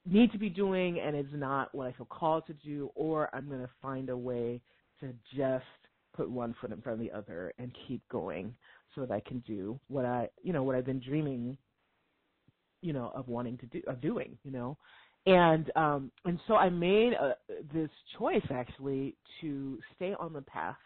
need 0.07 0.31
to 0.33 0.39
be 0.39 0.51
doing 0.51 1.01
and 1.01 1.17
it's 1.17 1.33
not 1.33 1.75
what 1.75 1.87
I 1.87 1.93
feel 1.93 2.07
called 2.07 2.47
to 2.47 2.53
do, 2.53 2.91
or 2.95 3.35
I'm 3.35 3.49
going 3.49 3.61
to 3.63 3.71
find 3.81 4.11
a 4.11 4.17
way 4.17 4.61
to 5.01 5.15
just 5.35 5.65
put 6.15 6.31
one 6.31 6.55
foot 6.61 6.71
in 6.71 6.83
front 6.83 7.01
of 7.01 7.07
the 7.07 7.17
other 7.17 7.55
and 7.59 7.75
keep 7.89 8.03
going 8.11 8.55
so 8.95 9.01
that 9.01 9.11
I 9.11 9.21
can 9.21 9.39
do 9.47 9.81
what 9.89 10.05
I, 10.05 10.29
you 10.43 10.53
know, 10.53 10.63
what 10.63 10.77
I've 10.77 10.85
been 10.85 11.01
dreaming, 11.01 11.57
you 12.83 12.93
know, 12.93 13.11
of 13.15 13.29
wanting 13.29 13.57
to 13.59 13.67
do, 13.67 13.81
of 13.87 14.03
doing, 14.03 14.37
you 14.45 14.51
know. 14.51 14.77
And 15.27 15.71
um 15.77 16.11
and 16.25 16.41
so 16.49 16.57
I 16.57 16.71
made 16.71 17.13
a, 17.13 17.37
this 17.75 17.91
choice 18.19 18.45
actually 18.51 19.17
to 19.43 19.79
stay 19.97 20.15
on 20.19 20.33
the 20.33 20.41
path 20.41 20.77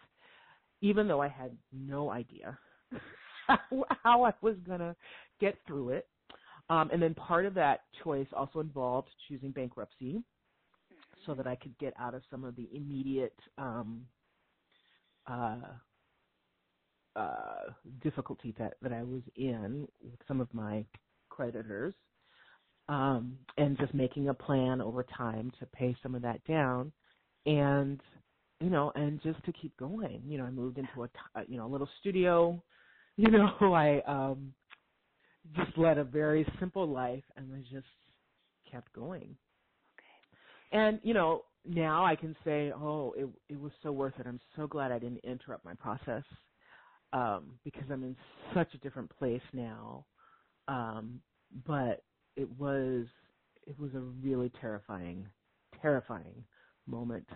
even 0.85 1.07
though 1.07 1.21
I 1.21 1.27
had 1.27 1.51
no 1.73 2.11
idea 2.11 2.57
how 3.47 4.23
I 4.23 4.33
was 4.41 4.55
going 4.65 4.79
to 4.79 4.95
get 5.39 5.57
through 5.65 5.89
it 5.89 6.07
um, 6.69 6.89
and 6.91 7.01
then 7.01 7.13
part 7.13 7.45
of 7.45 7.53
that 7.55 7.81
choice 8.03 8.27
also 8.35 8.59
involved 8.59 9.09
choosing 9.27 9.51
bankruptcy 9.51 10.21
so 11.25 11.33
that 11.33 11.47
I 11.47 11.55
could 11.55 11.77
get 11.79 11.93
out 11.99 12.13
of 12.13 12.21
some 12.29 12.43
of 12.43 12.55
the 12.55 12.67
immediate 12.73 13.37
um, 13.57 14.05
uh, 15.27 15.57
uh, 17.15 17.71
difficulty 18.03 18.53
that, 18.59 18.75
that 18.81 18.93
I 18.93 19.03
was 19.03 19.21
in 19.35 19.87
with 20.03 20.19
some 20.27 20.39
of 20.41 20.53
my 20.53 20.85
creditors. 21.29 21.93
Um, 22.87 23.39
and 23.57 23.79
just 23.79 23.95
making 23.95 24.29
a 24.29 24.33
plan 24.35 24.79
over 24.79 25.03
time 25.17 25.51
to 25.59 25.65
pay 25.65 25.97
some 26.03 26.13
of 26.13 26.21
that 26.21 26.43
down, 26.43 26.91
and 27.47 27.99
you 28.59 28.69
know, 28.69 28.91
and 28.95 29.21
just 29.21 29.43
to 29.45 29.53
keep 29.53 29.75
going. 29.77 30.21
You 30.25 30.37
know, 30.37 30.45
I 30.45 30.51
moved 30.51 30.77
into 30.77 31.03
a 31.03 31.09
you 31.47 31.57
know 31.57 31.65
a 31.65 31.71
little 31.71 31.89
studio. 31.99 32.61
You 33.17 33.31
know, 33.31 33.73
I 33.73 34.01
um, 34.07 34.53
just 35.55 35.77
led 35.77 35.97
a 35.97 36.03
very 36.03 36.45
simple 36.59 36.85
life 36.85 37.23
and 37.37 37.53
I 37.53 37.59
just 37.61 37.87
kept 38.69 38.91
going. 38.93 39.37
Okay. 39.97 40.77
And 40.77 40.99
you 41.03 41.13
know, 41.13 41.45
now 41.65 42.05
I 42.05 42.15
can 42.15 42.35
say, 42.43 42.71
oh, 42.75 43.13
it 43.17 43.27
it 43.47 43.59
was 43.59 43.71
so 43.81 43.91
worth 43.91 44.15
it. 44.19 44.27
I'm 44.27 44.39
so 44.57 44.67
glad 44.67 44.91
I 44.91 44.99
didn't 44.99 45.23
interrupt 45.23 45.63
my 45.63 45.75
process 45.75 46.23
um, 47.13 47.57
because 47.63 47.85
I'm 47.91 48.03
in 48.03 48.15
such 48.53 48.73
a 48.73 48.77
different 48.79 49.09
place 49.17 49.41
now. 49.53 50.05
Um, 50.67 51.21
but 51.65 52.03
it 52.35 52.49
was 52.59 53.05
it 53.65 53.79
was 53.79 53.93
a 53.95 53.99
really 53.99 54.51
terrifying, 54.61 55.27
terrifying 55.81 56.43
moment. 56.87 57.27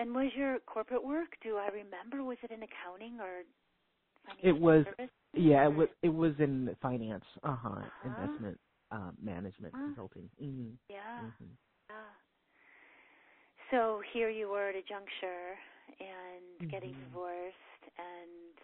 And 0.00 0.14
was 0.14 0.30
your 0.34 0.58
corporate 0.60 1.04
work? 1.04 1.36
Do 1.42 1.56
I 1.56 1.68
remember? 1.68 2.24
Was 2.24 2.38
it 2.42 2.50
in 2.50 2.62
accounting 2.62 3.20
or? 3.20 3.42
It 4.42 4.58
was. 4.58 4.84
Service? 4.86 5.12
Yeah, 5.34 5.66
it 5.66 5.74
was 5.74 5.88
it 6.02 6.08
was 6.08 6.32
in 6.38 6.74
finance, 6.80 7.24
uh-huh, 7.44 7.68
uh-huh. 7.68 8.08
investment 8.08 8.58
um, 8.90 9.12
management 9.22 9.74
uh-huh. 9.74 9.86
consulting. 9.86 10.30
Mm-hmm. 10.42 10.74
Yeah. 10.88 11.20
Mm-hmm. 11.22 11.52
Yeah. 11.90 12.10
So 13.70 14.00
here 14.12 14.30
you 14.30 14.48
were 14.48 14.70
at 14.70 14.74
a 14.74 14.82
juncture 14.82 15.54
and 16.00 16.42
mm-hmm. 16.58 16.70
getting 16.70 16.94
divorced 17.06 17.84
and 17.98 18.58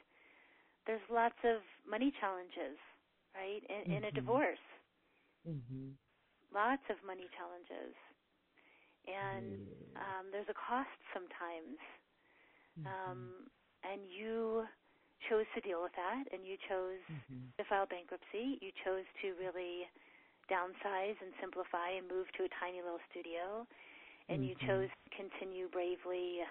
there's 0.86 1.02
lots 1.10 1.38
of 1.44 1.62
money 1.88 2.12
challenges, 2.20 2.78
right? 3.34 3.62
In, 3.70 3.92
in 3.92 4.04
a 4.04 4.06
mm-hmm. 4.06 4.16
divorce. 4.16 4.66
Mhm. 5.46 5.94
Lots 6.54 6.82
of 6.90 6.96
money 7.06 7.26
challenges. 7.38 7.94
And 9.06 9.66
um 9.96 10.24
there's 10.30 10.50
a 10.50 10.58
cost 10.58 10.92
sometimes. 11.14 11.78
Um 12.84 12.84
mm-hmm. 12.84 13.90
and 13.90 14.00
you 14.06 14.66
chose 15.30 15.48
to 15.56 15.60
deal 15.64 15.80
with 15.80 15.96
that 15.96 16.28
and 16.30 16.44
you 16.44 16.60
chose 16.68 17.00
mm-hmm. 17.08 17.50
to 17.56 17.62
file 17.64 17.86
bankruptcy. 17.88 18.60
You 18.60 18.70
chose 18.84 19.08
to 19.22 19.32
really 19.40 19.88
downsize 20.50 21.18
and 21.18 21.34
simplify 21.42 21.90
and 21.98 22.06
move 22.06 22.30
to 22.38 22.46
a 22.46 22.50
tiny 22.58 22.78
little 22.82 23.02
studio, 23.10 23.66
and 24.30 24.42
mm-hmm. 24.42 24.54
you 24.54 24.66
chose 24.66 24.90
to 24.90 25.08
continue 25.14 25.66
bravely 25.68 26.42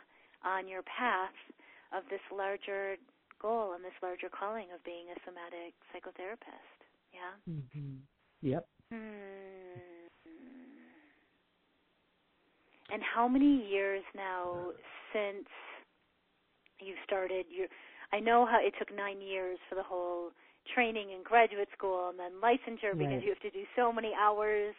on 0.43 0.67
your 0.67 0.83
path 0.83 1.35
of 1.95 2.03
this 2.11 2.23
larger 2.31 2.99
goal 3.41 3.73
and 3.73 3.83
this 3.83 3.95
larger 4.03 4.27
calling 4.27 4.67
of 4.75 4.83
being 4.83 5.07
a 5.11 5.17
somatic 5.23 5.73
psychotherapist. 5.91 6.79
Yeah. 7.15 7.33
Mm-hmm. 7.47 8.03
Yep. 8.43 8.67
Hmm. 8.91 9.64
And 12.91 13.01
how 13.01 13.27
many 13.27 13.67
years 13.67 14.03
now 14.15 14.71
since 15.13 15.47
you 16.79 16.93
started 17.05 17.45
your 17.49 17.67
I 18.13 18.19
know 18.19 18.45
how 18.45 18.59
it 18.61 18.73
took 18.77 18.95
9 18.95 19.19
years 19.19 19.57
for 19.67 19.75
the 19.75 19.83
whole 19.83 20.29
training 20.73 21.11
in 21.11 21.23
graduate 21.23 21.69
school 21.75 22.09
and 22.09 22.19
then 22.19 22.33
licensure 22.41 22.93
because 22.93 23.19
right. 23.19 23.23
you 23.23 23.29
have 23.29 23.41
to 23.41 23.49
do 23.49 23.65
so 23.75 23.91
many 23.91 24.13
hours 24.19 24.73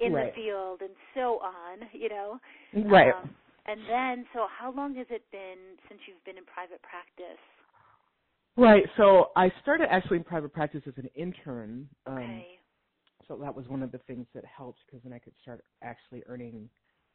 in 0.00 0.12
right. 0.12 0.34
the 0.34 0.42
field 0.42 0.80
and 0.80 0.94
so 1.14 1.40
on, 1.42 1.88
you 1.92 2.08
know. 2.08 2.38
Right. 2.74 3.12
Um, 3.14 3.30
and 3.66 3.80
then 3.88 4.26
so 4.32 4.46
how 4.48 4.72
long 4.72 4.94
has 4.96 5.06
it 5.10 5.22
been 5.32 5.76
since 5.88 6.00
you've 6.06 6.22
been 6.24 6.38
in 6.38 6.44
private 6.44 6.80
practice? 6.82 7.40
Right. 8.56 8.84
So 8.96 9.30
I 9.36 9.52
started 9.62 9.88
actually 9.90 10.18
in 10.18 10.24
private 10.24 10.52
practice 10.52 10.82
as 10.86 10.94
an 10.96 11.08
intern. 11.14 11.88
Um, 12.06 12.18
okay. 12.18 12.46
So 13.26 13.36
that 13.36 13.54
was 13.54 13.68
one 13.68 13.82
of 13.82 13.92
the 13.92 13.98
things 13.98 14.26
that 14.34 14.44
helped 14.44 14.80
because 14.86 15.02
then 15.04 15.12
I 15.12 15.18
could 15.18 15.34
start 15.42 15.62
actually 15.82 16.22
earning 16.26 16.68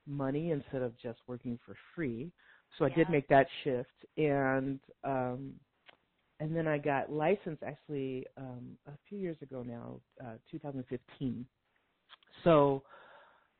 money 0.05 0.51
instead 0.51 0.81
of 0.81 0.97
just 1.01 1.19
working 1.27 1.59
for 1.65 1.75
free. 1.95 2.31
So 2.77 2.85
I 2.85 2.89
did 2.89 3.09
make 3.09 3.27
that 3.29 3.47
shift, 3.63 4.05
and 4.17 4.79
um, 5.03 5.53
and 6.39 6.55
then 6.55 6.67
I 6.67 6.77
got 6.77 7.11
licensed 7.11 7.63
actually 7.63 8.25
um, 8.37 8.77
a 8.87 8.91
few 9.07 9.19
years 9.19 9.37
ago 9.41 9.63
now, 9.63 9.99
uh, 10.21 10.35
2015. 10.51 11.45
So 12.43 12.83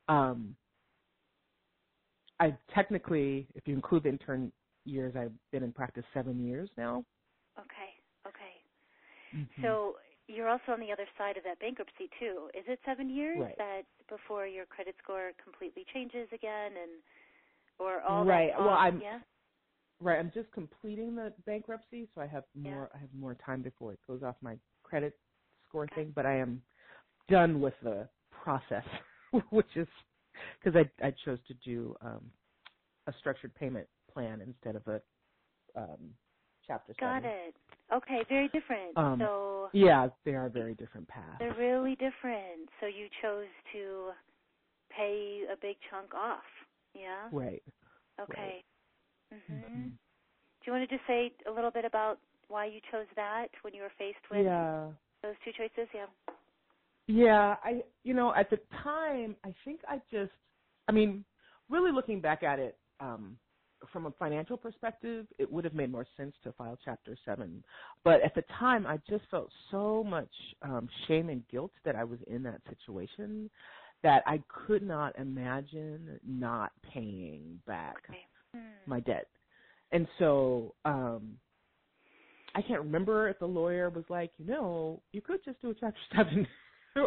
um, 0.08 0.56
I 2.40 2.56
technically, 2.74 3.46
if 3.54 3.66
you 3.66 3.74
include 3.74 4.02
the 4.02 4.10
intern 4.10 4.52
years, 4.84 5.14
I've 5.16 5.32
been 5.52 5.62
in 5.62 5.72
practice 5.72 6.04
seven 6.12 6.44
years 6.44 6.68
now. 6.76 7.04
Okay. 7.58 8.26
Okay. 8.26 8.54
Mm-hmm. 9.36 9.62
So 9.62 9.94
you're 10.26 10.48
also 10.48 10.72
on 10.72 10.80
the 10.80 10.92
other 10.92 11.06
side 11.18 11.36
of 11.36 11.44
that 11.44 11.60
bankruptcy 11.60 12.08
too. 12.18 12.48
Is 12.54 12.64
it 12.66 12.78
seven 12.86 13.10
years 13.10 13.40
right. 13.40 13.56
that 13.58 13.82
before 14.08 14.46
your 14.46 14.66
credit 14.66 14.94
score 15.02 15.32
completely 15.42 15.84
changes 15.92 16.28
again, 16.32 16.72
and 16.80 17.02
or 17.78 18.00
all 18.02 18.24
right? 18.24 18.50
That 18.56 18.60
well, 18.60 18.70
I'm 18.74 19.00
yeah. 19.00 19.18
right. 20.00 20.18
I'm 20.18 20.32
just 20.34 20.50
completing 20.52 21.14
the 21.14 21.32
bankruptcy, 21.46 22.08
so 22.14 22.20
I 22.20 22.26
have 22.26 22.44
more. 22.54 22.90
Yeah. 22.92 22.98
I 22.98 23.00
have 23.00 23.14
more 23.18 23.36
time 23.44 23.62
before 23.62 23.92
it 23.92 23.98
goes 24.06 24.22
off 24.22 24.36
my 24.40 24.56
credit 24.82 25.14
score 25.68 25.88
thing. 25.94 26.12
But 26.14 26.26
I 26.26 26.36
am 26.38 26.62
done 27.28 27.60
with 27.60 27.74
the 27.82 28.08
process, 28.30 28.84
which 29.50 29.76
is 29.76 29.88
because 30.62 30.78
I 30.78 31.06
I 31.06 31.12
chose 31.24 31.38
to 31.48 31.54
do 31.64 31.94
um, 32.00 32.22
a 33.06 33.12
structured 33.18 33.54
payment 33.54 33.86
plan 34.12 34.40
instead 34.40 34.76
of 34.76 34.86
a 34.86 35.00
um, 35.76 36.14
chapter 36.66 36.94
Got 37.00 37.18
seven. 37.18 37.30
it. 37.30 37.54
Okay, 37.94 38.24
very 38.28 38.48
different. 38.48 38.96
Um, 38.96 39.18
so 39.20 39.68
yeah, 39.72 40.08
they 40.24 40.32
are 40.34 40.48
very 40.48 40.74
different 40.74 41.08
paths. 41.08 41.36
they're 41.38 41.54
really 41.54 41.94
different. 41.96 42.68
So 42.80 42.86
you 42.86 43.08
chose 43.22 43.46
to 43.72 44.10
pay 44.96 45.44
a 45.52 45.56
big 45.60 45.76
chunk 45.90 46.14
off. 46.14 46.44
Yeah. 46.94 47.28
Right. 47.32 47.62
Okay. 48.20 48.64
Mhm. 49.32 49.38
Mm-hmm. 49.54 49.88
Do 49.88 50.12
you 50.66 50.72
want 50.72 50.88
to 50.88 50.96
just 50.96 51.06
say 51.06 51.32
a 51.46 51.50
little 51.50 51.70
bit 51.70 51.84
about 51.84 52.18
why 52.48 52.66
you 52.66 52.80
chose 52.92 53.06
that 53.16 53.48
when 53.62 53.74
you 53.74 53.82
were 53.82 53.92
faced 53.98 54.18
with 54.30 54.44
Yeah. 54.44 54.92
those 55.22 55.34
two 55.44 55.52
choices? 55.52 55.88
Yeah. 55.94 56.06
Yeah, 57.06 57.56
I 57.62 57.82
you 58.04 58.14
know, 58.14 58.34
at 58.34 58.50
the 58.50 58.58
time 58.82 59.36
I 59.44 59.54
think 59.64 59.80
I 59.88 60.00
just 60.10 60.32
I 60.88 60.92
mean, 60.92 61.24
really 61.68 61.92
looking 61.92 62.20
back 62.20 62.42
at 62.42 62.58
it, 62.58 62.78
um, 63.00 63.38
from 63.92 64.06
a 64.06 64.10
financial 64.12 64.56
perspective, 64.56 65.26
it 65.38 65.50
would 65.50 65.64
have 65.64 65.74
made 65.74 65.90
more 65.92 66.06
sense 66.16 66.34
to 66.44 66.52
file 66.52 66.78
Chapter 66.84 67.16
7. 67.24 67.62
But 68.04 68.22
at 68.22 68.34
the 68.34 68.42
time, 68.58 68.86
I 68.86 68.98
just 69.08 69.24
felt 69.30 69.50
so 69.70 70.04
much 70.04 70.30
um, 70.62 70.88
shame 71.08 71.28
and 71.28 71.46
guilt 71.48 71.72
that 71.84 71.96
I 71.96 72.04
was 72.04 72.18
in 72.26 72.42
that 72.44 72.60
situation 72.68 73.50
that 74.02 74.22
I 74.26 74.42
could 74.66 74.82
not 74.82 75.18
imagine 75.18 76.20
not 76.26 76.72
paying 76.92 77.60
back 77.66 77.96
Okay. 78.08 78.18
Hmm. 78.54 78.90
my 78.90 79.00
debt. 79.00 79.28
And 79.92 80.06
so 80.18 80.74
um, 80.84 81.38
I 82.54 82.62
can't 82.62 82.80
remember 82.82 83.28
if 83.28 83.38
the 83.38 83.46
lawyer 83.46 83.90
was 83.90 84.04
like, 84.08 84.30
you 84.38 84.46
know, 84.46 85.02
you 85.12 85.20
could 85.20 85.44
just 85.44 85.60
do 85.62 85.70
a 85.70 85.74
Chapter 85.74 85.98
7. 86.16 86.46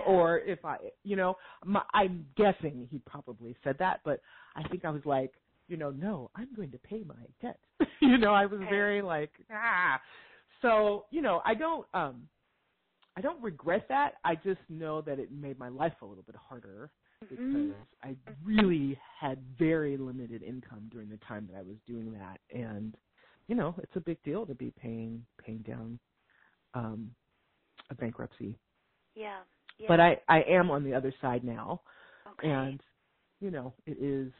or 0.05 0.39
if 0.39 0.63
I, 0.65 0.77
you 1.03 1.15
know, 1.15 1.35
my, 1.65 1.81
I'm 1.93 2.25
guessing 2.35 2.87
he 2.91 2.99
probably 3.05 3.55
said 3.63 3.77
that, 3.79 4.01
but 4.03 4.21
I 4.55 4.67
think 4.69 4.83
I 4.85 4.89
was 4.89 5.05
like, 5.05 5.33
you 5.67 5.77
know, 5.77 5.91
no, 5.91 6.29
I'm 6.35 6.49
going 6.55 6.71
to 6.71 6.77
pay 6.79 7.03
my 7.03 7.15
debt. 7.41 7.59
you 8.01 8.17
know, 8.17 8.33
I 8.33 8.45
was 8.45 8.59
very 8.69 9.01
like, 9.01 9.31
ah. 9.51 9.99
So, 10.61 11.05
you 11.11 11.21
know, 11.21 11.41
I 11.45 11.53
don't 11.55 11.85
um 11.93 12.27
I 13.15 13.21
don't 13.21 13.41
regret 13.41 13.87
that. 13.89 14.13
I 14.23 14.35
just 14.35 14.59
know 14.69 15.01
that 15.01 15.19
it 15.19 15.31
made 15.31 15.59
my 15.59 15.69
life 15.69 15.93
a 16.01 16.05
little 16.05 16.23
bit 16.23 16.35
harder 16.35 16.91
because 17.29 17.39
Mhm. 17.53 17.73
I 18.03 18.15
really 18.43 18.99
had 19.19 19.39
very 19.57 19.97
limited 19.97 20.43
income 20.43 20.87
during 20.91 21.09
the 21.09 21.17
time 21.17 21.47
that 21.51 21.57
I 21.57 21.61
was 21.63 21.77
doing 21.87 22.11
that 22.13 22.39
and 22.51 22.95
you 23.47 23.55
know, 23.55 23.75
it's 23.79 23.95
a 23.95 23.99
big 24.01 24.21
deal 24.23 24.45
to 24.45 24.55
be 24.55 24.71
paying 24.71 25.25
paying 25.43 25.59
down 25.59 25.99
um 26.73 27.11
a 27.89 27.95
bankruptcy. 27.95 28.57
Yeah. 29.15 29.41
yeah. 29.77 29.87
But 29.87 29.99
I 29.99 30.19
I 30.27 30.41
am 30.43 30.69
on 30.71 30.83
the 30.83 30.93
other 30.93 31.13
side 31.21 31.43
now 31.43 31.81
okay. 32.27 32.75
and 32.75 32.81
you 33.39 33.51
know, 33.51 33.73
it 33.85 33.97
is 34.01 34.31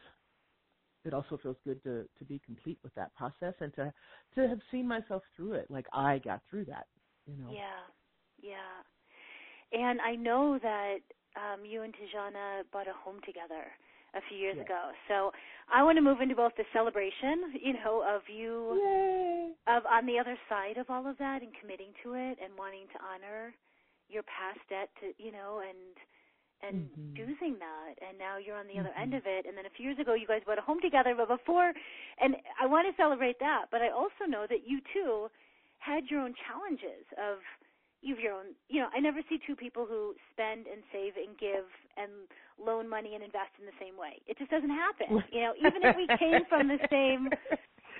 it 1.08 1.14
also 1.14 1.38
feels 1.42 1.56
good 1.64 1.82
to 1.84 2.08
to 2.18 2.26
be 2.26 2.40
complete 2.46 2.78
with 2.84 2.94
that 2.96 3.14
process 3.16 3.54
and 3.60 3.74
to 3.76 3.92
to 4.36 4.48
have 4.48 4.60
seen 4.72 4.88
myself 4.88 5.24
through 5.36 5.54
it 5.54 5.70
like 5.70 5.86
I 5.92 6.18
got 6.20 6.42
through 6.50 6.66
that, 6.66 6.86
you 7.26 7.36
know. 7.36 7.58
Yeah, 7.58 7.84
yeah. 8.42 8.82
And 9.72 10.00
I 10.00 10.14
know 10.16 10.58
that 10.62 10.98
um, 11.36 11.64
you 11.64 11.82
and 11.82 11.94
Tijana 11.94 12.62
bought 12.72 12.88
a 12.88 12.94
home 12.94 13.20
together 13.26 13.66
a 14.14 14.20
few 14.28 14.38
years 14.38 14.56
Yes. 14.56 14.66
ago. 14.66 14.90
So 15.08 15.32
I 15.72 15.82
want 15.84 15.98
to 15.98 16.02
move 16.02 16.20
into 16.20 16.34
both 16.36 16.52
the 16.56 16.64
celebration, 16.72 17.54
you 17.62 17.74
know, 17.74 18.04
of 18.08 18.22
you 18.28 18.78
Yay. 18.78 19.52
of 19.68 19.84
on 19.84 20.06
the 20.06 20.18
other 20.18 20.38
side 20.48 20.78
of 20.78 20.88
all 20.88 21.06
of 21.06 21.18
that 21.18 21.42
and 21.42 21.52
committing 21.60 21.92
to 22.02 22.14
it 22.14 22.38
and 22.42 22.56
wanting 22.56 22.86
to 22.94 22.98
honor 23.04 23.52
your 24.08 24.22
past 24.24 24.60
debt 24.70 24.88
to 25.00 25.12
you 25.22 25.32
know 25.32 25.60
and 25.60 25.92
and 26.62 26.90
Mhm. 26.90 26.90
choosing 27.16 27.58
that 27.58 27.94
and 28.06 28.18
now 28.18 28.38
you're 28.38 28.56
on 28.56 28.66
the 28.66 28.78
other 28.78 28.90
Mhm. 28.90 29.00
end 29.00 29.14
of 29.14 29.22
it 29.26 29.46
and 29.46 29.56
then 29.56 29.66
a 29.66 29.74
few 29.76 29.86
years 29.86 29.98
ago 29.98 30.14
you 30.14 30.26
guys 30.26 30.42
bought 30.46 30.58
a 30.58 30.62
home 30.62 30.80
together 30.80 31.14
but 31.16 31.28
before 31.28 31.72
and 32.20 32.36
I 32.60 32.66
want 32.66 32.86
to 32.88 32.94
celebrate 33.00 33.38
that 33.40 33.66
but 33.70 33.82
I 33.82 33.90
also 33.90 34.26
know 34.28 34.46
that 34.48 34.66
you 34.66 34.80
too 34.92 35.28
had 35.78 36.04
your 36.10 36.20
own 36.20 36.34
challenges 36.46 37.06
of 37.18 37.38
you've 38.02 38.20
your 38.20 38.34
own 38.34 38.54
you 38.68 38.80
know 38.80 38.88
I 38.94 39.00
never 39.00 39.20
see 39.28 39.38
two 39.46 39.56
people 39.56 39.86
who 39.86 40.14
spend 40.32 40.66
and 40.66 40.82
save 40.92 41.14
and 41.16 41.36
give 41.38 41.66
and 41.96 42.10
loan 42.58 42.88
money 42.88 43.14
and 43.14 43.22
invest 43.24 43.54
in 43.58 43.66
the 43.66 43.76
same 43.80 43.96
way 43.98 44.20
it 44.26 44.38
just 44.38 44.50
doesn't 44.50 44.70
happen 44.70 45.22
you 45.32 45.40
know 45.40 45.54
even 45.58 45.82
if 45.82 45.94
we 45.96 46.10
came 46.18 46.44
from 46.48 46.68
the 46.68 46.78
same 46.90 47.30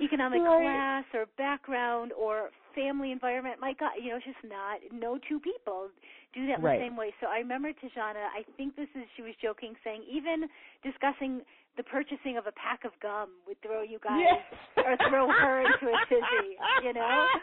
economic 0.01 0.43
Right. 0.43 0.63
class 0.63 1.05
or 1.15 1.27
background 1.37 2.13
or 2.13 2.51
family 2.79 3.11
environment. 3.11 3.57
My 3.61 3.75
God, 3.75 3.99
you 4.01 4.11
know, 4.11 4.17
it's 4.23 4.25
just 4.31 4.45
not. 4.47 4.79
No 4.95 5.19
two 5.29 5.41
people 5.41 5.91
do 6.33 6.47
that 6.47 6.63
Right. 6.63 6.79
the 6.79 6.85
same 6.87 6.97
way. 6.97 7.11
So 7.21 7.27
I 7.27 7.39
remember 7.39 7.73
Tijana. 7.73 8.31
I 8.31 8.45
think 8.57 8.77
this 8.77 8.89
is 8.95 9.03
she 9.17 9.23
was 9.23 9.35
joking, 9.43 9.75
saying 9.83 10.03
even 10.09 10.47
discussing 10.87 11.43
the 11.77 11.83
purchasing 11.83 12.37
of 12.39 12.47
a 12.47 12.53
pack 12.53 12.85
of 12.85 12.93
gum 13.01 13.31
would 13.47 13.61
throw 13.63 13.83
you 13.83 13.99
guys 14.03 14.23
Yes. 14.23 14.43
or 14.87 14.97
throw 15.11 15.27
her 15.29 15.61
into 15.67 15.87
a 15.91 15.99
tizzy. 16.09 16.57
You 16.87 16.93
know. 16.95 17.27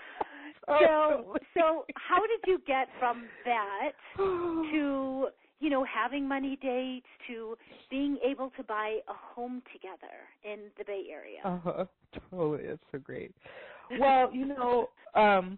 So 0.67 1.35
so 1.55 1.85
how 1.95 2.21
did 2.25 2.39
you 2.47 2.59
get 2.65 2.87
from 2.97 3.25
that 3.45 3.91
to 4.17 5.27
you 5.59 5.69
know 5.69 5.83
having 5.83 6.27
money 6.27 6.57
dates 6.59 7.05
to 7.27 7.55
being 7.91 8.17
able 8.27 8.49
to 8.57 8.63
buy 8.63 8.99
a 9.07 9.13
home 9.13 9.61
together 9.71 10.15
in 10.43 10.71
the 10.77 10.83
Bay 10.83 11.03
Area? 11.11 11.41
Uh-huh. 11.43 11.85
Totally. 12.31 12.63
It's 12.63 12.83
so 12.91 12.97
great. 12.97 13.31
Well, 13.99 14.33
you 14.33 14.45
know, 14.45 14.89
um 15.15 15.57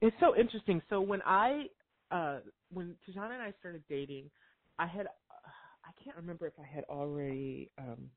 it's 0.00 0.16
so 0.20 0.36
interesting. 0.36 0.82
So 0.90 1.00
when 1.00 1.22
I 1.24 1.66
uh 2.10 2.38
when 2.72 2.94
Tijana 3.08 3.32
and 3.34 3.42
I 3.42 3.52
started 3.58 3.82
dating, 3.88 4.30
I 4.78 4.86
had 4.86 5.06
uh, 5.06 5.48
I 5.84 6.02
can't 6.02 6.16
remember 6.16 6.46
if 6.46 6.54
I 6.60 6.66
had 6.66 6.84
already 6.84 7.70
um 7.78 8.10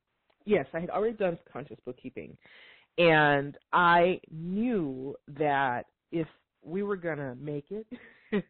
yes, 0.45 0.65
I 0.73 0.79
had 0.79 0.89
already 0.89 1.17
done 1.17 1.37
conscious 1.51 1.77
bookkeeping. 1.85 2.37
And 2.97 3.57
I 3.71 4.19
knew 4.29 5.15
that 5.37 5.85
if 6.11 6.27
we 6.61 6.83
were 6.83 6.97
going 6.97 7.17
to 7.19 7.35
make 7.35 7.67
it, 7.71 7.87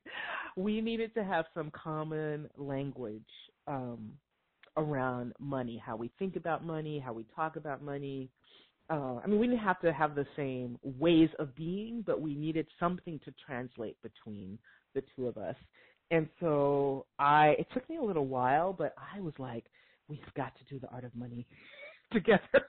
we 0.55 0.81
needed 0.81 1.13
to 1.13 1.23
have 1.23 1.45
some 1.53 1.71
common 1.71 2.49
language 2.57 3.21
um 3.67 4.11
around 4.77 5.33
money, 5.39 5.81
how 5.83 5.95
we 5.95 6.09
think 6.19 6.35
about 6.35 6.63
money, 6.65 6.99
how 6.99 7.13
we 7.13 7.25
talk 7.35 7.55
about 7.57 7.83
money. 7.83 8.29
Uh, 8.89 9.17
I 9.23 9.27
mean, 9.27 9.39
we 9.39 9.47
didn't 9.47 9.59
have 9.61 9.79
to 9.81 9.93
have 9.93 10.15
the 10.15 10.25
same 10.35 10.79
ways 10.83 11.29
of 11.37 11.55
being, 11.55 12.03
but 12.05 12.21
we 12.21 12.33
needed 12.35 12.65
something 12.79 13.19
to 13.25 13.31
translate 13.45 13.97
between 14.01 14.57
the 14.95 15.03
two 15.15 15.27
of 15.27 15.37
us. 15.37 15.55
and 16.11 16.27
so 16.39 17.05
I 17.19 17.49
it 17.59 17.67
took 17.73 17.87
me 17.89 17.97
a 17.97 18.01
little 18.01 18.25
while, 18.25 18.73
but 18.73 18.95
I 19.15 19.19
was 19.19 19.33
like, 19.37 19.65
we've 20.07 20.33
got 20.35 20.53
to 20.57 20.63
do 20.73 20.79
the 20.79 20.87
art 20.89 21.03
of 21.03 21.13
money 21.15 21.45
together. 22.11 22.65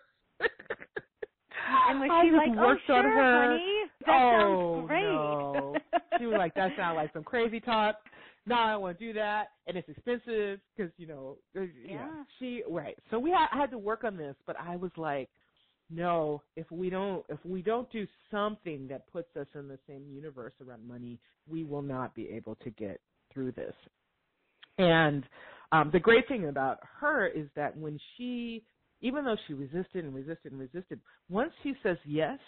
And 1.89 2.01
was 2.01 2.11
I 2.13 2.23
she 2.25 2.31
just 2.31 2.37
like, 2.37 2.51
"Oh, 2.59 2.67
worked 2.67 2.91
on 2.91 3.03
sure, 3.03 3.11
her. 3.11 3.49
honey, 3.49 3.91
that 4.07 4.11
oh, 4.11 4.75
sounds 4.77 4.89
great"? 4.89 5.03
No. 5.03 5.77
She 6.19 6.27
was 6.27 6.37
like, 6.39 6.55
that 6.55 6.73
sounds 6.77 6.97
like 6.97 7.13
some 7.13 7.25
crazy 7.25 7.61
talk. 7.61 7.97
No, 8.47 8.57
I 8.57 8.73
don't 8.73 8.83
want 8.83 8.99
to 8.99 9.07
do 9.07 9.13
that, 9.15 9.49
and 9.67 9.77
it's 9.77 9.89
expensive 9.89 10.61
because 10.77 10.93
you 10.99 11.07
know, 11.07 11.39
there's- 11.55 11.71
you 11.77 11.95
know, 11.95 12.09
Yeah. 12.17 12.25
she 12.39 12.63
right. 12.69 12.99
So 13.11 13.19
we 13.19 13.31
had, 13.31 13.47
I 13.53 13.57
had 13.59 13.71
to 13.71 13.79
work 13.79 14.05
on 14.05 14.17
this, 14.17 14.35
but 14.47 14.57
I 14.59 14.77
was 14.77 14.91
like, 14.97 15.29
no, 15.91 16.43
if 16.57 16.71
we 16.71 16.91
don't, 16.91 17.25
if 17.29 17.39
we 17.45 17.63
don't 17.63 17.91
do 17.91 18.07
something 18.31 18.87
that 18.89 19.11
puts 19.11 19.37
us 19.37 19.47
in 19.55 19.69
the 19.69 19.79
same 19.89 20.05
universe 20.09 20.53
around 20.65 20.87
money, 20.87 21.19
we 21.49 21.65
will 21.65 21.83
not 21.83 22.15
be 22.15 22.29
able 22.31 22.55
to 22.57 22.71
get 22.71 23.01
through 23.33 23.53
this. 23.53 23.75
And 24.79 25.25
um, 25.73 25.91
the 25.93 26.01
great 26.01 26.27
thing 26.29 26.49
about 26.49 26.79
her 27.01 27.27
is 27.27 27.49
that 27.57 27.77
when 27.77 27.99
she, 28.17 28.65
even 29.01 29.25
though 29.25 29.37
she 29.47 29.55
resisted 29.55 30.05
and 30.05 30.15
resisted 30.15 30.53
and 30.53 30.61
resisted, 30.61 31.01
once 31.29 31.53
she 31.63 31.75
says 31.83 31.97
yes, 32.05 32.39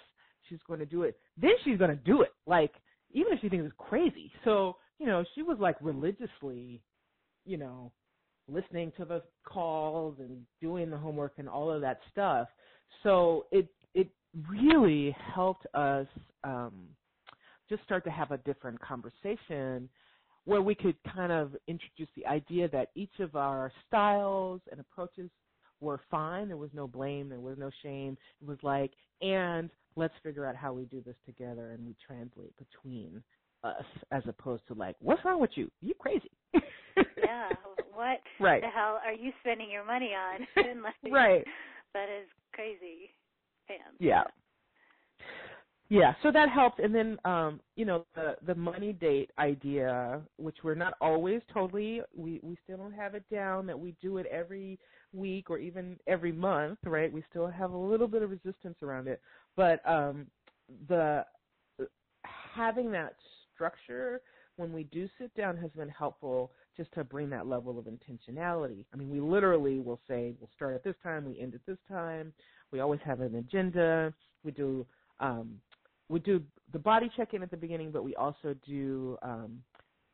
she's 0.49 0.61
going 0.67 0.81
to 0.81 0.87
do 0.87 1.03
it. 1.03 1.17
Then 1.37 1.53
she's 1.65 1.79
going 1.79 1.91
to 1.91 1.97
do 1.97 2.23
it. 2.23 2.31
Like 2.47 2.73
even 3.13 3.33
if 3.33 3.41
she 3.41 3.49
thinks 3.49 3.67
it's 3.67 3.75
crazy. 3.77 4.33
So 4.45 4.77
you 5.03 5.09
know, 5.09 5.25
she 5.35 5.43
was 5.43 5.59
like 5.59 5.77
religiously, 5.81 6.81
you 7.45 7.57
know, 7.57 7.91
listening 8.49 8.93
to 8.97 9.05
the 9.05 9.23
calls 9.45 10.17
and 10.21 10.43
doing 10.61 10.91
the 10.91 10.97
homework 10.97 11.33
and 11.39 11.49
all 11.49 11.73
of 11.73 11.81
that 11.81 11.99
stuff. 12.11 12.47
So 13.03 13.47
it 13.51 13.69
it 13.95 14.09
really 14.49 15.15
helped 15.35 15.67
us 15.75 16.07
um, 16.45 16.89
just 17.69 17.83
start 17.85 18.05
to 18.05 18.11
have 18.11 18.31
a 18.31 18.39
different 18.39 18.81
conversation 18.81 19.89
where 20.45 20.63
we 20.63 20.75
could 20.75 20.97
kind 21.15 21.31
of 21.31 21.55
introduce 21.69 22.09
the 22.17 22.27
idea 22.27 22.69
that 22.69 22.89
each 22.95 23.21
of 23.21 23.37
our 23.37 23.71
styles 23.87 24.61
and 24.71 24.81
approaches 24.81 25.31
were 25.81 26.01
fine. 26.11 26.49
There 26.49 26.57
was 26.57 26.71
no 26.73 26.87
blame. 26.89 27.29
There 27.29 27.41
was 27.41 27.59
no 27.59 27.71
shame. 27.83 28.17
It 28.41 28.49
was 28.49 28.59
like, 28.63 28.91
and 29.21 29.71
let's 29.95 30.15
figure 30.23 30.47
out 30.47 30.57
how 30.57 30.73
we 30.73 30.85
do 30.87 31.01
this 31.05 31.15
together 31.27 31.71
and 31.71 31.87
we 31.87 31.95
translate 32.05 32.53
between 32.57 33.23
us 33.63 33.85
as 34.11 34.23
opposed 34.27 34.67
to 34.69 34.75
like, 34.75 34.97
what's 35.01 35.25
wrong 35.25 35.41
with 35.41 35.51
you? 35.55 35.71
You 35.81 35.95
crazy. 35.99 36.31
yeah. 37.19 37.49
What 37.95 38.21
Right. 38.41 38.63
the 38.63 38.69
hell 38.69 38.99
are 39.05 39.13
you 39.13 39.33
spending 39.43 39.71
your 39.71 39.85
money 39.85 40.13
on? 40.15 40.47
Like, 40.83 41.13
Right. 41.13 41.45
That 41.93 42.09
is 42.09 42.27
crazy. 42.53 43.11
Man. 43.69 43.79
Yeah. 43.99 44.25
Yeah, 45.89 46.15
so 46.23 46.33
that 46.33 46.49
helped 46.49 46.79
and 46.79 46.95
then 46.95 47.19
um, 47.27 47.61
you 47.77 47.85
know, 47.85 48.07
the 48.15 48.37
the 48.47 48.55
money 48.55 48.95
date 48.95 49.31
idea, 49.39 50.23
which 50.39 50.57
we're 50.65 50.75
not 50.75 50.95
always 51.03 51.43
totally 51.53 52.01
we 52.17 52.41
we 52.43 52.57
still 52.65 52.79
don't 52.79 52.95
have 52.95 53.15
it 53.15 53.25
down 53.31 53.67
that 53.67 53.79
we 53.79 53.95
do 54.01 54.17
it 54.17 54.25
every 54.27 54.79
week 55.13 55.51
or 55.51 55.59
even 55.59 55.99
every 56.07 56.33
month, 56.33 56.79
right? 56.85 57.13
We 57.13 57.23
still 57.29 57.47
have 57.47 57.73
a 57.73 57.77
little 57.77 58.09
bit 58.09 58.23
of 58.23 58.31
resistance 58.31 58.77
around 58.83 59.07
it. 59.07 59.21
But 59.55 59.87
um 59.87 60.29
the 60.89 61.27
having 62.55 62.91
that 62.93 63.17
structure 63.55 64.23
when 64.57 64.73
we 64.73 64.85
do 64.85 65.09
sit 65.19 65.35
down 65.35 65.59
has 65.59 65.71
been 65.73 65.91
helpful 65.91 66.53
just 66.77 66.93
to 66.95 67.05
bring 67.05 67.31
that 67.31 67.47
level 67.47 67.79
of 67.79 67.87
intentionality. 67.87 68.85
I 68.93 68.97
mean, 68.97 69.11
we 69.11 69.21
literally 69.21 69.79
will 69.79 70.01
say 70.09 70.35
we'll 70.41 70.51
start 70.55 70.75
at 70.75 70.85
this 70.85 70.95
time, 71.03 71.25
we 71.25 71.41
end 71.41 71.55
at 71.55 71.65
this 71.67 71.79
time. 71.89 72.33
We 72.71 72.81
always 72.81 73.01
have 73.05 73.21
an 73.21 73.35
agenda. 73.35 74.13
We 74.45 74.53
do 74.53 74.87
um, 75.21 75.61
we 76.09 76.21
do 76.21 76.43
the 76.73 76.79
body 76.79 77.11
check 77.17 77.35
in 77.35 77.43
at 77.43 77.51
the 77.51 77.57
beginning, 77.57 77.91
but 77.91 78.05
we 78.05 78.15
also 78.17 78.55
do 78.67 79.17
um, 79.23 79.63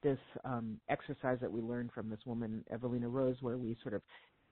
this 0.03 0.19
um, 0.45 0.79
exercise 0.89 1.39
that 1.41 1.51
we 1.51 1.61
learned 1.61 1.91
from 1.93 2.09
this 2.09 2.21
woman, 2.27 2.65
Evelina 2.73 3.09
Rose, 3.09 3.37
where 3.41 3.57
we 3.57 3.77
sort 3.83 3.95
of 3.95 4.03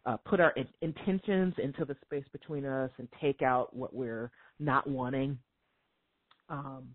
uh, 0.07 0.17
put 0.19 0.41
our 0.41 0.51
in- 0.53 0.69
intentions 0.83 1.55
into 1.63 1.85
the 1.85 1.97
space 2.05 2.25
between 2.33 2.65
us 2.65 2.91
and 2.99 3.09
take 3.21 3.43
out 3.43 3.75
what 3.75 3.95
we're 3.95 4.31
not 4.59 4.89
wanting. 4.89 5.39
Um, 6.49 6.89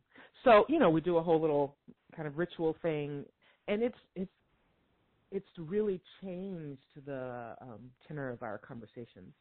so 0.44 0.66
you 0.70 0.80
know, 0.80 0.90
we 0.90 1.02
do 1.02 1.18
a 1.18 1.24
whole 1.24 1.40
little 1.40 1.76
kind 2.16 2.28
of 2.28 2.38
ritual 2.38 2.76
thing, 2.82 3.26
and 3.68 3.84
it's 3.84 3.98
it's 4.16 4.32
it's 5.32 5.48
really 5.58 6.02
changed 6.22 6.82
the 7.06 7.56
um, 7.62 7.92
tenor 8.08 8.32
of 8.32 8.44
our 8.44 8.58
conversations. 8.60 9.34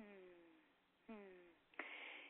Hmm. 0.00 1.12
Hmm. 1.12 1.50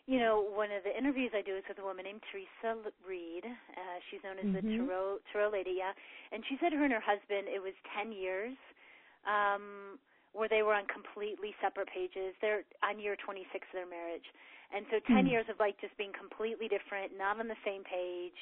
You 0.06 0.18
know, 0.18 0.42
one 0.42 0.72
of 0.72 0.82
the 0.84 0.96
interviews 0.96 1.30
I 1.36 1.42
do 1.42 1.56
is 1.56 1.64
with 1.68 1.78
a 1.78 1.84
woman 1.86 2.04
named 2.04 2.22
Theresa 2.32 2.90
Reed. 3.06 3.44
Uh, 3.46 3.98
she's 4.10 4.22
known 4.24 4.38
as 4.40 4.48
the 4.54 4.62
Mhm. 4.62 4.76
Tarot 4.76 5.20
Tarot 5.32 5.52
Lady, 5.52 5.76
yeah. 5.78 5.92
And 6.32 6.42
she 6.48 6.58
said 6.60 6.72
her 6.74 6.84
and 6.84 6.92
her 6.92 7.04
husband, 7.04 7.46
it 7.46 7.62
was 7.62 7.74
ten 7.94 8.10
years, 8.12 8.56
um, 9.28 10.00
where 10.32 10.48
they 10.48 10.62
were 10.62 10.74
on 10.74 10.86
completely 10.90 11.54
separate 11.62 11.88
pages. 11.94 12.34
They're 12.42 12.64
on 12.82 12.98
year 12.98 13.16
26 13.22 13.46
of 13.54 13.74
their 13.74 13.86
marriage, 13.86 14.26
and 14.74 14.86
so 14.90 14.98
10 15.14 15.26
Hmm. 15.26 15.30
years 15.30 15.46
of 15.50 15.60
like 15.60 15.78
just 15.80 15.96
being 15.98 16.12
completely 16.18 16.66
different, 16.66 17.14
not 17.18 17.38
on 17.38 17.46
the 17.48 17.60
same 17.64 17.84
page, 17.84 18.40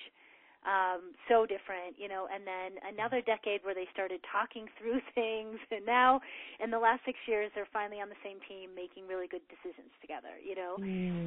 um, 0.67 1.15
so 1.29 1.47
different, 1.47 1.95
you 1.99 2.09
know. 2.09 2.27
And 2.33 2.47
then 2.47 2.81
another 2.83 3.21
decade 3.23 3.63
where 3.63 3.75
they 3.75 3.87
started 3.93 4.21
talking 4.31 4.67
through 4.79 5.01
things, 5.15 5.59
and 5.71 5.85
now 5.87 6.21
in 6.59 6.71
the 6.71 6.79
last 6.81 7.03
six 7.05 7.19
years, 7.27 7.51
they're 7.55 7.71
finally 7.73 8.01
on 8.01 8.09
the 8.09 8.21
same 8.25 8.39
team, 8.49 8.75
making 8.75 9.07
really 9.07 9.29
good 9.29 9.45
decisions 9.49 9.93
together, 10.01 10.39
you 10.43 10.55
know. 10.55 10.79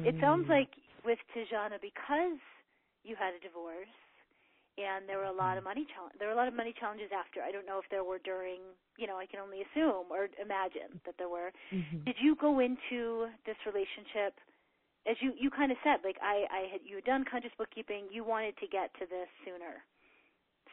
It 0.02 0.14
sounds 0.20 0.46
Mm. 0.46 0.50
like 0.50 0.70
with 1.04 1.18
Tijana 1.34 1.80
because 1.80 2.40
you 3.04 3.16
had 3.16 3.34
a 3.34 3.40
divorce 3.42 3.90
and 4.78 5.08
there 5.08 5.18
were 5.18 5.28
a 5.28 5.34
lot 5.34 5.58
of 5.58 5.64
money 5.64 5.84
challenge 5.92 6.14
there 6.18 6.28
were 6.28 6.34
a 6.34 6.36
lot 6.38 6.48
of 6.48 6.54
money 6.54 6.72
challenges 6.78 7.10
after. 7.12 7.42
I 7.42 7.50
don't 7.52 7.66
know 7.66 7.78
if 7.78 7.88
there 7.90 8.04
were 8.04 8.18
during, 8.18 8.60
you 8.96 9.06
know, 9.06 9.18
I 9.18 9.26
can 9.26 9.40
only 9.40 9.60
assume 9.62 10.08
or 10.10 10.28
imagine 10.40 10.96
that 11.04 11.14
there 11.18 11.28
were. 11.28 11.52
Mhm. 11.72 12.06
Did 12.06 12.16
you 12.20 12.36
go 12.36 12.58
into 12.60 13.28
this 13.44 13.56
relationship 13.66 14.38
as 15.08 15.16
you 15.20 15.32
you 15.38 15.50
kind 15.50 15.70
of 15.72 15.78
said 15.84 15.98
like 16.04 16.16
I 16.22 16.46
I 16.50 16.60
had 16.72 16.80
you 16.84 16.96
had 16.96 17.04
done 17.04 17.24
conscious 17.30 17.52
bookkeeping, 17.58 18.08
you 18.10 18.24
wanted 18.24 18.56
to 18.58 18.66
get 18.68 18.92
to 19.00 19.06
this 19.06 19.28
sooner. 19.44 19.84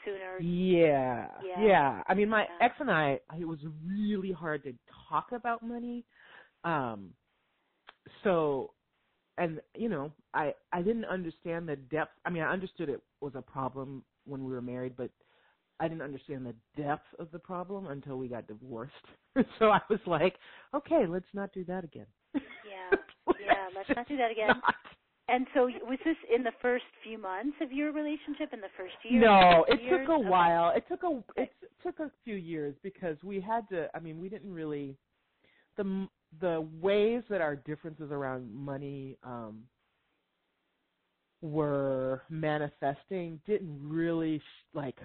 Sooner. 0.06 0.44
Yeah, 0.44 1.28
Yeah. 1.40 1.56
yeah. 1.56 2.02
I 2.08 2.14
mean, 2.14 2.30
my 2.30 2.48
Yeah. 2.48 2.62
ex 2.62 2.76
and 2.80 2.90
I, 2.92 3.20
it 3.40 3.46
was 3.48 3.60
really 3.86 4.32
hard 4.32 4.64
to 4.64 4.74
talk 5.10 5.32
about 5.32 5.62
money. 5.64 6.06
Um, 6.64 7.12
so, 8.24 8.72
and 9.38 9.62
you 9.76 9.90
know, 9.90 10.12
I 10.34 10.54
I 10.72 10.82
didn't 10.82 11.06
understand 11.06 11.68
the 11.68 11.76
depth. 11.76 12.12
I 12.26 12.30
mean, 12.30 12.44
I 12.44 12.52
understood 12.52 12.90
it 12.90 13.02
was 13.22 13.34
a 13.36 13.42
problem 13.42 14.04
when 14.26 14.44
we 14.46 14.52
were 14.52 14.62
married, 14.62 14.96
but 14.98 15.10
I 15.80 15.88
didn't 15.88 16.04
understand 16.04 16.46
the 16.46 16.56
depth 16.82 17.08
of 17.20 17.32
the 17.32 17.40
problem 17.40 17.88
until 17.88 18.18
we 18.18 18.28
got 18.28 18.48
divorced. 18.48 18.94
so 19.60 19.72
I 19.72 19.82
was 19.90 20.00
like, 20.06 20.36
okay, 20.74 21.06
let's 21.08 21.26
not 21.34 21.54
do 21.54 21.64
that 21.66 21.84
again. 21.84 22.08
Let's 23.88 23.96
not 23.96 24.08
do 24.08 24.18
that 24.18 24.32
again. 24.36 24.48
Not. 24.48 24.76
And 25.28 25.46
so 25.54 25.66
was 25.88 26.00
this 26.04 26.18
in 26.36 26.44
the 26.44 26.52
first 26.62 26.86
few 27.04 27.20
months 27.20 27.56
of 27.62 27.72
your 27.72 27.92
relationship 27.94 28.52
in 28.52 28.62
the 28.62 28.74
first 28.76 28.96
year? 29.04 29.22
No, 29.22 29.64
it 29.68 29.80
years? 29.84 30.00
took 30.08 30.10
a 30.10 30.20
Okay. 30.20 30.30
while. 30.30 30.72
It 30.76 30.84
took 30.90 31.04
a 31.04 31.24
it 31.40 31.52
took 31.84 32.00
a 32.00 32.12
few 32.24 32.36
years 32.36 32.76
because 32.82 33.16
we 33.24 33.40
had 33.40 33.70
to. 33.70 33.88
I 33.96 34.00
mean, 34.00 34.20
we 34.20 34.28
didn't 34.30 34.52
really 34.54 34.96
the 35.78 36.08
the 36.42 36.68
ways 36.82 37.24
that 37.30 37.42
our 37.42 37.56
differences 37.56 38.12
around 38.12 38.52
money 38.54 39.18
um 39.24 39.64
were 41.42 42.24
manifesting 42.30 43.40
didn't 43.46 43.80
really 43.88 44.42
like 44.74 44.98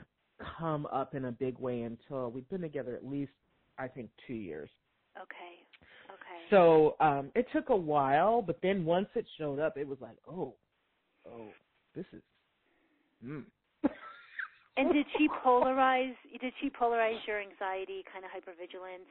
come 0.58 0.86
up 0.86 1.14
in 1.14 1.26
a 1.26 1.32
big 1.32 1.58
way 1.58 1.82
until 1.82 2.30
we'd 2.30 2.48
been 2.48 2.60
together 2.62 2.94
at 2.96 3.06
least 3.06 3.32
I 3.78 3.88
think 3.88 4.10
2 4.26 4.34
years. 4.34 4.70
Okay. 5.16 5.53
So, 6.50 6.96
um 7.00 7.30
it 7.34 7.46
took 7.52 7.70
a 7.70 7.76
while, 7.76 8.42
but 8.42 8.58
then 8.62 8.84
once 8.84 9.08
it 9.14 9.26
showed 9.38 9.58
up, 9.58 9.76
it 9.76 9.86
was 9.86 9.98
like, 10.00 10.16
"Oh, 10.28 10.54
oh, 11.26 11.48
this 11.94 12.06
is 12.12 12.22
mm. 13.24 13.44
and 14.76 14.92
did 14.92 15.06
she 15.16 15.28
polarize 15.44 16.14
did 16.40 16.52
she 16.60 16.70
polarize 16.70 17.20
your 17.26 17.40
anxiety, 17.40 18.04
kind 18.12 18.24
of 18.24 18.30
hypervigilance 18.30 19.10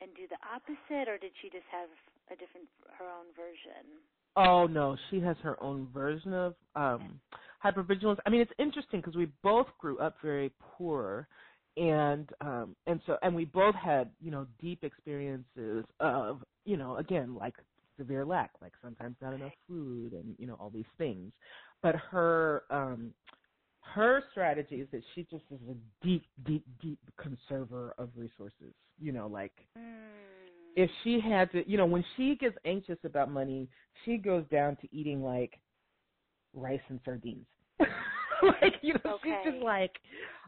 and 0.00 0.10
do 0.14 0.22
the 0.28 0.38
opposite 0.46 1.08
or 1.08 1.18
did 1.18 1.32
she 1.42 1.48
just 1.50 1.66
have 1.70 1.88
a 2.30 2.36
different 2.38 2.66
her 2.98 3.06
own 3.06 3.26
version? 3.36 3.98
Oh 4.36 4.66
no, 4.66 4.96
she 5.10 5.20
has 5.20 5.36
her 5.42 5.60
own 5.62 5.88
version 5.92 6.32
of 6.32 6.54
um 6.76 7.20
hypervigilance. 7.64 8.18
I 8.26 8.30
mean, 8.30 8.40
it's 8.40 8.52
interesting 8.58 9.00
because 9.00 9.16
we 9.16 9.30
both 9.42 9.66
grew 9.78 9.98
up 9.98 10.16
very 10.22 10.52
poor, 10.60 11.26
and 11.78 12.30
um 12.40 12.76
and 12.86 13.00
so 13.06 13.16
and 13.22 13.34
we 13.34 13.44
both 13.44 13.74
had 13.74 14.10
you 14.20 14.30
know 14.30 14.46
deep 14.60 14.82
experiences 14.84 15.84
of 16.00 16.42
you 16.64 16.76
know 16.76 16.96
again 16.96 17.34
like 17.34 17.54
severe 17.98 18.24
lack, 18.24 18.50
like 18.62 18.72
sometimes 18.82 19.16
not 19.20 19.34
enough 19.34 19.52
food 19.68 20.12
and 20.12 20.34
you 20.38 20.46
know 20.46 20.54
all 20.54 20.70
these 20.70 20.84
things. 20.96 21.32
But 21.82 21.96
her 21.96 22.64
um 22.70 23.12
her 23.80 24.22
strategy 24.30 24.76
is 24.76 24.88
that 24.92 25.02
she 25.14 25.22
just 25.30 25.44
is 25.50 25.60
a 25.70 26.04
deep, 26.04 26.24
deep, 26.44 26.64
deep 26.80 26.98
conserver 27.18 27.90
of 27.98 28.10
resources. 28.16 28.74
You 29.00 29.12
know, 29.12 29.26
like 29.26 29.52
Mm. 29.76 29.82
if 30.76 30.90
she 31.02 31.20
had 31.20 31.50
to, 31.52 31.68
you 31.68 31.76
know, 31.76 31.86
when 31.86 32.04
she 32.16 32.36
gets 32.36 32.56
anxious 32.64 32.98
about 33.04 33.30
money, 33.30 33.68
she 34.04 34.16
goes 34.16 34.44
down 34.50 34.76
to 34.76 34.88
eating 34.94 35.22
like 35.22 35.58
rice 36.54 36.80
and 36.88 37.00
sardines. 37.04 37.46
like 38.62 38.74
you 38.82 38.94
know, 38.94 39.10
Okay. 39.10 39.22
she's 39.22 39.36
just 39.44 39.62
like, 39.62 39.92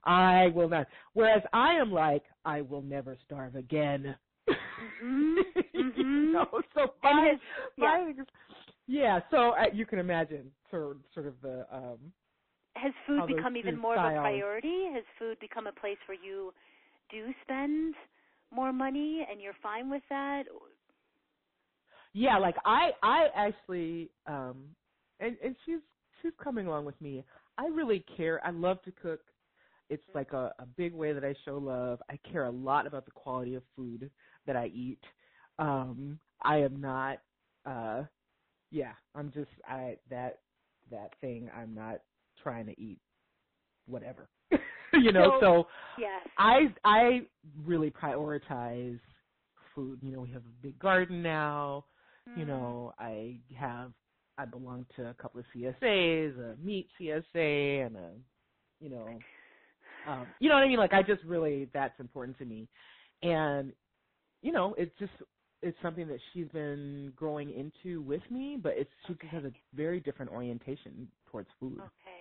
I 0.05 0.49
will 0.49 0.69
not. 0.69 0.87
Whereas 1.15 1.43
I 1.53 1.75
am 1.75 1.93
like, 1.93 2.25
I 2.45 2.61
will 2.63 2.83
never 2.83 3.17
starve 3.27 3.57
again. 3.57 4.17
Mhm, 4.81 5.37
you 5.75 5.85
mhm. 5.99 6.33
know, 6.33 6.47
so 6.75 6.95
his- 7.03 7.41
my 7.77 8.13
yeah. 8.87 9.21
So 9.31 9.51
uh, 9.51 9.67
you 9.73 9.87
can 9.87 9.99
imagine 9.99 10.51
sort 10.71 10.99
sort 11.15 11.27
of 11.27 11.35
the 11.43 11.67
um 11.75 12.13
Has 12.77 12.93
food 13.07 13.27
become 13.27 13.57
even 13.57 13.77
more 13.77 13.95
of 13.97 14.05
a 14.05 14.11
priority? 14.11 14.87
Has 14.93 15.05
food 15.19 15.39
become 15.41 15.67
a 15.67 15.73
place 15.73 15.99
where 16.07 16.19
you 16.19 16.53
do 17.11 17.33
spend 17.43 17.95
more 18.51 18.73
money 18.73 19.27
and 19.29 19.41
you're 19.41 19.55
fine 19.63 19.91
with 19.91 20.03
that? 20.11 20.45
yeah 22.13 22.39
like 22.39 22.57
i 22.65 22.91
i 23.03 23.27
actually 23.35 24.11
um 24.27 24.65
and 25.21 25.37
and 25.45 25.57
she's 25.65 25.81
she's 26.23 26.33
coming 26.43 26.67
along 26.67 26.85
with 26.85 27.01
me 27.01 27.25
i 27.59 27.67
really 27.69 28.05
care 28.17 28.41
i 28.45 28.51
love 28.51 28.83
to 28.83 28.93
cook 28.93 29.21
it's 29.91 30.03
like 30.15 30.33
a, 30.33 30.53
a 30.59 30.67
big 30.77 30.95
way 30.95 31.13
that 31.13 31.25
i 31.25 31.35
show 31.45 31.57
love 31.59 32.01
i 32.11 32.19
care 32.31 32.45
a 32.45 32.51
lot 32.51 32.87
about 32.87 33.05
the 33.05 33.11
quality 33.13 33.55
of 33.55 33.63
food 33.77 34.11
that 34.47 34.57
i 34.57 34.67
eat 34.67 35.01
um 35.59 36.19
i 36.43 36.57
am 36.57 36.81
not 36.81 37.19
uh 37.67 38.03
yeah 38.71 38.93
i'm 39.15 39.31
just 39.33 39.51
i 39.69 39.97
that 40.11 40.41
that 40.91 41.11
thing 41.21 41.51
i'm 41.57 41.75
not 41.75 42.01
trying 42.43 42.67
to 42.67 42.81
eat 42.81 43.01
whatever 43.87 44.29
you 44.95 45.13
know 45.13 45.31
So- 45.31 45.41
so 45.41 45.67
Yes. 45.97 46.27
I 46.39 46.73
I 46.85 47.23
really 47.65 47.91
prioritize 47.91 48.99
food. 49.75 50.01
You 50.03 50.13
know, 50.13 50.21
we 50.21 50.31
have 50.31 50.43
a 50.45 50.63
big 50.63 50.79
garden 50.79 51.23
now. 51.23 51.85
You 52.35 52.45
Mm. 52.45 52.47
know, 52.47 52.93
I 52.99 53.39
have 53.57 53.93
I 54.41 54.47
belong 54.47 54.87
to 54.97 55.09
a 55.11 55.15
couple 55.15 55.41
of 55.41 55.47
CSAs, 55.55 56.39
a 56.39 56.57
meat 56.65 56.89
CSA, 56.99 57.87
and 57.87 57.97
a 57.97 58.11
you 58.81 58.89
know, 58.89 59.09
um, 60.09 60.27
you 60.39 60.49
know 60.49 60.55
what 60.55 60.65
I 60.65 60.69
mean. 60.69 60.79
Like 60.79 60.95
I 60.95 61.03
just 61.03 61.23
really 61.25 61.69
that's 61.75 61.99
important 62.01 62.39
to 62.39 62.45
me, 62.47 62.67
and 63.23 63.73
you 64.43 64.53
know, 64.53 64.75
it's 64.79 64.93
just 64.99 65.13
it's 65.63 65.77
something 65.83 66.09
that 66.09 66.19
she's 66.33 66.49
been 66.49 67.13
growing 67.15 67.51
into 67.51 68.01
with 68.01 68.23
me, 68.31 68.57
but 68.61 68.73
it's 68.77 68.91
she 69.07 69.13
just 69.13 69.25
has 69.27 69.45
a 69.45 69.53
very 69.75 70.01
different 70.01 70.31
orientation 70.31 71.07
towards 71.31 71.49
food. 71.59 71.79
Okay. 71.79 72.21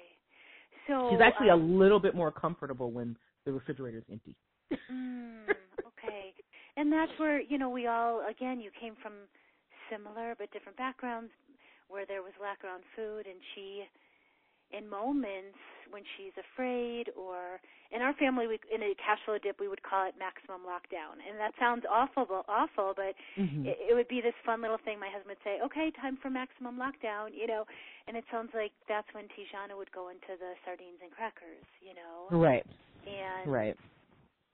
So 0.88 1.09
She's 1.11 1.22
actually 1.22 1.51
um, 1.51 1.61
a 1.61 1.63
little 1.63 1.99
bit 1.99 2.15
more 2.15 2.32
comfortable 2.32 2.91
when 2.91 3.15
the 3.45 3.53
refrigerator 3.53 3.99
is 3.99 4.03
empty. 4.11 4.36
Mm, 4.91 5.49
okay. 5.88 6.34
And 6.78 6.91
that's 6.91 7.11
where, 7.17 7.41
you 7.41 7.57
know, 7.57 7.70
we 7.70 7.88
all, 7.88 8.22
again, 8.30 8.59
you 8.59 8.70
came 8.80 8.95
from 9.01 9.13
similar 9.91 10.36
but 10.38 10.51
different 10.51 10.78
backgrounds 10.78 11.32
where 11.90 12.06
there 12.06 12.22
was 12.22 12.34
lack 12.42 12.64
around 12.64 12.84
food, 12.96 13.26
and 13.28 13.42
she, 13.56 13.84
in 14.72 14.88
moments 14.88 15.58
when 15.90 16.04
she's 16.16 16.34
afraid, 16.38 17.10
or 17.18 17.60
in 17.92 18.02
our 18.02 18.14
family, 18.22 18.46
we, 18.48 18.62
in 18.70 18.82
a 18.84 18.94
cash 19.02 19.18
flow 19.26 19.38
dip, 19.42 19.60
we 19.60 19.68
would 19.68 19.82
call 19.82 20.08
it 20.08 20.14
maximum 20.18 20.62
lockdown. 20.62 21.18
And 21.20 21.36
that 21.42 21.58
sounds 21.60 21.84
awful, 21.90 22.26
but 22.30 22.46
awful, 22.48 22.94
but 22.96 23.18
Mm-hmm. 23.40 23.66
it, 23.66 23.78
it 23.90 23.94
would 23.98 24.08
be 24.08 24.22
this 24.22 24.38
fun 24.46 24.62
little 24.62 24.78
thing. 24.86 25.00
My 25.02 25.10
husband 25.10 25.34
would 25.34 25.44
say, 25.44 25.58
"Okay, 25.66 25.92
time 26.00 26.18
for 26.22 26.30
maximum 26.30 26.78
lockdown," 26.78 27.34
you 27.34 27.48
know, 27.48 27.66
and 28.08 28.16
it 28.16 28.24
sounds 28.32 28.54
like 28.54 28.72
that's 28.88 29.10
when 29.18 29.26
Tijana 29.34 29.76
would 29.76 29.92
go 29.92 30.10
into 30.10 30.38
the 30.38 30.54
sardines 30.64 31.02
and 31.02 31.12
crackers, 31.12 31.66
you 31.82 31.98
know, 31.98 32.30
Right. 32.32 32.66
and 33.10 33.50
Right. 33.50 33.76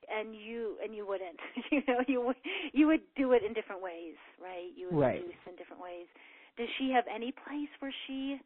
and 0.10 0.36
you 0.36 0.78
and 0.84 0.96
you 0.96 1.06
wouldn't 1.06 1.40
you 1.72 1.82
know 1.88 2.00
you 2.08 2.22
would 2.22 2.36
you 2.74 2.88
would 2.88 3.02
do 3.18 3.34
it 3.34 3.44
in 3.44 3.54
different 3.54 3.82
ways 3.82 4.16
right 4.42 4.70
you 4.76 4.88
would 4.88 4.98
Right. 4.98 5.18
produce 5.18 5.42
in 5.50 5.56
different 5.56 5.82
ways 5.82 6.08
does 6.58 6.68
she 6.78 6.92
have 6.92 7.06
any 7.14 7.32
place 7.32 7.70
where 7.80 7.94
she 8.08 8.38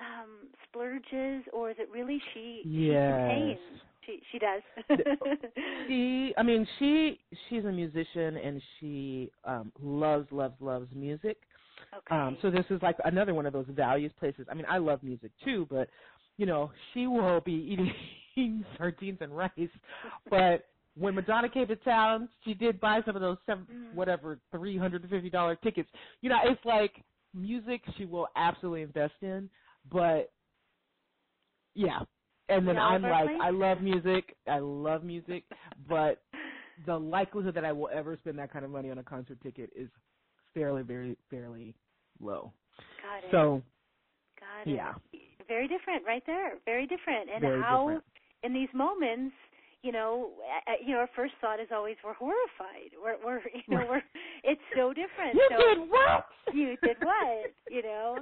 um 0.00 0.48
splurges 0.64 1.44
or 1.52 1.70
is 1.70 1.76
it 1.78 1.88
really 1.90 2.20
she 2.34 2.66
she 2.88 2.96
Yes. 2.96 3.04
contains 3.04 3.58
she 4.06 4.20
she 4.32 4.38
does 4.38 4.62
She 5.86 6.34
I 6.36 6.42
mean 6.42 6.66
she 6.78 7.20
she's 7.48 7.64
a 7.64 7.72
musician 7.72 8.36
and 8.36 8.60
she 8.78 9.30
um 9.44 9.72
loves 9.80 10.26
loves 10.30 10.54
loves 10.60 10.88
music. 10.94 11.38
okay 11.96 12.16
Um 12.16 12.36
so 12.42 12.50
this 12.50 12.64
is 12.70 12.80
like 12.82 12.96
another 13.04 13.34
one 13.34 13.46
of 13.46 13.52
those 13.52 13.66
values 13.70 14.12
places. 14.18 14.46
I 14.50 14.54
mean 14.54 14.66
I 14.68 14.78
love 14.78 15.02
music 15.02 15.30
too, 15.44 15.66
but 15.70 15.88
you 16.36 16.46
know, 16.46 16.70
she 16.94 17.06
will 17.06 17.40
be 17.40 17.52
eating 18.36 18.64
sardines 18.78 19.18
and 19.20 19.36
rice. 19.36 19.50
But 20.30 20.66
when 20.96 21.14
Madonna 21.14 21.48
came 21.48 21.66
to 21.68 21.76
town, 21.76 22.28
she 22.44 22.54
did 22.54 22.80
buy 22.80 23.00
some 23.04 23.14
of 23.16 23.22
those 23.22 23.36
seven 23.46 23.66
Mm. 23.70 23.94
whatever, 23.94 24.38
three 24.50 24.76
hundred 24.78 25.02
and 25.02 25.10
fifty 25.10 25.30
dollar 25.30 25.56
tickets. 25.56 25.88
You 26.22 26.30
know, 26.30 26.38
it's 26.44 26.64
like 26.64 27.02
music 27.34 27.82
she 27.96 28.04
will 28.04 28.28
absolutely 28.36 28.82
invest 28.82 29.14
in, 29.22 29.48
but 29.90 30.32
yeah. 31.74 32.00
And 32.48 32.66
then 32.66 32.78
all 32.78 32.92
I'm 32.94 33.02
like? 33.02 33.30
I 33.40 33.50
love 33.50 33.80
music, 33.80 34.36
I 34.48 34.58
love 34.58 35.04
music, 35.04 35.44
but 35.88 36.22
the 36.86 36.98
likelihood 36.98 37.54
that 37.54 37.64
I 37.64 37.72
will 37.72 37.90
ever 37.92 38.16
spend 38.16 38.38
that 38.38 38.52
kind 38.52 38.64
of 38.64 38.70
money 38.70 38.90
on 38.90 38.98
a 38.98 39.02
concert 39.04 39.38
ticket 39.42 39.70
is 39.76 39.88
fairly, 40.54 40.82
very, 40.82 41.16
fairly 41.30 41.74
low. 42.20 42.52
got 43.02 43.24
it 43.24 43.30
So 43.30 43.62
got 44.40 44.66
it 44.66 44.74
yeah, 44.74 44.94
very 45.46 45.68
different 45.68 46.04
right 46.06 46.22
there 46.26 46.54
very 46.64 46.86
different 46.86 47.30
and 47.32 47.40
very 47.40 47.60
how 47.60 47.84
different. 47.86 48.04
in 48.42 48.54
these 48.54 48.68
moments, 48.74 49.34
you 49.82 49.92
know, 49.92 50.30
you 50.84 50.92
know, 50.92 51.00
our 51.00 51.10
first 51.16 51.34
thought 51.40 51.60
is 51.60 51.68
always 51.72 51.96
we're 52.04 52.14
horrified. 52.14 52.92
We're, 53.00 53.16
we're, 53.24 53.40
you 53.54 53.68
know, 53.68 53.86
we're. 53.88 54.02
It's 54.44 54.60
so 54.76 54.92
different. 54.92 55.34
You 55.34 55.46
so 55.50 55.56
did 55.56 55.78
what? 55.88 56.26
you 56.52 56.76
did 56.82 56.96
what? 57.00 57.52
You 57.68 57.82
know, 57.82 58.18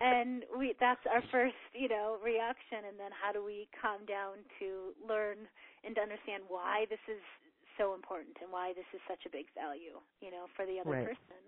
and 0.00 0.44
we. 0.58 0.74
That's 0.80 1.00
our 1.10 1.22
first, 1.30 1.58
you 1.74 1.88
know, 1.88 2.18
reaction. 2.22 2.86
And 2.88 2.98
then 2.98 3.10
how 3.14 3.32
do 3.32 3.44
we 3.44 3.68
calm 3.80 4.06
down 4.06 4.42
to 4.58 4.94
learn 5.02 5.38
and 5.84 5.94
to 5.94 6.00
understand 6.02 6.42
why 6.48 6.86
this 6.90 7.02
is 7.06 7.22
so 7.78 7.94
important 7.94 8.34
and 8.42 8.50
why 8.50 8.74
this 8.74 8.86
is 8.90 8.98
such 9.06 9.22
a 9.26 9.30
big 9.30 9.46
value, 9.54 10.02
you 10.18 10.30
know, 10.30 10.50
for 10.58 10.66
the 10.66 10.82
other 10.82 10.98
Right. 10.98 11.06
person, 11.06 11.38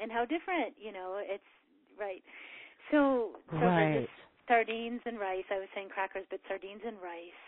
and 0.00 0.12
how 0.12 0.28
different, 0.28 0.76
you 0.76 0.92
know, 0.92 1.16
it's 1.20 1.48
right. 1.96 2.22
So, 2.90 3.40
so 3.56 3.64
Right. 3.64 4.08
sardines 4.48 5.00
and 5.06 5.18
rice. 5.18 5.48
I 5.50 5.58
was 5.58 5.68
saying 5.74 5.88
crackers, 5.88 6.26
but 6.28 6.40
sardines 6.48 6.82
and 6.84 7.00
rice. 7.00 7.40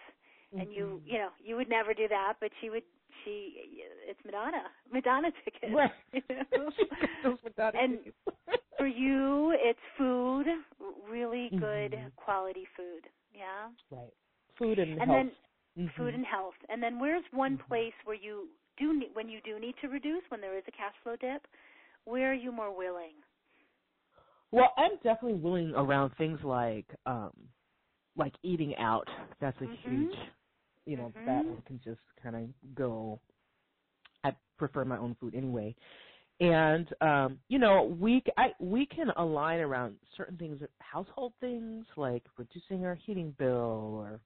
And 0.59 0.69
you, 0.73 0.89
Mhm. 0.89 1.01
you 1.05 1.19
know, 1.19 1.31
you 1.45 1.57
would 1.57 1.69
never 1.69 1.95
do 1.95 2.09
that, 2.09 2.35
but 2.41 2.51
she 2.61 2.71
would. 2.71 2.83
She, 3.25 3.55
it's 4.09 4.21
Madonna, 4.25 4.65
Madonna 4.93 5.31
tickets. 5.45 5.75
Right. 5.75 5.93
You 6.13 6.23
know? 6.31 6.71
Those 7.23 7.39
Madonna 7.45 7.81
And 7.81 7.99
tickets. 8.05 8.17
For 8.79 8.87
you, 8.87 9.53
it's 9.57 9.79
food, 9.99 10.47
really 11.11 11.53
good 11.59 11.95
Mhm. 11.95 12.11
quality 12.17 12.67
food. 12.77 13.09
Yeah. 13.35 13.69
right. 13.91 14.13
Food 14.59 14.79
and, 14.79 15.01
And 15.01 15.09
health. 15.09 15.19
then 15.19 15.33
Mhm. 15.79 15.91
food 15.97 16.15
and 16.15 16.27
health. 16.27 16.55
And 16.69 16.83
then 16.83 16.99
where's 16.99 17.25
one 17.33 17.59
Mhm. 17.59 17.65
place 17.69 17.95
where 18.05 18.17
you 18.17 18.49
do 18.79 18.99
ne- 18.99 19.11
when 19.15 19.29
you 19.29 19.41
do 19.45 19.59
need 19.61 19.75
to 19.83 19.89
reduce 19.89 20.23
when 20.31 20.41
there 20.41 20.57
is 20.59 20.65
a 20.69 20.73
cash 20.73 20.95
flow 21.03 21.17
dip? 21.17 21.47
Where 22.05 22.31
are 22.33 22.35
you 22.35 22.53
more 22.53 22.77
willing? 22.77 23.15
Well, 24.53 24.73
I'm 24.77 24.97
definitely 25.03 25.41
willing 25.41 25.73
around 25.75 26.11
things 26.17 26.41
like 26.45 26.87
um 27.07 27.33
like 28.17 28.35
eating 28.43 28.77
out. 28.77 29.09
That's 29.41 29.61
a 29.61 29.67
Mhm. 29.67 29.77
huge 29.85 30.15
you 30.87 30.97
know, 30.97 31.13
that 31.27 31.47
Mhm. 31.47 31.49
one 31.49 31.63
can 31.67 31.81
just 31.85 32.01
kind 32.23 32.37
of 32.37 32.75
go 32.75 33.21
I 34.25 34.35
prefer 34.59 34.85
my 34.85 34.99
own 34.99 35.17
food 35.21 35.35
anyway. 35.35 35.75
And 36.41 36.89
um, 37.01 37.39
you 37.49 37.59
know, 37.59 37.85
we 38.01 38.23
I 38.37 38.53
we 38.61 38.87
can 38.87 39.11
align 39.17 39.61
around 39.61 39.97
certain 40.17 40.37
things, 40.37 40.61
household 40.81 41.33
things 41.41 41.87
like 41.97 42.25
reducing 42.37 42.85
our 42.85 42.95
heating 42.95 43.35
bill 43.39 43.95
or 43.97 44.21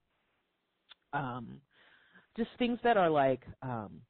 um 1.12 1.60
just 2.36 2.50
things 2.58 2.78
that 2.84 2.96
are 2.96 3.10
like 3.10 3.42
um 3.62 4.00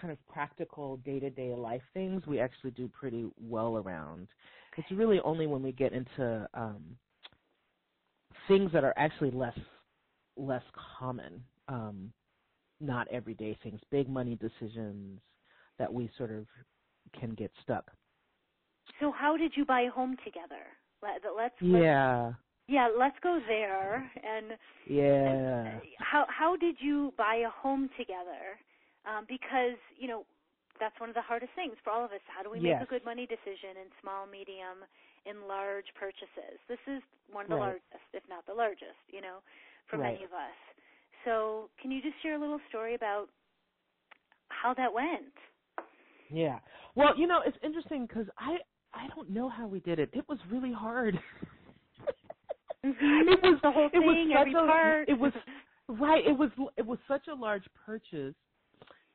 kind 0.00 0.12
of 0.12 0.18
practical 0.26 0.96
day-to-day 0.98 1.54
life 1.54 1.82
things 1.94 2.22
we 2.26 2.40
actually 2.40 2.70
do 2.70 2.88
pretty 2.88 3.26
well 3.40 3.76
around. 3.76 4.28
It's 4.76 4.90
really 4.90 5.20
only 5.20 5.46
when 5.46 5.62
we 5.62 5.72
get 5.72 5.92
into 5.92 6.48
um 6.54 6.96
things 8.48 8.72
that 8.72 8.84
are 8.84 8.94
actually 8.96 9.30
less 9.30 9.58
less 10.36 10.64
common, 10.98 11.44
um 11.68 12.12
not 12.80 13.08
everyday 13.08 13.58
things, 13.62 13.80
big 13.90 14.08
money 14.08 14.36
decisions 14.36 15.20
that 15.78 15.92
we 15.92 16.10
sort 16.18 16.30
of 16.32 16.46
can 17.18 17.34
get 17.34 17.50
stuck. 17.62 17.90
So 19.00 19.12
how 19.12 19.36
did 19.36 19.52
you 19.56 19.64
buy 19.64 19.82
a 19.82 19.90
home 19.90 20.16
together? 20.24 20.64
Let, 21.02 21.20
let's 21.36 21.54
let's 21.72 21.86
Yeah. 21.86 22.32
yeah, 22.68 22.88
let's 22.96 23.16
go 23.22 23.40
there. 23.48 23.96
And 24.22 24.58
Yeah. 24.90 25.80
how 25.98 26.26
how 26.28 26.56
did 26.56 26.76
you 26.80 27.12
buy 27.16 27.36
a 27.46 27.50
home 27.50 27.88
together? 27.98 28.58
Um, 29.06 29.26
because 29.28 29.78
you 29.98 30.08
know 30.08 30.24
that's 30.80 30.98
one 31.00 31.08
of 31.10 31.14
the 31.14 31.22
hardest 31.22 31.52
things 31.54 31.74
for 31.84 31.90
all 31.90 32.04
of 32.04 32.12
us. 32.12 32.20
How 32.26 32.42
do 32.42 32.50
we 32.50 32.60
make 32.60 32.78
Yes. 32.78 32.82
a 32.82 32.86
good 32.86 33.04
money 33.04 33.26
decision 33.26 33.76
in 33.82 33.88
small, 34.00 34.26
medium, 34.26 34.86
in 35.28 35.48
large 35.48 35.86
purchases? 35.98 36.58
This 36.68 36.80
is 36.86 37.02
one 37.30 37.44
of 37.44 37.50
the 37.50 37.56
Right. 37.56 37.60
largest, 37.60 38.08
if 38.14 38.22
not 38.28 38.46
the 38.46 38.54
largest, 38.54 38.98
you 39.08 39.20
know, 39.20 39.38
for 39.90 39.98
Right. 39.98 40.14
many 40.14 40.24
of 40.24 40.32
us. 40.32 40.58
So, 41.24 41.70
can 41.82 41.90
you 41.90 42.00
just 42.02 42.16
share 42.22 42.34
a 42.36 42.40
little 42.40 42.60
story 42.70 42.94
about 42.94 43.28
how 44.48 44.74
that 44.74 44.92
went? 44.92 45.34
Yeah. 46.30 46.58
Well, 46.94 47.18
you 47.18 47.26
know, 47.26 47.40
it's 47.46 47.56
interesting 47.62 48.06
because 48.06 48.26
I 48.38 48.58
I 48.94 49.08
don't 49.14 49.30
know 49.30 49.48
how 49.48 49.66
we 49.66 49.80
did 49.80 49.98
it. 49.98 50.10
It 50.12 50.24
was 50.28 50.38
really 50.50 50.72
hard. 50.72 51.18
Mm-hmm. 52.84 53.28
It 53.32 53.42
was 53.42 53.60
the 53.62 53.70
whole 53.70 53.90
it 53.92 53.98
was 53.98 54.16
thing, 54.16 54.30
such 54.32 54.40
every 54.40 54.52
a, 54.52 54.66
part. 54.66 55.08
It 55.08 55.18
was 55.18 55.32
right. 55.88 56.24
It 56.26 56.38
was 56.38 56.50
it 56.76 56.86
was 56.86 56.98
such 57.08 57.26
a 57.28 57.34
large 57.34 57.64
purchase, 57.86 58.34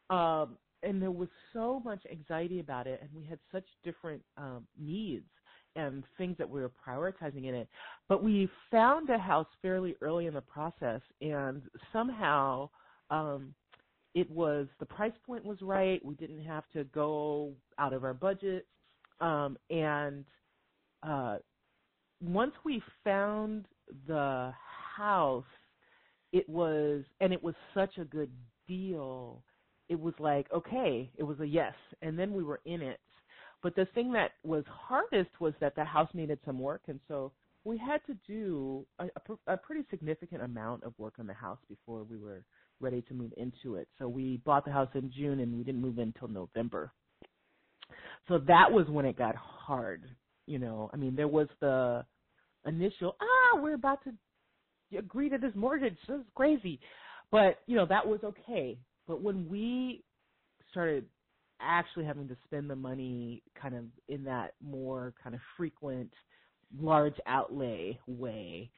um, 0.09 0.57
and 0.83 1.01
there 1.01 1.11
was 1.11 1.29
so 1.53 1.81
much 1.83 2.03
anxiety 2.11 2.59
about 2.59 2.87
it, 2.87 2.99
and 3.01 3.09
we 3.15 3.23
had 3.23 3.39
such 3.51 3.65
different 3.83 4.21
um, 4.37 4.67
needs 4.79 5.25
and 5.75 6.03
things 6.17 6.37
that 6.37 6.49
we 6.49 6.61
were 6.61 6.71
prioritizing 6.87 7.47
in 7.47 7.55
it. 7.55 7.67
But 8.07 8.23
we 8.23 8.49
found 8.71 9.09
a 9.09 9.17
house 9.17 9.47
fairly 9.61 9.95
early 10.01 10.27
in 10.27 10.33
the 10.33 10.41
process, 10.41 11.01
and 11.21 11.61
somehow 11.91 12.69
um, 13.09 13.53
it 14.15 14.29
was 14.29 14.67
the 14.79 14.85
price 14.85 15.13
point 15.25 15.43
was 15.43 15.61
right. 15.61 16.03
We 16.05 16.15
didn't 16.15 16.43
have 16.43 16.63
to 16.73 16.83
go 16.85 17.53
out 17.79 17.93
of 17.93 18.03
our 18.03 18.13
budget, 18.13 18.67
um, 19.19 19.57
and 19.69 20.25
uh, 21.01 21.37
once 22.21 22.53
we 22.63 22.81
found 23.03 23.65
the 24.07 24.53
house, 24.95 25.43
it 26.31 26.47
was 26.47 27.03
and 27.21 27.33
it 27.33 27.43
was 27.43 27.55
such 27.73 27.97
a 27.97 28.05
good 28.05 28.31
deal. 28.67 29.43
It 29.89 29.99
was 29.99 30.13
like 30.19 30.51
okay, 30.53 31.11
it 31.17 31.23
was 31.23 31.39
a 31.39 31.47
yes, 31.47 31.73
and 32.01 32.17
then 32.17 32.33
we 32.33 32.43
were 32.43 32.61
in 32.65 32.81
it. 32.81 32.99
But 33.63 33.75
the 33.75 33.85
thing 33.95 34.11
that 34.11 34.31
was 34.43 34.65
hardest 34.67 35.29
was 35.39 35.53
that 35.61 35.75
the 35.75 35.85
house 35.85 36.09
needed 36.13 36.37
some 36.45 36.59
work, 36.59 36.81
and 36.87 36.99
so 37.07 37.31
we 37.63 37.77
had 37.77 38.01
to 38.07 38.13
do 38.27 38.85
a, 38.99 39.05
a, 39.05 39.53
a 39.53 39.57
pretty 39.57 39.85
significant 39.89 40.43
amount 40.43 40.83
of 40.83 40.93
work 40.97 41.13
on 41.17 41.27
the 41.27 41.33
house 41.33 41.59
before 41.69 42.03
we 42.03 42.17
were 42.17 42.43
ready 42.81 43.01
to 43.03 43.13
move 43.13 43.31
into 43.37 43.75
it. 43.75 43.87
So 43.97 44.09
we 44.09 44.41
bought 44.45 44.65
the 44.65 44.71
house 44.71 44.89
in 44.95 45.09
June, 45.15 45.39
and 45.39 45.57
we 45.57 45.63
didn't 45.63 45.81
move 45.81 45.97
in 45.97 46.13
until 46.13 46.27
November. 46.27 46.91
So 48.27 48.37
that 48.47 48.69
was 48.69 48.87
when 48.89 49.05
it 49.05 49.17
got 49.17 49.35
hard. 49.35 50.03
You 50.45 50.59
know, 50.59 50.89
I 50.93 50.97
mean, 50.97 51.15
there 51.15 51.29
was 51.29 51.47
the 51.61 52.05
initial 52.65 53.15
ah, 53.21 53.59
we're 53.61 53.75
about 53.75 53.99
to 54.03 54.97
agree 54.97 55.29
to 55.29 55.37
this 55.37 55.53
mortgage. 55.55 55.95
This 56.07 56.17
is 56.17 56.25
crazy, 56.35 56.81
but 57.31 57.59
you 57.65 57.77
know 57.77 57.85
that 57.85 58.05
was 58.05 58.19
okay. 58.25 58.77
But 59.07 59.21
when 59.21 59.47
we 59.47 60.03
started 60.69 61.05
actually 61.63 62.05
having 62.05 62.27
to 62.27 62.37
spend 62.45 62.69
the 62.69 62.75
money 62.75 63.41
kind 63.59 63.75
of 63.75 63.85
in 64.07 64.23
that 64.23 64.53
more 64.61 65.13
kind 65.21 65.35
of 65.35 65.41
frequent 65.57 66.11
large 66.79 67.15
outlay 67.27 67.97
way 68.07 68.69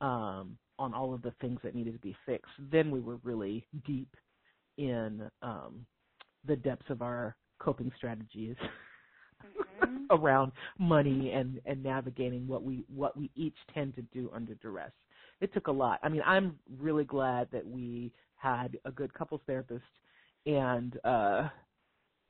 um 0.00 0.56
on 0.78 0.94
all 0.94 1.14
of 1.14 1.22
the 1.22 1.32
things 1.40 1.58
that 1.62 1.74
needed 1.74 1.92
to 1.92 1.98
be 2.00 2.16
fixed 2.26 2.52
then 2.70 2.90
we 2.90 3.00
were 3.00 3.16
really 3.22 3.66
deep 3.86 4.14
in 4.78 5.28
um 5.42 5.84
the 6.46 6.56
depths 6.56 6.88
of 6.88 7.02
our 7.02 7.36
coping 7.58 7.92
strategies 7.96 8.56
mm-hmm. 9.44 10.04
around 10.10 10.52
money 10.78 11.32
and 11.32 11.60
and 11.66 11.82
navigating 11.82 12.46
what 12.46 12.62
we 12.62 12.84
what 12.94 13.16
we 13.16 13.30
each 13.36 13.56
tend 13.72 13.94
to 13.94 14.02
do 14.14 14.30
under 14.34 14.54
duress 14.56 14.92
it 15.40 15.52
took 15.52 15.66
a 15.66 15.72
lot 15.72 15.98
i 16.02 16.08
mean 16.08 16.22
i'm 16.26 16.58
really 16.80 17.04
glad 17.04 17.48
that 17.52 17.66
we 17.66 18.12
had 18.36 18.76
a 18.86 18.90
good 18.90 19.12
couples 19.14 19.40
therapist 19.46 19.84
and 20.46 20.98
uh 21.04 21.48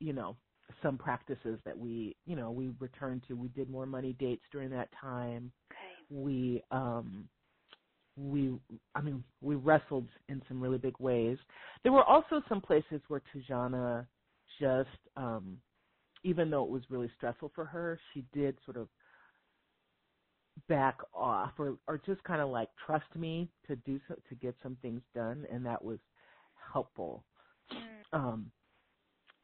you 0.03 0.13
know 0.13 0.35
some 0.81 0.97
practices 0.97 1.59
that 1.65 1.77
we 1.77 2.15
you 2.25 2.35
know 2.35 2.51
we 2.51 2.71
returned 2.79 3.23
to 3.27 3.35
we 3.35 3.47
did 3.49 3.69
more 3.69 3.85
money 3.85 4.15
dates 4.19 4.43
during 4.51 4.69
that 4.69 4.89
time 4.99 5.51
okay. 5.71 6.05
we 6.09 6.61
um 6.71 7.27
we 8.17 8.53
i 8.95 9.01
mean 9.01 9.23
we 9.41 9.55
wrestled 9.55 10.07
in 10.29 10.41
some 10.47 10.61
really 10.61 10.77
big 10.77 10.95
ways 10.99 11.37
there 11.83 11.91
were 11.91 12.03
also 12.03 12.41
some 12.49 12.61
places 12.61 13.01
where 13.07 13.21
Tijana 13.33 14.05
just 14.59 14.89
um 15.15 15.57
even 16.23 16.49
though 16.49 16.63
it 16.63 16.69
was 16.69 16.83
really 16.89 17.09
stressful 17.17 17.51
for 17.55 17.65
her 17.65 17.99
she 18.13 18.23
did 18.33 18.57
sort 18.65 18.77
of 18.77 18.87
back 20.67 20.97
off 21.13 21.51
or 21.57 21.77
or 21.87 21.99
just 22.05 22.23
kind 22.23 22.41
of 22.41 22.49
like 22.49 22.69
trust 22.85 23.15
me 23.15 23.49
to 23.67 23.75
do 23.77 23.99
so 24.07 24.15
to 24.29 24.35
get 24.35 24.55
some 24.61 24.77
things 24.81 25.01
done 25.15 25.45
and 25.51 25.65
that 25.65 25.83
was 25.83 25.99
helpful 26.73 27.23
Mm. 27.73 28.03
um 28.19 28.51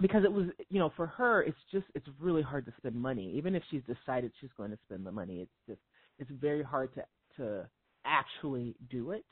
because 0.02 0.24
it 0.24 0.32
was 0.32 0.48
you 0.70 0.80
know 0.80 0.92
for 0.96 1.08
her 1.08 1.44
it's 1.44 1.58
just 1.72 1.86
it's 1.96 2.08
really 2.20 2.42
hard 2.42 2.66
to 2.66 2.74
spend 2.78 2.96
money. 2.96 3.34
Even 3.36 3.56
if 3.56 3.64
she's 3.70 3.82
decided 3.84 4.32
she's 4.40 4.50
going 4.58 4.72
to 4.72 4.80
spend 4.86 5.06
the 5.06 5.12
money 5.12 5.42
it's 5.42 5.52
just 5.68 5.82
it's 6.20 6.32
very 6.42 6.64
hard 6.64 6.94
to 6.96 7.04
to 7.38 7.68
actually 8.06 8.76
do 8.90 9.12
it. 9.12 9.26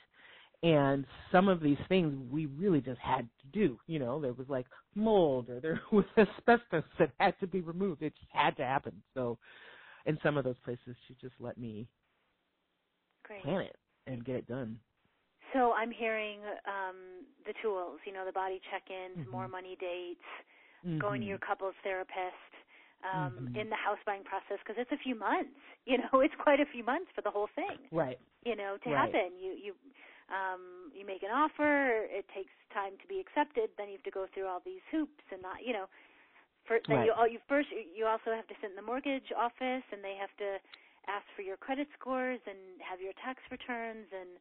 And 0.63 1.05
some 1.32 1.47
of 1.49 1.61
these 1.61 1.78
things 1.88 2.15
we 2.32 2.45
really 2.47 2.82
just 2.82 2.99
had 2.99 3.28
to 3.41 3.47
do 3.53 3.80
you 3.88 3.99
know 3.99 4.20
there 4.22 4.34
was 4.34 4.49
like 4.49 4.65
mold 4.95 5.49
or 5.49 5.59
there 5.59 5.82
was 5.91 6.05
asbestos 6.18 6.84
that 6.99 7.11
had 7.20 7.36
to 7.39 7.47
be 7.47 7.61
removed. 7.61 8.01
It 8.03 8.13
just 8.20 8.32
had 8.32 8.55
to 8.57 8.63
happen. 8.63 9.01
So 9.13 9.38
in 10.05 10.18
some 10.24 10.38
of 10.38 10.43
those 10.43 10.59
places 10.63 10.95
she 11.07 11.15
just 11.22 11.36
let 11.39 11.57
me 11.57 11.88
Great. 13.24 13.43
plan 13.43 13.61
it 13.61 13.76
and 14.07 14.24
get 14.26 14.36
it 14.36 14.47
done. 14.47 14.80
So 15.53 15.74
I'm 15.74 15.91
hearing 15.91 16.39
um, 16.68 17.26
the 17.45 17.53
tools, 17.61 17.99
you 18.05 18.13
know, 18.13 18.26
the 18.26 18.34
body 18.34 18.61
check-ins, 18.72 19.18
Mhm. 19.18 19.32
more 19.32 19.47
money 19.47 19.78
dates, 19.80 20.26
going 20.99 21.21
to 21.21 21.28
your 21.28 21.38
couples 21.39 21.75
therapist, 21.84 22.51
um, 23.03 23.47
Mhm. 23.47 23.61
in 23.61 23.69
the 23.69 23.75
house 23.75 23.99
buying 24.05 24.23
process 24.23 24.57
because 24.63 24.78
it's 24.80 24.91
a 24.91 24.97
few 25.03 25.15
months. 25.15 25.51
You 25.88 25.97
know, 25.99 26.19
it's 26.21 26.36
quite 26.36 26.59
a 26.59 26.65
few 26.65 26.84
months 26.84 27.11
for 27.15 27.21
the 27.21 27.32
whole 27.32 27.47
thing. 27.55 27.80
right 27.91 28.19
You 28.43 28.55
know, 28.55 28.78
to 28.84 28.89
Right. 28.89 29.13
happen. 29.13 29.39
You 29.39 29.53
you 29.53 29.75
um, 30.30 30.91
you 30.93 31.05
make 31.05 31.23
an 31.23 31.32
offer. 31.32 32.03
It 32.11 32.28
takes 32.36 32.51
time 32.73 32.97
to 33.01 33.07
be 33.07 33.19
accepted. 33.19 33.71
Then 33.78 33.88
you 33.88 33.95
have 33.95 34.03
to 34.03 34.11
go 34.11 34.28
through 34.34 34.47
all 34.47 34.59
these 34.65 34.84
hoops 34.91 35.23
and 35.32 35.41
not, 35.41 35.63
you 35.65 35.73
know. 35.73 35.88
For, 36.67 36.80
then 36.88 37.05
you, 37.05 37.13
all 37.15 37.28
you 37.28 37.39
first 37.47 37.69
you 37.71 38.05
also 38.05 38.36
have 38.36 38.47
to 38.47 38.55
sit 38.59 38.71
in 38.71 38.75
the 38.75 38.82
mortgage 38.84 39.32
office 39.32 39.84
and 39.91 40.03
they 40.03 40.15
have 40.19 40.34
to 40.38 40.59
ask 41.07 41.23
for 41.36 41.41
your 41.41 41.55
credit 41.57 41.88
scores 41.97 42.41
and 42.45 42.57
have 42.84 42.99
your 42.99 43.13
tax 43.23 43.39
returns 43.49 44.07
and 44.11 44.36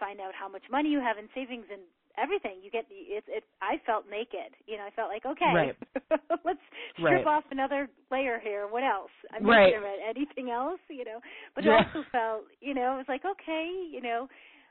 find 0.00 0.20
out 0.20 0.32
how 0.34 0.48
much 0.48 0.64
money 0.70 0.88
you 0.88 1.00
have 1.00 1.18
in 1.18 1.28
savings 1.34 1.66
and 1.70 1.82
everything. 2.18 2.58
You 2.62 2.70
get 2.70 2.86
it's 2.90 3.26
it. 3.28 3.44
I 3.62 3.80
felt 3.86 4.04
naked. 4.10 4.56
You 4.66 4.76
know, 4.78 4.84
I 4.84 4.90
felt 4.90 5.08
like 5.08 5.26
okay, 5.26 5.52
Right. 5.54 5.76
let's 6.44 6.60
strip 6.96 7.24
Right. 7.24 7.26
off 7.26 7.44
another 7.50 7.88
layer 8.10 8.38
here. 8.42 8.66
What 8.68 8.82
else? 8.82 9.10
I'm 9.32 9.44
Right. 9.44 9.72
thinking 9.72 9.78
of 9.78 9.84
it. 9.84 10.00
Anything 10.08 10.50
else? 10.50 10.80
You 10.88 11.04
know, 11.04 11.20
but 11.54 11.64
Yeah. 11.64 11.80
it 11.80 11.86
also 11.94 12.06
felt 12.12 12.44
you 12.60 12.74
know 12.74 12.94
it 12.94 12.98
was 12.98 13.08
like 13.08 13.24
okay, 13.24 13.70
you 13.90 14.00
know, 14.00 14.28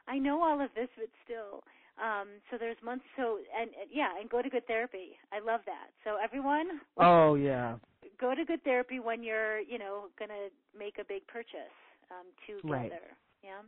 I 0.07 0.17
know 0.17 0.41
all 0.41 0.61
of 0.61 0.69
this, 0.75 0.89
but 0.97 1.09
still. 1.23 1.63
Um, 1.95 2.27
so 2.51 2.57
there's 2.59 2.77
months. 2.83 3.05
So 3.15 3.39
and, 3.57 3.69
and 3.79 3.89
yeah, 3.91 4.09
and 4.19 4.29
go 4.29 4.41
to 4.41 4.49
good 4.49 4.67
therapy. 4.67 5.17
I 5.31 5.39
love 5.39 5.61
that. 5.65 5.95
So 6.03 6.17
everyone, 6.21 6.81
oh 6.97 7.35
yeah 7.35 7.75
go 8.19 8.35
to 8.35 8.45
good 8.45 8.63
therapy 8.63 8.99
when 8.99 9.23
you're 9.23 9.59
you 9.59 9.77
know 9.77 10.07
gonna 10.19 10.49
make 10.77 10.97
a 10.99 11.05
big 11.05 11.25
purchase 11.27 11.73
um, 12.11 12.27
Right. 12.63 12.83
together. 12.91 13.15
Yeah. 13.43 13.61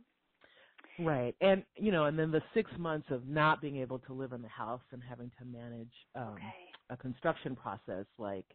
Right. 0.98 1.34
And 1.40 1.62
you 1.76 1.92
know, 1.92 2.06
and 2.06 2.18
then 2.18 2.30
the 2.30 2.42
six 2.54 2.70
months 2.78 3.06
of 3.10 3.26
not 3.28 3.60
being 3.60 3.76
able 3.76 3.98
to 4.00 4.12
live 4.12 4.32
in 4.32 4.42
the 4.42 4.48
house 4.48 4.82
and 4.92 5.02
having 5.08 5.30
to 5.38 5.44
manage 5.44 5.92
um 6.16 6.34
Okay. 6.34 6.72
a 6.90 6.96
construction 6.96 7.54
process 7.54 8.06
like, 8.18 8.46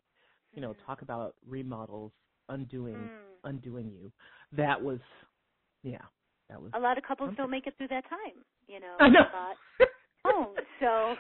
you 0.54 0.62
know, 0.62 0.74
Mhm. 0.74 0.86
talk 0.86 1.02
about 1.04 1.36
remodels 1.48 2.12
undoing 2.50 3.10
Mm. 3.10 3.10
undoing 3.46 3.92
you. 3.92 4.12
That 4.52 4.82
was 4.82 5.00
yeah, 5.84 6.02
that 6.50 6.62
was 6.62 6.72
A 6.74 6.80
lot 6.80 6.98
of 6.98 7.04
couples 7.04 7.28
something. 7.30 7.44
don't 7.44 7.52
make 7.52 7.68
it 7.68 7.78
through 7.78 7.90
that 7.90 8.06
time. 8.10 8.44
You 8.68 8.80
know. 8.80 8.98
I 9.00 9.10
know. 9.10 9.26
thought, 9.32 9.58
oh, 10.26 10.56
so 10.80 11.16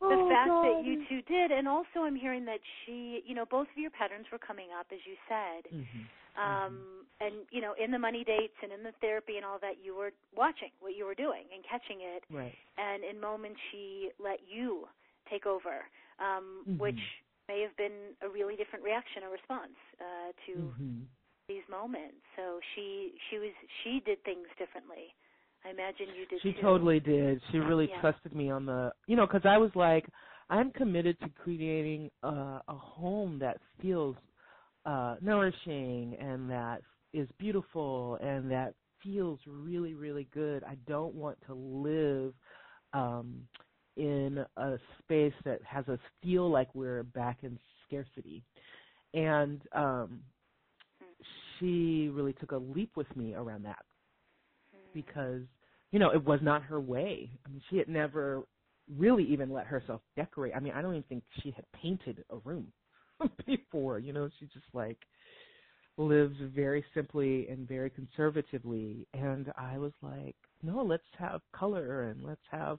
the 0.00 0.16
Oh, 0.16 0.28
fact 0.28 0.48
God. 0.50 0.62
that 0.64 0.84
you 0.84 1.06
two 1.08 1.22
did, 1.22 1.50
and 1.52 1.68
also 1.68 2.00
I'm 2.04 2.16
hearing 2.16 2.44
that 2.46 2.60
she, 2.84 3.22
you 3.26 3.34
know, 3.34 3.44
both 3.46 3.68
of 3.70 3.78
your 3.78 3.90
patterns 3.90 4.26
were 4.32 4.38
coming 4.38 4.68
up, 4.78 4.86
as 4.92 5.00
you 5.06 5.16
said. 5.28 5.72
Mhm. 5.72 6.08
Um, 6.36 7.06
and 7.20 7.46
you 7.50 7.60
know, 7.60 7.74
in 7.74 7.90
the 7.90 7.98
money 7.98 8.24
dates 8.24 8.54
and 8.62 8.72
in 8.72 8.82
the 8.82 8.92
therapy 9.00 9.36
and 9.36 9.44
all 9.44 9.58
that, 9.60 9.78
you 9.82 9.94
were 9.94 10.12
watching 10.34 10.70
what 10.80 10.94
you 10.96 11.04
were 11.06 11.14
doing 11.14 11.44
and 11.54 11.64
catching 11.64 12.00
it. 12.02 12.24
Right. 12.30 12.56
And 12.76 13.04
in 13.04 13.20
moments, 13.20 13.60
she 13.70 14.10
let 14.18 14.40
you 14.48 14.88
take 15.30 15.46
over, 15.46 15.86
um, 16.18 16.66
Mhm. 16.68 16.78
which 16.80 17.00
may 17.48 17.60
have 17.62 17.76
been 17.76 18.16
a 18.22 18.28
really 18.28 18.56
different 18.56 18.84
reaction 18.84 19.22
or 19.22 19.30
response 19.30 19.76
uh, 20.00 20.32
to 20.46 20.74
Mhm. 20.74 21.06
these 21.48 21.66
moments. 21.68 22.20
So 22.36 22.60
she 22.74 23.18
she 23.30 23.38
was 23.38 23.52
she 23.82 24.00
did 24.00 24.22
things 24.24 24.48
differently. 24.58 25.14
I 25.64 25.70
imagine 25.70 26.06
you 26.18 26.26
did 26.26 26.42
She 26.42 26.52
too. 26.52 26.62
totally 26.62 27.00
did. 27.00 27.40
She 27.50 27.58
really 27.58 27.86
Yeah. 27.88 28.00
trusted 28.00 28.34
me 28.34 28.50
on 28.50 28.66
the, 28.66 28.92
you 29.06 29.16
know, 29.16 29.26
because 29.26 29.42
I 29.44 29.56
was 29.58 29.70
like, 29.74 30.06
I'm 30.50 30.70
committed 30.72 31.18
to 31.20 31.28
creating 31.42 32.10
a, 32.22 32.60
a 32.68 32.74
home 32.74 33.38
that 33.38 33.58
feels 33.80 34.16
uh, 34.84 35.16
nourishing 35.22 36.16
and 36.20 36.50
that 36.50 36.82
is 37.14 37.28
beautiful 37.38 38.18
and 38.22 38.50
that 38.50 38.74
feels 39.02 39.38
really, 39.46 39.94
really 39.94 40.28
good. 40.34 40.62
I 40.64 40.76
don't 40.86 41.14
want 41.14 41.38
to 41.46 41.54
live 41.54 42.34
um, 42.92 43.42
in 43.96 44.44
a 44.56 44.76
space 45.02 45.32
that 45.44 45.60
has 45.64 45.88
us 45.88 45.98
feel 46.22 46.50
like 46.50 46.68
we're 46.74 47.04
back 47.04 47.38
in 47.42 47.58
scarcity. 47.86 48.42
And 49.14 49.62
um, 49.72 50.20
she 51.58 52.10
really 52.12 52.34
took 52.34 52.52
a 52.52 52.56
leap 52.56 52.96
with 52.96 53.14
me 53.16 53.34
around 53.34 53.64
that 53.64 53.78
because 54.94 55.42
you 55.90 55.98
know 55.98 56.10
it 56.10 56.24
was 56.24 56.40
not 56.42 56.62
her 56.62 56.80
way. 56.80 57.30
I 57.44 57.50
mean, 57.50 57.62
she 57.68 57.76
had 57.76 57.88
never 57.88 58.44
really 58.98 59.24
even 59.24 59.50
let 59.50 59.66
herself 59.66 60.00
decorate. 60.16 60.54
I 60.54 60.60
mean, 60.60 60.72
I 60.74 60.82
don't 60.82 60.92
even 60.92 61.04
think 61.08 61.24
she 61.42 61.50
had 61.50 61.64
painted 61.72 62.24
a 62.30 62.36
room 62.44 62.66
before. 63.46 63.98
You 63.98 64.12
know, 64.12 64.28
she 64.38 64.46
just 64.46 64.66
like 64.72 64.98
lives 65.96 66.36
very 66.54 66.84
simply 66.94 67.48
and 67.48 67.68
very 67.68 67.90
conservatively. 67.90 69.06
And 69.14 69.52
I 69.56 69.78
was 69.78 69.92
like, 70.02 70.36
no, 70.62 70.82
let's 70.82 71.02
have 71.18 71.40
color 71.54 72.04
and 72.04 72.24
let's 72.24 72.40
have 72.50 72.78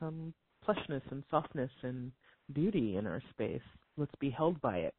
some 0.00 0.32
plushness 0.66 1.02
and 1.10 1.22
softness 1.30 1.70
and 1.82 2.10
beauty 2.52 2.96
in 2.96 3.06
our 3.06 3.22
space. 3.30 3.62
Let's 3.96 4.14
be 4.20 4.30
held 4.30 4.60
by 4.60 4.78
it. 4.78 4.94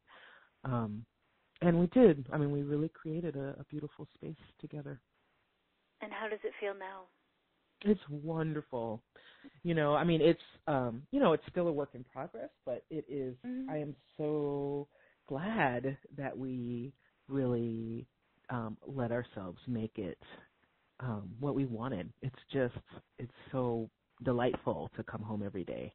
Um, 0.64 1.04
and 1.62 1.78
we 1.78 1.86
did. 1.88 2.26
I 2.32 2.38
mean, 2.38 2.52
we 2.52 2.62
really 2.62 2.90
created 2.90 3.36
a, 3.36 3.56
a 3.58 3.64
beautiful 3.70 4.06
space 4.14 4.36
together. 4.60 5.00
And 6.02 6.12
how 6.12 6.28
does 6.28 6.40
it 6.44 6.52
feel 6.60 6.74
now? 6.74 7.02
It's 7.84 8.00
wonderful. 8.08 9.02
You 9.62 9.74
know, 9.74 9.94
I 9.94 10.04
mean, 10.04 10.20
it's 10.20 10.40
um, 10.66 11.02
you 11.10 11.20
know, 11.20 11.32
it's 11.32 11.44
still 11.50 11.68
a 11.68 11.72
work 11.72 11.90
in 11.94 12.04
progress, 12.04 12.50
but 12.64 12.84
it 12.90 13.04
is, 13.08 13.36
mm-hmm. 13.46 13.70
I 13.70 13.78
am 13.78 13.94
so 14.16 14.88
glad 15.28 15.96
that 16.16 16.36
we 16.36 16.92
really 17.28 18.06
um, 18.50 18.76
let 18.86 19.12
ourselves 19.12 19.58
make 19.66 19.96
it 19.96 20.18
um, 21.00 21.30
what 21.40 21.54
we 21.54 21.66
wanted. 21.66 22.12
It's 22.22 22.34
just, 22.52 22.74
it's 23.18 23.30
so 23.52 23.88
delightful 24.24 24.90
to 24.96 25.02
come 25.02 25.22
home 25.22 25.42
every 25.44 25.64
day. 25.64 25.92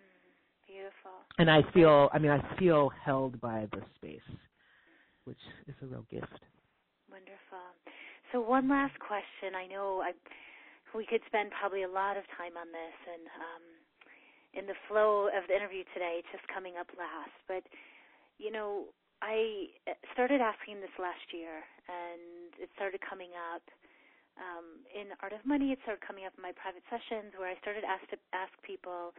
Mm, 0.00 0.66
beautiful. 0.66 1.12
And 1.38 1.50
I 1.50 1.60
feel, 1.72 2.08
I 2.12 2.18
mean, 2.18 2.30
I 2.30 2.58
feel 2.58 2.90
held 3.04 3.40
by 3.40 3.66
the 3.72 3.82
space, 3.96 4.20
which 5.24 5.38
is 5.66 5.74
a 5.82 5.86
real 5.86 6.06
gift. 6.10 6.40
Wonderful. 7.10 7.73
So 8.34 8.42
one 8.42 8.66
last 8.66 8.98
question. 8.98 9.54
I 9.54 9.70
know 9.70 10.02
I, 10.02 10.10
we 10.90 11.06
could 11.06 11.22
spend 11.30 11.54
probably 11.54 11.86
a 11.86 11.92
lot 11.94 12.18
of 12.18 12.26
time 12.34 12.58
on 12.58 12.66
this, 12.74 12.98
and 13.06 13.30
um, 13.38 13.64
in 14.58 14.66
the 14.66 14.74
flow 14.90 15.30
of 15.30 15.46
the 15.46 15.54
interview 15.54 15.86
today, 15.94 16.18
it's 16.18 16.26
just 16.34 16.42
coming 16.50 16.74
up 16.74 16.90
last. 16.98 17.30
But 17.46 17.62
you 18.42 18.50
know, 18.50 18.90
I 19.22 19.70
started 20.10 20.42
asking 20.42 20.82
this 20.82 20.90
last 20.98 21.30
year, 21.30 21.62
and 21.86 22.58
it 22.58 22.74
started 22.74 22.98
coming 23.06 23.30
up 23.38 23.62
um, 24.34 24.82
in 24.90 25.14
Art 25.22 25.30
of 25.30 25.46
Money. 25.46 25.70
It 25.70 25.78
started 25.86 26.02
coming 26.02 26.26
up 26.26 26.34
in 26.34 26.42
my 26.42 26.50
private 26.58 26.82
sessions 26.90 27.38
where 27.38 27.46
I 27.46 27.54
started 27.62 27.86
ask 27.86 28.02
to 28.10 28.18
ask 28.34 28.50
people 28.66 29.14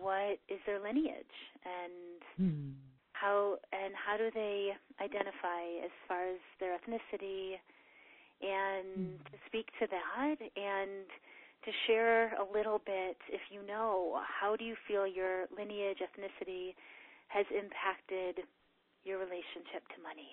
what 0.00 0.40
is 0.48 0.64
their 0.64 0.80
lineage 0.80 1.36
and 1.60 2.24
hmm. 2.40 2.72
how 3.12 3.60
and 3.76 3.92
how 3.92 4.16
do 4.16 4.32
they 4.32 4.72
identify 4.96 5.60
as 5.84 5.92
far 6.08 6.24
as 6.24 6.40
their 6.56 6.72
ethnicity, 6.72 7.60
and 8.42 9.16
hmm. 9.16 9.22
to 9.32 9.36
speak 9.46 9.66
to 9.80 9.86
that 9.86 10.36
and 10.40 11.06
to 11.64 11.70
share 11.86 12.34
a 12.34 12.46
little 12.52 12.80
bit, 12.86 13.16
if 13.28 13.40
you 13.50 13.66
know, 13.66 14.20
how 14.22 14.54
do 14.56 14.64
you 14.64 14.76
feel 14.86 15.06
your 15.06 15.46
lineage, 15.56 15.98
ethnicity 15.98 16.74
has 17.28 17.46
impacted 17.50 18.44
your 19.04 19.18
relationship 19.18 19.82
to 19.94 19.98
money. 20.02 20.30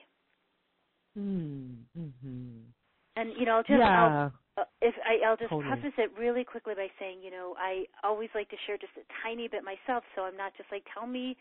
Mm-hmm. 1.17 2.69
And 3.15 3.29
you 3.37 3.45
know, 3.45 3.57
I'll 3.57 3.63
just 3.63 3.79
yeah. 3.79 4.29
I'll, 4.29 4.31
uh, 4.57 4.65
if 4.81 4.93
I, 5.05 5.25
I'll 5.25 5.37
just 5.37 5.49
totally. 5.49 5.69
preface 5.69 5.97
it 5.97 6.11
really 6.17 6.43
quickly 6.43 6.73
by 6.75 6.87
saying, 6.99 7.19
you 7.23 7.31
know, 7.31 7.55
I 7.57 7.85
always 8.03 8.29
like 8.35 8.49
to 8.49 8.57
share 8.65 8.77
just 8.77 8.93
a 8.97 9.05
tiny 9.21 9.47
bit 9.47 9.61
myself, 9.63 10.03
so 10.15 10.23
I'm 10.23 10.37
not 10.37 10.53
just 10.57 10.69
like, 10.71 10.83
tell 10.93 11.07
me 11.07 11.37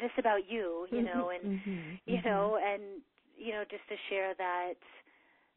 this 0.00 0.10
about 0.18 0.48
you, 0.48 0.86
you 0.90 1.02
know, 1.02 1.30
and 1.30 1.60
mm-hmm. 1.60 1.90
you 2.06 2.20
know, 2.24 2.58
and 2.60 3.00
you 3.36 3.52
know, 3.52 3.64
just 3.70 3.84
to 3.88 3.96
share 4.08 4.34
that 4.36 4.74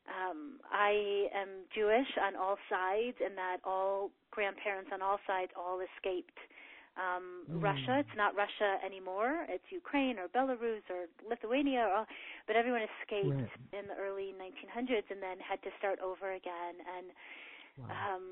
um, 0.07 0.59
I 0.71 1.27
am 1.35 1.67
Jewish 1.75 2.07
on 2.23 2.35
all 2.35 2.57
sides, 2.69 3.17
and 3.23 3.37
that 3.37 3.57
all 3.63 4.11
grandparents 4.31 4.91
on 4.93 5.01
all 5.01 5.19
sides 5.27 5.51
all 5.55 5.79
escaped 5.83 6.37
um, 6.97 7.45
mm. 7.45 7.61
Russia. 7.61 8.01
It's 8.01 8.17
not 8.17 8.35
Russia 8.35 8.81
anymore. 8.83 9.45
It's 9.49 9.65
Ukraine 9.69 10.17
or 10.17 10.27
Belarus 10.27 10.85
or 10.89 11.05
Lithuania, 11.27 11.85
or, 11.85 11.93
all, 12.03 12.07
but 12.47 12.55
everyone 12.55 12.81
escaped 12.81 13.29
right. 13.29 13.77
in 13.77 13.87
the 13.87 13.97
early 13.99 14.33
1900s 14.33 15.05
and 15.09 15.21
then 15.21 15.37
had 15.37 15.61
to 15.63 15.69
start 15.77 15.99
over 15.99 16.33
again. 16.33 16.81
And 16.81 17.05
wow. 17.77 18.15
um, 18.15 18.25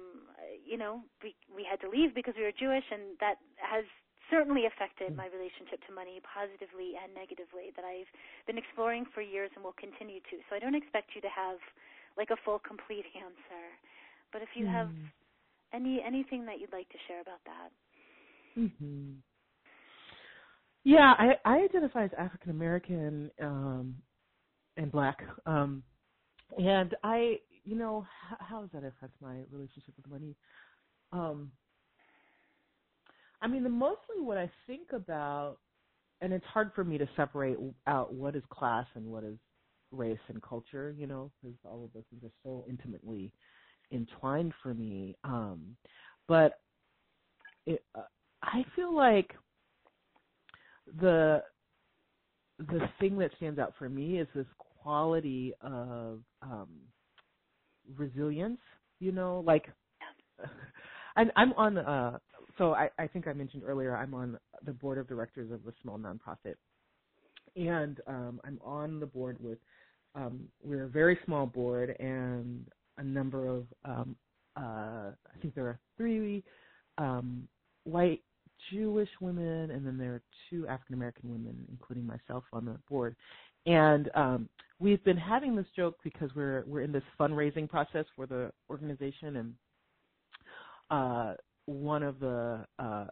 you 0.66 0.78
know, 0.78 1.02
we 1.22 1.36
we 1.54 1.68
had 1.68 1.80
to 1.82 1.90
leave 1.90 2.16
because 2.16 2.34
we 2.38 2.44
were 2.44 2.56
Jewish, 2.56 2.86
and 2.92 3.20
that 3.20 3.38
has 3.62 3.86
certainly 4.30 4.66
affected 4.66 5.14
mm. 5.14 5.20
my 5.20 5.28
relationship 5.30 5.82
to 5.86 5.92
money 5.94 6.22
positively 6.24 6.98
and 6.98 7.14
negatively 7.14 7.74
that 7.76 7.86
I've 7.86 8.10
been 8.46 8.58
exploring 8.58 9.06
for 9.14 9.22
years 9.22 9.52
and 9.56 9.64
will 9.64 9.78
continue 9.78 10.20
to. 10.32 10.36
So 10.50 10.56
I 10.56 10.60
don't 10.60 10.76
expect 10.76 11.14
you 11.14 11.22
to 11.22 11.32
have 11.32 11.60
like 12.18 12.30
a 12.32 12.40
full 12.44 12.60
complete 12.60 13.06
answer. 13.26 13.64
But 14.34 14.42
if 14.42 14.50
you 14.56 14.66
mm. 14.66 14.74
have 14.74 14.90
any 15.74 16.02
anything 16.06 16.46
that 16.46 16.60
you'd 16.60 16.72
like 16.72 16.90
to 16.90 17.00
share 17.08 17.22
about 17.22 17.42
that. 17.46 17.70
Mm-hmm. 18.60 19.12
Yeah, 20.84 21.14
I, 21.18 21.32
I 21.44 21.64
identify 21.64 22.06
as 22.06 22.12
African 22.18 22.52
American 22.52 23.32
um, 23.42 23.96
and 24.78 24.92
black, 24.92 25.18
um, 25.46 25.84
and 26.58 26.96
I, 27.04 27.38
you 27.64 27.76
know, 27.76 28.06
how, 28.30 28.38
how 28.40 28.62
does 28.62 28.70
that 28.74 28.88
affect 28.88 29.14
my 29.20 29.40
relationship 29.52 29.96
with 29.98 30.08
money? 30.08 30.36
Um, 31.12 31.52
I 33.42 33.48
mean, 33.48 33.64
the 33.64 33.70
mostly 33.70 34.20
what 34.20 34.38
I 34.38 34.50
think 34.68 34.92
about, 34.94 35.58
and 36.22 36.34
it's 36.34 36.46
hard 36.46 36.72
for 36.74 36.84
me 36.84 36.98
to 36.98 37.08
separate 37.16 37.58
out 37.88 38.14
what 38.14 38.36
is 38.36 38.44
class 38.50 38.86
and 38.96 39.06
what 39.06 39.24
is 39.24 39.38
race 39.92 40.20
and 40.28 40.42
culture, 40.42 40.94
you 40.98 41.08
know, 41.08 41.32
because 41.42 41.56
all 41.66 41.84
of 41.86 41.94
those 41.94 42.04
things 42.10 42.24
are 42.24 42.34
so 42.44 42.66
intimately 42.70 43.32
entwined 43.92 44.54
for 44.64 44.74
me. 44.74 45.16
Um, 45.24 45.76
but 46.28 46.60
it, 47.66 47.84
uh, 47.96 48.02
I 48.44 48.64
feel 48.76 48.96
like 48.96 49.32
the 51.02 51.44
the 52.60 52.80
thing 53.00 53.18
that 53.18 53.32
stands 53.38 53.60
out 53.60 53.74
for 53.78 53.90
me 53.90 54.20
is 54.20 54.28
this 54.34 54.46
quality 54.58 55.54
of 55.62 56.22
um 56.42 56.70
resilience 57.98 58.60
you 59.00 59.12
know 59.12 59.44
like 59.46 59.66
and 61.18 61.32
i'm 61.36 61.52
on 61.54 61.78
uh 61.78 62.18
so 62.58 62.74
i 62.74 62.90
i 63.00 63.08
think 63.08 63.28
i 63.28 63.34
mentioned 63.34 63.64
earlier 63.66 63.96
i'm 63.96 64.14
on 64.14 64.38
the 64.66 64.72
board 64.72 64.98
of 64.98 65.08
directors 65.08 65.52
of 65.52 65.60
a 65.68 65.74
small 65.82 65.98
nonprofit 65.98 66.56
and 67.56 68.02
um 68.08 68.40
i'm 68.44 68.60
on 68.64 69.00
the 69.00 69.06
board 69.06 69.38
with 69.40 69.58
um 70.16 70.42
we're 70.64 70.84
a 70.84 70.90
very 70.90 71.18
small 71.26 71.46
board 71.46 71.96
and 72.00 72.66
a 72.98 73.04
number 73.04 73.48
of 73.48 73.66
um 73.86 74.16
uh 74.58 75.12
i 75.12 75.42
think 75.42 75.54
there 75.56 75.68
are 75.68 75.80
three 75.98 76.44
um 76.98 77.48
white 77.84 78.22
Jewish 78.72 79.10
women, 79.22 79.72
and 79.72 79.86
then 79.86 79.98
there 79.98 80.14
are 80.14 80.22
two 80.50 80.68
African 80.68 80.96
American 80.96 81.30
women, 81.30 81.66
including 81.70 82.06
myself, 82.06 82.44
on 82.54 82.66
the 82.66 82.78
board. 82.90 83.16
And 83.66 84.10
um, 84.16 84.50
we've 84.80 85.04
been 85.04 85.18
having 85.18 85.56
this 85.56 85.66
joke 85.76 85.96
because 86.04 86.30
we're 86.36 86.64
we're 86.68 86.82
in 86.82 86.92
this 86.92 87.04
fundraising 87.20 87.70
process 87.70 88.06
for 88.16 88.26
the 88.26 88.52
organization, 88.70 89.38
and 89.38 89.54
uh, 90.90 91.34
one 91.66 92.04
of 92.04 92.20
the 92.20 92.66
uh, 92.80 93.06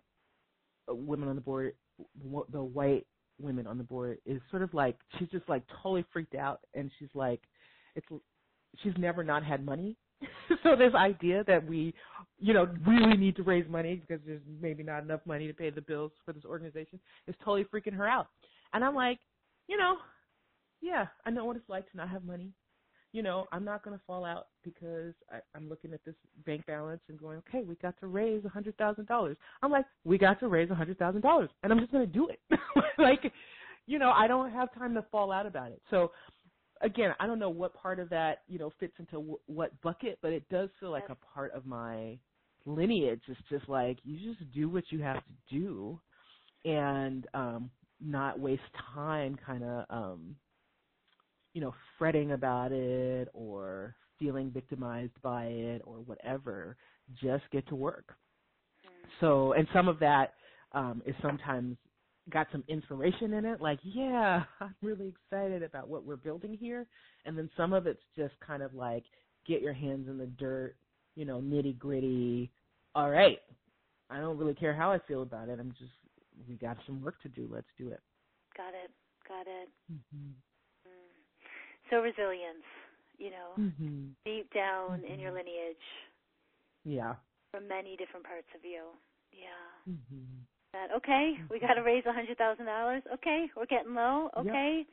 women 0.88 1.30
on 1.30 1.36
the 1.36 1.42
board, 1.42 1.74
the 2.52 2.64
white 2.64 3.06
women 3.40 3.68
on 3.68 3.78
the 3.78 3.84
board, 3.84 4.18
is 4.26 4.42
sort 4.50 4.62
of 4.64 4.74
like 4.74 4.98
she's 5.18 5.30
just 5.30 5.48
like 5.50 5.64
totally 5.82 6.06
freaked 6.12 6.36
out, 6.36 6.60
and 6.74 6.92
she's 7.00 7.10
like, 7.14 7.42
it's 7.96 8.08
she's 8.82 8.94
never 8.98 9.24
not 9.24 9.44
had 9.44 9.66
money 9.66 9.98
so 10.64 10.76
this 10.76 10.94
idea 10.96 11.44
that 11.46 11.66
we, 11.66 11.94
you 12.40 12.54
know, 12.54 12.68
really 12.86 13.18
need 13.18 13.36
to 13.36 13.44
raise 13.44 13.68
money 13.70 13.96
because 13.96 14.24
there's 14.26 14.42
maybe 14.62 14.84
not 14.84 15.04
enough 15.04 15.22
money 15.26 15.48
to 15.48 15.54
pay 15.54 15.70
the 15.70 15.82
bills 15.82 16.12
for 16.26 16.34
this 16.34 16.46
organization 16.46 17.00
is 17.28 17.36
totally 17.44 17.66
freaking 17.66 17.96
her 17.96 18.08
out. 18.08 18.28
And 18.74 18.84
I'm 18.84 18.96
like, 18.96 19.20
you 19.68 19.78
know, 19.78 19.98
yeah, 20.82 21.08
I 21.26 21.30
know 21.30 21.46
what 21.46 21.56
it's 21.56 21.70
like 21.70 21.90
to 21.92 21.98
not 21.98 22.10
have 22.10 22.24
money. 22.24 22.52
You 23.14 23.24
know, 23.24 23.46
I'm 23.52 23.64
not 23.64 23.84
going 23.84 23.98
to 23.98 24.04
fall 24.06 24.26
out 24.26 24.48
because 24.64 25.14
I, 25.32 25.38
I'm 25.56 25.70
looking 25.70 25.94
at 25.94 26.04
this 26.04 26.16
bank 26.46 26.66
balance 26.66 27.02
and 27.08 27.20
going, 27.20 27.38
okay, 27.48 27.64
we 27.64 27.76
got 27.76 27.98
to 28.02 28.08
raise 28.08 28.44
a 28.44 28.50
hundred 28.50 28.76
thousand 28.78 29.08
dollars. 29.08 29.38
I'm 29.62 29.72
like, 29.72 29.86
we 30.04 30.18
got 30.18 30.40
to 30.42 30.48
raise 30.48 30.70
a 30.72 30.76
hundred 30.76 30.98
thousand 31.00 31.22
dollars, 31.22 31.50
and 31.64 31.72
I'm 31.72 31.80
just 31.80 31.92
going 31.92 32.06
to 32.06 32.12
do 32.12 32.28
it. 32.30 32.42
like, 32.98 33.32
you 33.86 34.00
know, 34.00 34.12
I 34.12 34.28
don't 34.28 34.52
have 34.52 34.74
time 34.74 34.94
to 34.96 35.06
fall 35.12 35.32
out 35.32 35.46
about 35.46 35.72
it. 35.72 35.82
So 35.90 36.12
again, 36.82 37.14
I 37.20 37.28
don't 37.28 37.40
know 37.40 37.50
what 37.50 37.74
part 37.74 38.00
of 38.00 38.10
that 38.10 38.40
you 38.48 38.60
know 38.60 38.72
fits 38.80 38.94
into 39.00 39.14
w- 39.14 39.40
what 39.48 39.80
bucket, 39.82 40.20
but 40.22 40.32
it 40.32 40.48
does 40.50 40.70
feel 40.80 40.92
like 40.92 41.10
a 41.10 41.18
part 41.34 41.52
of 41.54 41.66
my 41.66 42.18
lineage. 42.66 43.22
It's 43.28 43.40
just 43.50 43.68
like 43.70 43.98
you 44.04 44.34
just 44.34 44.52
do 44.54 44.70
what 44.70 44.84
you 44.90 45.02
have 45.02 45.24
to 45.24 45.56
do, 45.60 46.00
and 46.66 47.26
um, 47.34 47.72
not 48.02 48.40
waste 48.40 48.62
time, 48.94 49.38
kind 49.46 49.64
of 49.64 49.86
um, 49.90 50.36
you 51.54 51.62
know, 51.62 51.74
fretting 51.98 52.32
about 52.32 52.72
it 52.72 53.30
or 53.34 53.96
feeling 54.20 54.52
victimized 54.52 55.20
by 55.22 55.46
it 55.46 55.82
or 55.86 55.98
whatever. 55.98 56.78
Just 57.22 57.44
get 57.52 57.68
to 57.68 57.76
work. 57.76 58.16
Mm. 58.86 59.10
So, 59.20 59.54
and 59.54 59.68
some 59.74 59.88
of 59.88 60.00
that 60.00 60.34
um, 60.72 61.02
is 61.06 61.16
sometimes 61.22 61.78
got 62.30 62.48
some 62.52 62.64
inspiration 62.68 63.34
in 63.34 63.46
it, 63.46 63.62
like, 63.62 63.80
yeah, 63.84 64.44
I'm 64.62 64.76
really 64.82 65.10
excited 65.10 65.64
about 65.64 65.90
what 65.90 66.06
we're 66.06 66.16
building 66.16 66.58
here. 66.58 66.86
And 67.26 67.38
then 67.38 67.50
some 67.58 67.74
of 67.74 67.88
it's 67.88 68.04
just 68.16 68.34
kind 68.46 68.64
of 68.64 68.74
like, 68.74 69.04
get 69.46 69.62
your 69.62 69.74
hands 69.74 70.08
in 70.08 70.18
the 70.18 70.26
dirt, 70.26 70.76
you 71.16 71.26
know, 71.26 71.42
nitty 71.42 71.78
gritty. 71.78 72.50
All 72.96 73.10
right, 73.10 73.40
I 74.10 74.20
don't 74.20 74.38
really 74.38 74.54
care 74.54 74.74
how 74.74 74.92
I 74.92 75.00
feel 75.08 75.24
about 75.24 75.50
it. 75.50 75.60
I'm 75.60 75.74
just, 75.78 75.92
we 76.48 76.56
got 76.56 76.78
some 76.86 77.02
work 77.02 77.22
to 77.24 77.30
do. 77.30 77.50
Let's 77.52 77.68
do 77.78 77.90
it. 77.90 78.00
Got 78.56 78.70
it. 78.70 78.92
Got 79.28 79.48
it. 79.48 79.70
Mm-hmm. 79.92 80.32
So 81.94 82.02
resilience, 82.02 82.66
you 83.22 83.30
know, 83.30 83.54
Mm-hmm. 83.60 84.18
deep 84.26 84.50
down 84.52 85.04
in 85.06 85.20
your 85.22 85.30
Mhm. 85.32 85.46
lineage 85.46 85.86
Yeah. 86.84 87.16
from 87.52 87.68
many 87.68 87.96
different 87.96 88.26
parts 88.26 88.50
of 88.56 88.66
you. 88.66 88.98
Yeah. 89.32 89.70
Mm-hmm. 89.88 90.42
That 90.74 90.90
okay, 90.92 91.38
we 91.52 91.60
got 91.60 91.76
to 91.76 91.84
raise 91.84 92.04
a 92.08 92.14
hundred 92.14 92.38
thousand 92.40 92.66
dollars. 92.66 93.04
Okay, 93.14 93.52
we're 93.56 93.68
getting 93.68 93.94
low. 93.94 94.32
Yep. 94.38 94.48
Okay. 94.48 94.88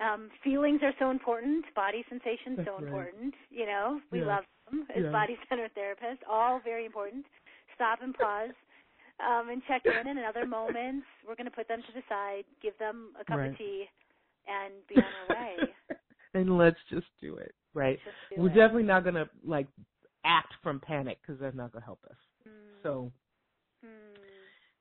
Um, 0.00 0.30
feelings 0.42 0.82
are 0.82 0.94
so 0.98 1.10
important. 1.10 1.64
Body 1.74 2.02
sensations 2.08 2.56
That's 2.56 2.66
so 2.68 2.74
right. 2.74 2.82
important. 2.82 3.34
You 3.50 3.66
know, 3.66 4.00
we 4.10 4.20
Yeah. 4.20 4.26
love 4.26 4.44
them 4.66 4.86
as 4.90 5.04
Yeah. 5.04 5.12
body 5.12 5.38
centered 5.48 5.72
therapists. 5.74 6.26
All 6.26 6.58
very 6.58 6.84
important. 6.84 7.26
Stop 7.76 8.02
and 8.02 8.12
pause. 8.14 8.54
Um, 9.20 9.50
and 9.50 9.62
check 9.66 9.86
in 9.86 10.08
in 10.08 10.18
other 10.24 10.46
moments. 10.46 11.06
We're 11.24 11.36
going 11.36 11.46
to 11.50 11.54
put 11.54 11.68
them 11.68 11.82
to 11.82 11.92
the 11.92 12.02
side, 12.08 12.44
give 12.60 12.76
them 12.78 13.14
a 13.20 13.24
cup 13.24 13.38
Right. 13.38 13.50
of 13.52 13.58
tea, 13.58 13.88
and 14.46 14.74
be 14.88 14.96
on 14.96 15.12
our 15.14 15.28
way. 15.28 15.74
and 16.34 16.56
let's 16.58 16.78
just 16.90 17.06
do 17.20 17.36
it, 17.36 17.54
right? 17.74 17.98
Do 18.30 18.36
We're 18.42 18.48
it. 18.48 18.54
definitely 18.54 18.84
not 18.84 19.04
gonna 19.04 19.28
like 19.44 19.68
act 20.24 20.52
from 20.62 20.80
panic 20.80 21.18
because 21.22 21.40
that's 21.40 21.56
not 21.56 21.72
gonna 21.72 21.84
help 21.84 22.00
us. 22.10 22.16
Mm, 22.48 22.82
So 22.82 23.12
mm. 23.84 23.88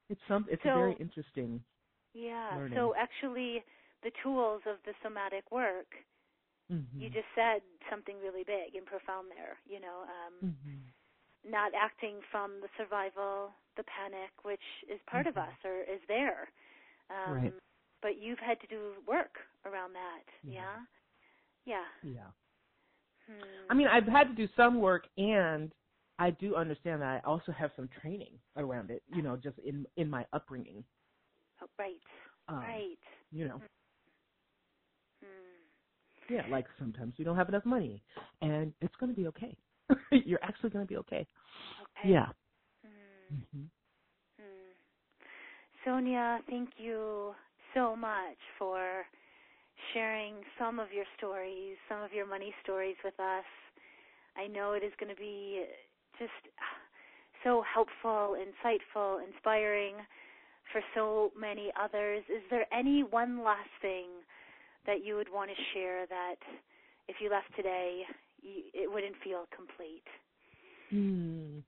it's 0.10 0.22
some. 0.28 0.46
It's 0.50 0.62
So- 0.64 0.76
very 0.76 0.94
interesting. 1.00 1.64
Yeah. 2.14 2.58
learning. 2.58 2.78
So 2.78 2.94
actually, 2.98 3.64
the 4.04 4.12
tools 4.24 4.62
of 4.68 4.78
the 4.86 4.94
somatic 5.04 5.50
work, 5.52 5.88
Mm-hmm. 6.72 7.02
you 7.02 7.10
just 7.10 7.28
said 7.36 7.62
something 7.90 8.16
really 8.24 8.44
big 8.46 8.76
and 8.76 8.86
profound 8.86 9.28
there. 9.30 9.58
You 9.68 9.80
know, 9.82 10.04
um, 10.08 10.34
Mm-hmm. 10.46 11.52
not 11.52 11.72
acting 11.76 12.22
from 12.32 12.62
the 12.62 12.70
survival, 12.78 13.52
the 13.76 13.84
panic, 13.84 14.32
which 14.44 14.64
is 14.88 15.00
part 15.10 15.28
of 15.28 15.36
Mhm. 15.36 15.48
us 15.48 15.58
or 15.66 15.82
is 15.84 16.00
there. 16.08 16.50
Um, 17.10 17.34
Right. 17.34 17.54
But 18.02 18.18
you've 18.22 18.40
had 18.40 18.60
to 18.62 18.68
do 18.68 18.94
work 19.08 19.36
around 19.66 19.94
that. 19.94 20.24
Yeah. 20.44 20.54
Yeah. 20.54 20.78
Yeah. 21.66 21.86
Yeah. 22.04 22.28
Hmm. 23.28 23.72
I 23.72 23.74
mean, 23.76 23.88
I've 23.88 24.08
had 24.08 24.26
to 24.30 24.36
do 24.36 24.48
some 24.58 24.80
work, 24.82 25.06
and 25.18 25.72
I 26.20 26.32
do 26.32 26.56
understand 26.56 27.02
that 27.02 27.08
I 27.24 27.28
also 27.28 27.52
have 27.52 27.72
some 27.76 27.90
training 28.02 28.40
around 28.58 28.92
it. 28.92 29.04
You 29.14 29.22
know, 29.24 29.38
just 29.38 29.58
in 29.60 29.86
in 29.98 30.10
my 30.10 30.26
upbringing. 30.34 30.84
Oh, 31.62 31.68
right. 31.80 32.02
Um, 32.50 32.62
right. 32.64 33.00
You 33.32 33.48
know, 33.48 33.62
Hmm. 35.22 35.62
yeah, 36.30 36.44
like 36.50 36.68
sometimes 36.80 37.14
you 37.18 37.26
don't 37.26 37.38
have 37.38 37.50
enough 37.50 37.66
money, 37.66 38.02
and 38.42 38.74
it's 38.82 38.96
going 39.00 39.14
to 39.14 39.20
be 39.22 39.28
okay. 39.28 39.58
You're 40.12 40.44
actually 40.44 40.72
going 40.72 40.86
to 40.86 40.90
be 40.90 40.98
okay. 40.98 41.28
Okay. 41.82 42.12
Yeah. 42.12 42.28
Hmm. 42.84 43.36
hmm 43.54 43.66
Hmm. 44.38 44.72
Sonya, 45.86 46.40
thank 46.50 46.70
you 46.78 47.36
so 47.74 47.96
much 47.96 48.38
for 48.58 49.04
sharing 49.94 50.36
some 50.60 50.80
of 50.80 50.92
your 50.94 51.06
stories, 51.18 51.76
some 51.90 52.02
of 52.02 52.14
your 52.14 52.28
money 52.28 52.54
stories 52.64 52.96
with 53.04 53.20
us. 53.20 53.46
I 54.38 54.48
know 54.48 54.74
it 54.74 54.84
is 54.84 54.94
going 55.00 55.14
to 55.14 55.20
be 55.20 55.66
just 56.20 56.32
so 57.44 57.64
helpful, 57.74 58.36
insightful, 58.38 59.20
inspiring 59.26 59.96
for 60.72 60.82
so 60.96 61.32
many 61.40 61.72
others. 61.82 62.24
Is 62.30 62.42
there 62.50 62.66
any 62.74 63.04
one 63.04 63.44
last 63.44 63.70
thing 63.82 64.08
that 64.86 65.04
you 65.04 65.16
would 65.16 65.32
want 65.32 65.50
to 65.50 65.56
share 65.74 66.06
that 66.08 66.36
if 67.08 67.18
you 67.20 67.30
left 67.30 67.54
today, 67.56 68.04
it 68.44 68.92
wouldn't 68.92 69.16
feel 69.24 69.46
complete? 69.56 70.04
Hmm. 70.90 71.60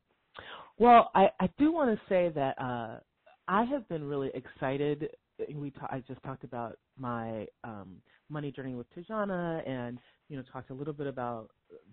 Well, 0.78 1.12
I, 1.16 1.30
I 1.40 1.50
do 1.58 1.72
want 1.72 1.98
to 1.98 2.02
say 2.10 2.32
that 2.36 2.60
uh, 2.60 3.00
I 3.48 3.64
have 3.66 3.88
been 3.90 4.04
really 4.04 4.32
excited. 4.34 5.10
We 5.56 5.72
ta- 5.72 5.88
I 5.90 6.00
just 6.08 6.22
talked 6.24 6.44
about 6.44 6.78
my 6.98 7.48
um, 7.64 7.98
money 8.30 8.52
journey 8.52 8.76
with 8.76 8.88
Tijana, 8.96 9.68
and 9.68 9.98
you 10.30 10.38
know 10.38 10.44
talked 10.52 10.70
a 10.70 10.74
little 10.74 10.94
bit 10.94 11.08
about 11.08 11.50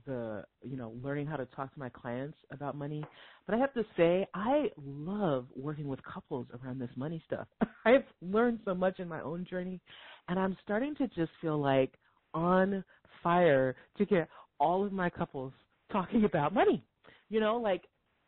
the 0.06 0.44
you 0.62 0.76
know 0.76 0.92
learning 1.02 1.26
how 1.26 1.36
to 1.36 1.46
talk 1.46 1.72
to 1.72 1.78
my 1.78 1.88
clients 1.88 2.36
about 2.50 2.76
money. 2.76 3.04
But 3.46 3.54
I 3.54 3.58
have 3.58 3.72
to 3.74 3.84
say, 3.96 4.26
I 4.34 4.70
love 4.76 5.46
working 5.56 5.88
with 5.88 6.02
couples 6.04 6.46
around 6.62 6.78
this 6.80 6.90
money 6.96 7.22
stuff. 7.26 7.46
I've 7.84 8.04
learned 8.20 8.60
so 8.64 8.74
much 8.74 9.00
in 9.00 9.08
my 9.08 9.20
own 9.22 9.46
journey, 9.48 9.80
and 10.28 10.38
I'm 10.38 10.56
starting 10.62 10.94
to 10.96 11.08
just 11.08 11.30
feel 11.40 11.58
like 11.60 11.94
on 12.34 12.84
fire 13.22 13.74
to 13.98 14.04
get 14.04 14.28
all 14.58 14.84
of 14.84 14.92
my 14.92 15.10
couples 15.10 15.52
talking 15.90 16.24
about 16.24 16.54
money. 16.54 16.84
You 17.28 17.40
know, 17.40 17.56
like 17.56 17.82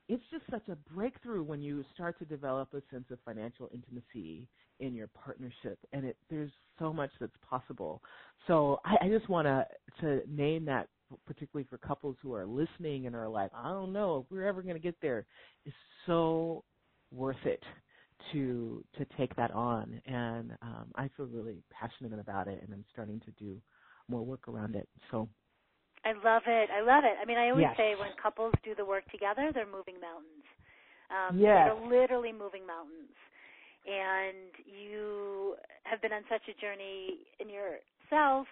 it's 0.08 0.22
just 0.30 0.44
such 0.50 0.68
a 0.68 0.76
breakthrough 0.94 1.42
when 1.42 1.62
you 1.62 1.84
start 1.94 2.18
to 2.18 2.24
develop 2.24 2.74
a 2.74 2.82
sense 2.92 3.04
of 3.10 3.18
financial 3.24 3.70
intimacy 3.72 4.48
in 4.80 4.94
your 4.94 5.08
partnership 5.08 5.78
and 5.92 6.04
it 6.04 6.16
there's 6.30 6.50
so 6.78 6.92
much 6.92 7.10
that's 7.20 7.32
possible. 7.48 8.02
So 8.46 8.80
i, 8.84 9.06
I 9.06 9.08
just 9.08 9.28
want 9.28 9.46
to 9.46 9.66
to 10.00 10.22
name 10.28 10.64
that 10.66 10.88
particularly 11.26 11.66
for 11.68 11.78
couples 11.78 12.16
who 12.22 12.34
are 12.34 12.46
listening 12.46 13.06
and 13.06 13.14
are 13.14 13.28
like 13.28 13.50
i 13.54 13.68
don't 13.68 13.92
know 13.92 14.18
if 14.18 14.30
we're 14.30 14.46
ever 14.46 14.62
going 14.62 14.74
to 14.74 14.80
get 14.80 14.96
there 15.02 15.26
it's 15.66 15.76
so 16.06 16.64
worth 17.10 17.36
it 17.44 17.62
to 18.32 18.84
to 18.96 19.04
take 19.18 19.34
that 19.36 19.50
on. 19.50 20.00
And 20.06 20.52
um 20.62 20.92
i 20.96 21.08
feel 21.16 21.26
really 21.26 21.62
passionate 21.70 22.18
about 22.18 22.48
it 22.48 22.62
and 22.62 22.72
i'm 22.72 22.84
starting 22.92 23.20
to 23.20 23.30
do 23.32 23.60
more 24.08 24.22
work 24.24 24.48
around 24.48 24.74
it. 24.74 24.88
So 25.10 25.28
I 26.04 26.12
love 26.12 26.42
it. 26.46 26.70
I 26.70 26.80
love 26.82 27.04
it. 27.04 27.16
I 27.20 27.24
mean, 27.24 27.38
I 27.38 27.50
always 27.50 27.68
Yes. 27.68 27.76
say 27.76 27.94
when 27.94 28.10
couples 28.20 28.54
do 28.64 28.74
the 28.74 28.84
work 28.84 29.04
together, 29.10 29.50
they're 29.54 29.66
moving 29.66 30.00
mountains. 30.00 30.46
Um, 31.10 31.36
Yes. 31.38 31.52
They're 31.52 31.74
literally 31.74 32.32
moving 32.32 32.66
mountains. 32.66 33.14
And 33.86 34.54
you 34.66 35.56
have 35.84 36.00
been 36.02 36.12
on 36.12 36.22
such 36.30 36.42
a 36.48 36.54
journey 36.60 37.26
in 37.40 37.48
yourself 37.50 38.46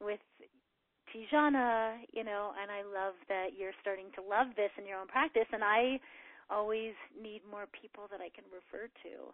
with 0.00 0.20
Tijana, 1.12 2.00
you 2.12 2.24
know, 2.24 2.52
and 2.60 2.70
I 2.70 2.82
love 2.82 3.14
that 3.28 3.52
you're 3.58 3.76
starting 3.80 4.06
to 4.16 4.22
love 4.22 4.48
this 4.56 4.70
in 4.78 4.86
your 4.86 4.98
own 4.98 5.08
practice. 5.08 5.48
And 5.52 5.62
I 5.64 6.00
always 6.50 6.94
need 7.16 7.42
more 7.50 7.66
people 7.68 8.04
that 8.10 8.20
I 8.20 8.28
can 8.32 8.44
refer 8.48 8.88
to 9.04 9.32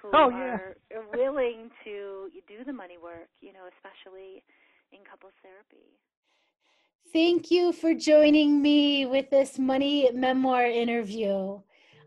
who 0.00 0.08
Oh, 0.12 0.30
are 0.30 0.76
willing 1.12 1.70
to 1.84 2.30
do 2.48 2.64
the 2.64 2.72
money 2.72 2.96
work, 2.96 3.28
you 3.40 3.52
know, 3.52 3.68
especially 3.76 4.42
in 4.92 5.04
couples 5.04 5.36
therapy. 5.42 5.84
Thank 7.12 7.50
you 7.50 7.72
for 7.72 7.94
joining 7.94 8.60
me 8.60 9.06
with 9.06 9.30
this 9.30 9.58
money 9.58 10.10
memoir 10.12 10.66
interview. 10.66 11.58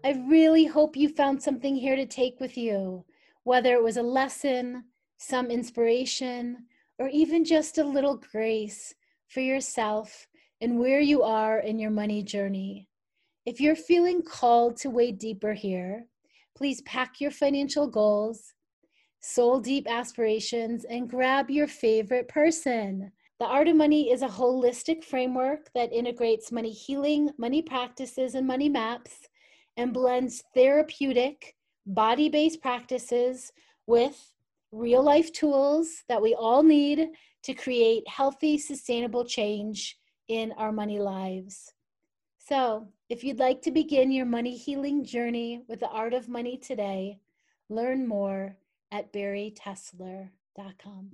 I 0.04 0.24
really 0.28 0.66
hope 0.66 0.96
you 0.96 1.10
found 1.10 1.42
something 1.42 1.76
here 1.76 1.96
to 1.96 2.06
take 2.06 2.40
with 2.40 2.56
you, 2.56 3.04
whether 3.44 3.74
it 3.74 3.84
was 3.84 3.98
a 3.98 4.04
lesson, 4.04 4.84
some 5.18 5.50
inspiration, 5.50 6.66
or 7.00 7.08
even 7.10 7.44
just 7.44 7.80
a 7.80 7.84
little 7.84 8.18
grace 8.32 8.94
for 9.28 9.40
yourself 9.40 10.28
and 10.62 10.80
where 10.80 11.02
you 11.02 11.24
are 11.24 11.60
in 11.60 11.80
your 11.80 11.92
money 11.92 12.22
journey. 12.22 12.88
If 13.46 13.60
you're 13.60 13.76
feeling 13.76 14.22
called 14.22 14.78
to 14.78 14.92
wade 14.92 15.18
deeper 15.18 15.54
here, 15.54 16.06
please 16.56 16.82
pack 16.84 17.20
your 17.20 17.32
financial 17.32 17.88
goals, 17.88 18.54
soul 19.20 19.60
deep 19.60 19.90
aspirations, 19.90 20.86
and 20.86 21.10
grab 21.10 21.50
your 21.50 21.68
favorite 21.68 22.28
person. 22.28 23.12
The 23.42 23.48
Art 23.48 23.68
of 23.68 23.76
Money 23.76 24.12
is 24.12 24.22
a 24.22 24.28
holistic 24.28 25.04
framework 25.04 25.74
that 25.74 25.92
integrates 25.92 26.52
money 26.52 26.70
healing, 26.70 27.32
money 27.40 27.64
practices, 27.64 28.36
and 28.36 28.46
money 28.46 28.70
maps 28.70 29.30
and 29.78 29.92
blends 29.92 30.44
therapeutic, 30.54 31.56
body 31.88 32.30
based 32.30 32.62
practices 32.62 33.52
with 33.88 34.32
real 34.72 35.02
life 35.02 35.34
tools 35.34 36.04
that 36.08 36.22
we 36.22 36.36
all 36.36 36.62
need 36.62 37.08
to 37.42 37.56
create 37.56 38.08
healthy, 38.08 38.60
sustainable 38.60 39.26
change 39.26 39.98
in 40.28 40.52
our 40.52 40.72
money 40.72 41.00
lives. 41.00 41.74
So, 42.38 42.90
if 43.10 43.24
you'd 43.24 43.40
like 43.40 43.64
to 43.64 43.72
begin 43.72 44.12
your 44.12 44.28
money 44.28 44.56
healing 44.56 45.04
journey 45.04 45.64
with 45.68 45.80
the 45.80 45.90
Art 45.90 46.14
of 46.14 46.30
Money 46.30 46.58
today, 46.58 47.18
learn 47.70 48.08
more 48.08 48.56
at 48.92 49.12
baritessler.com. 49.12 51.10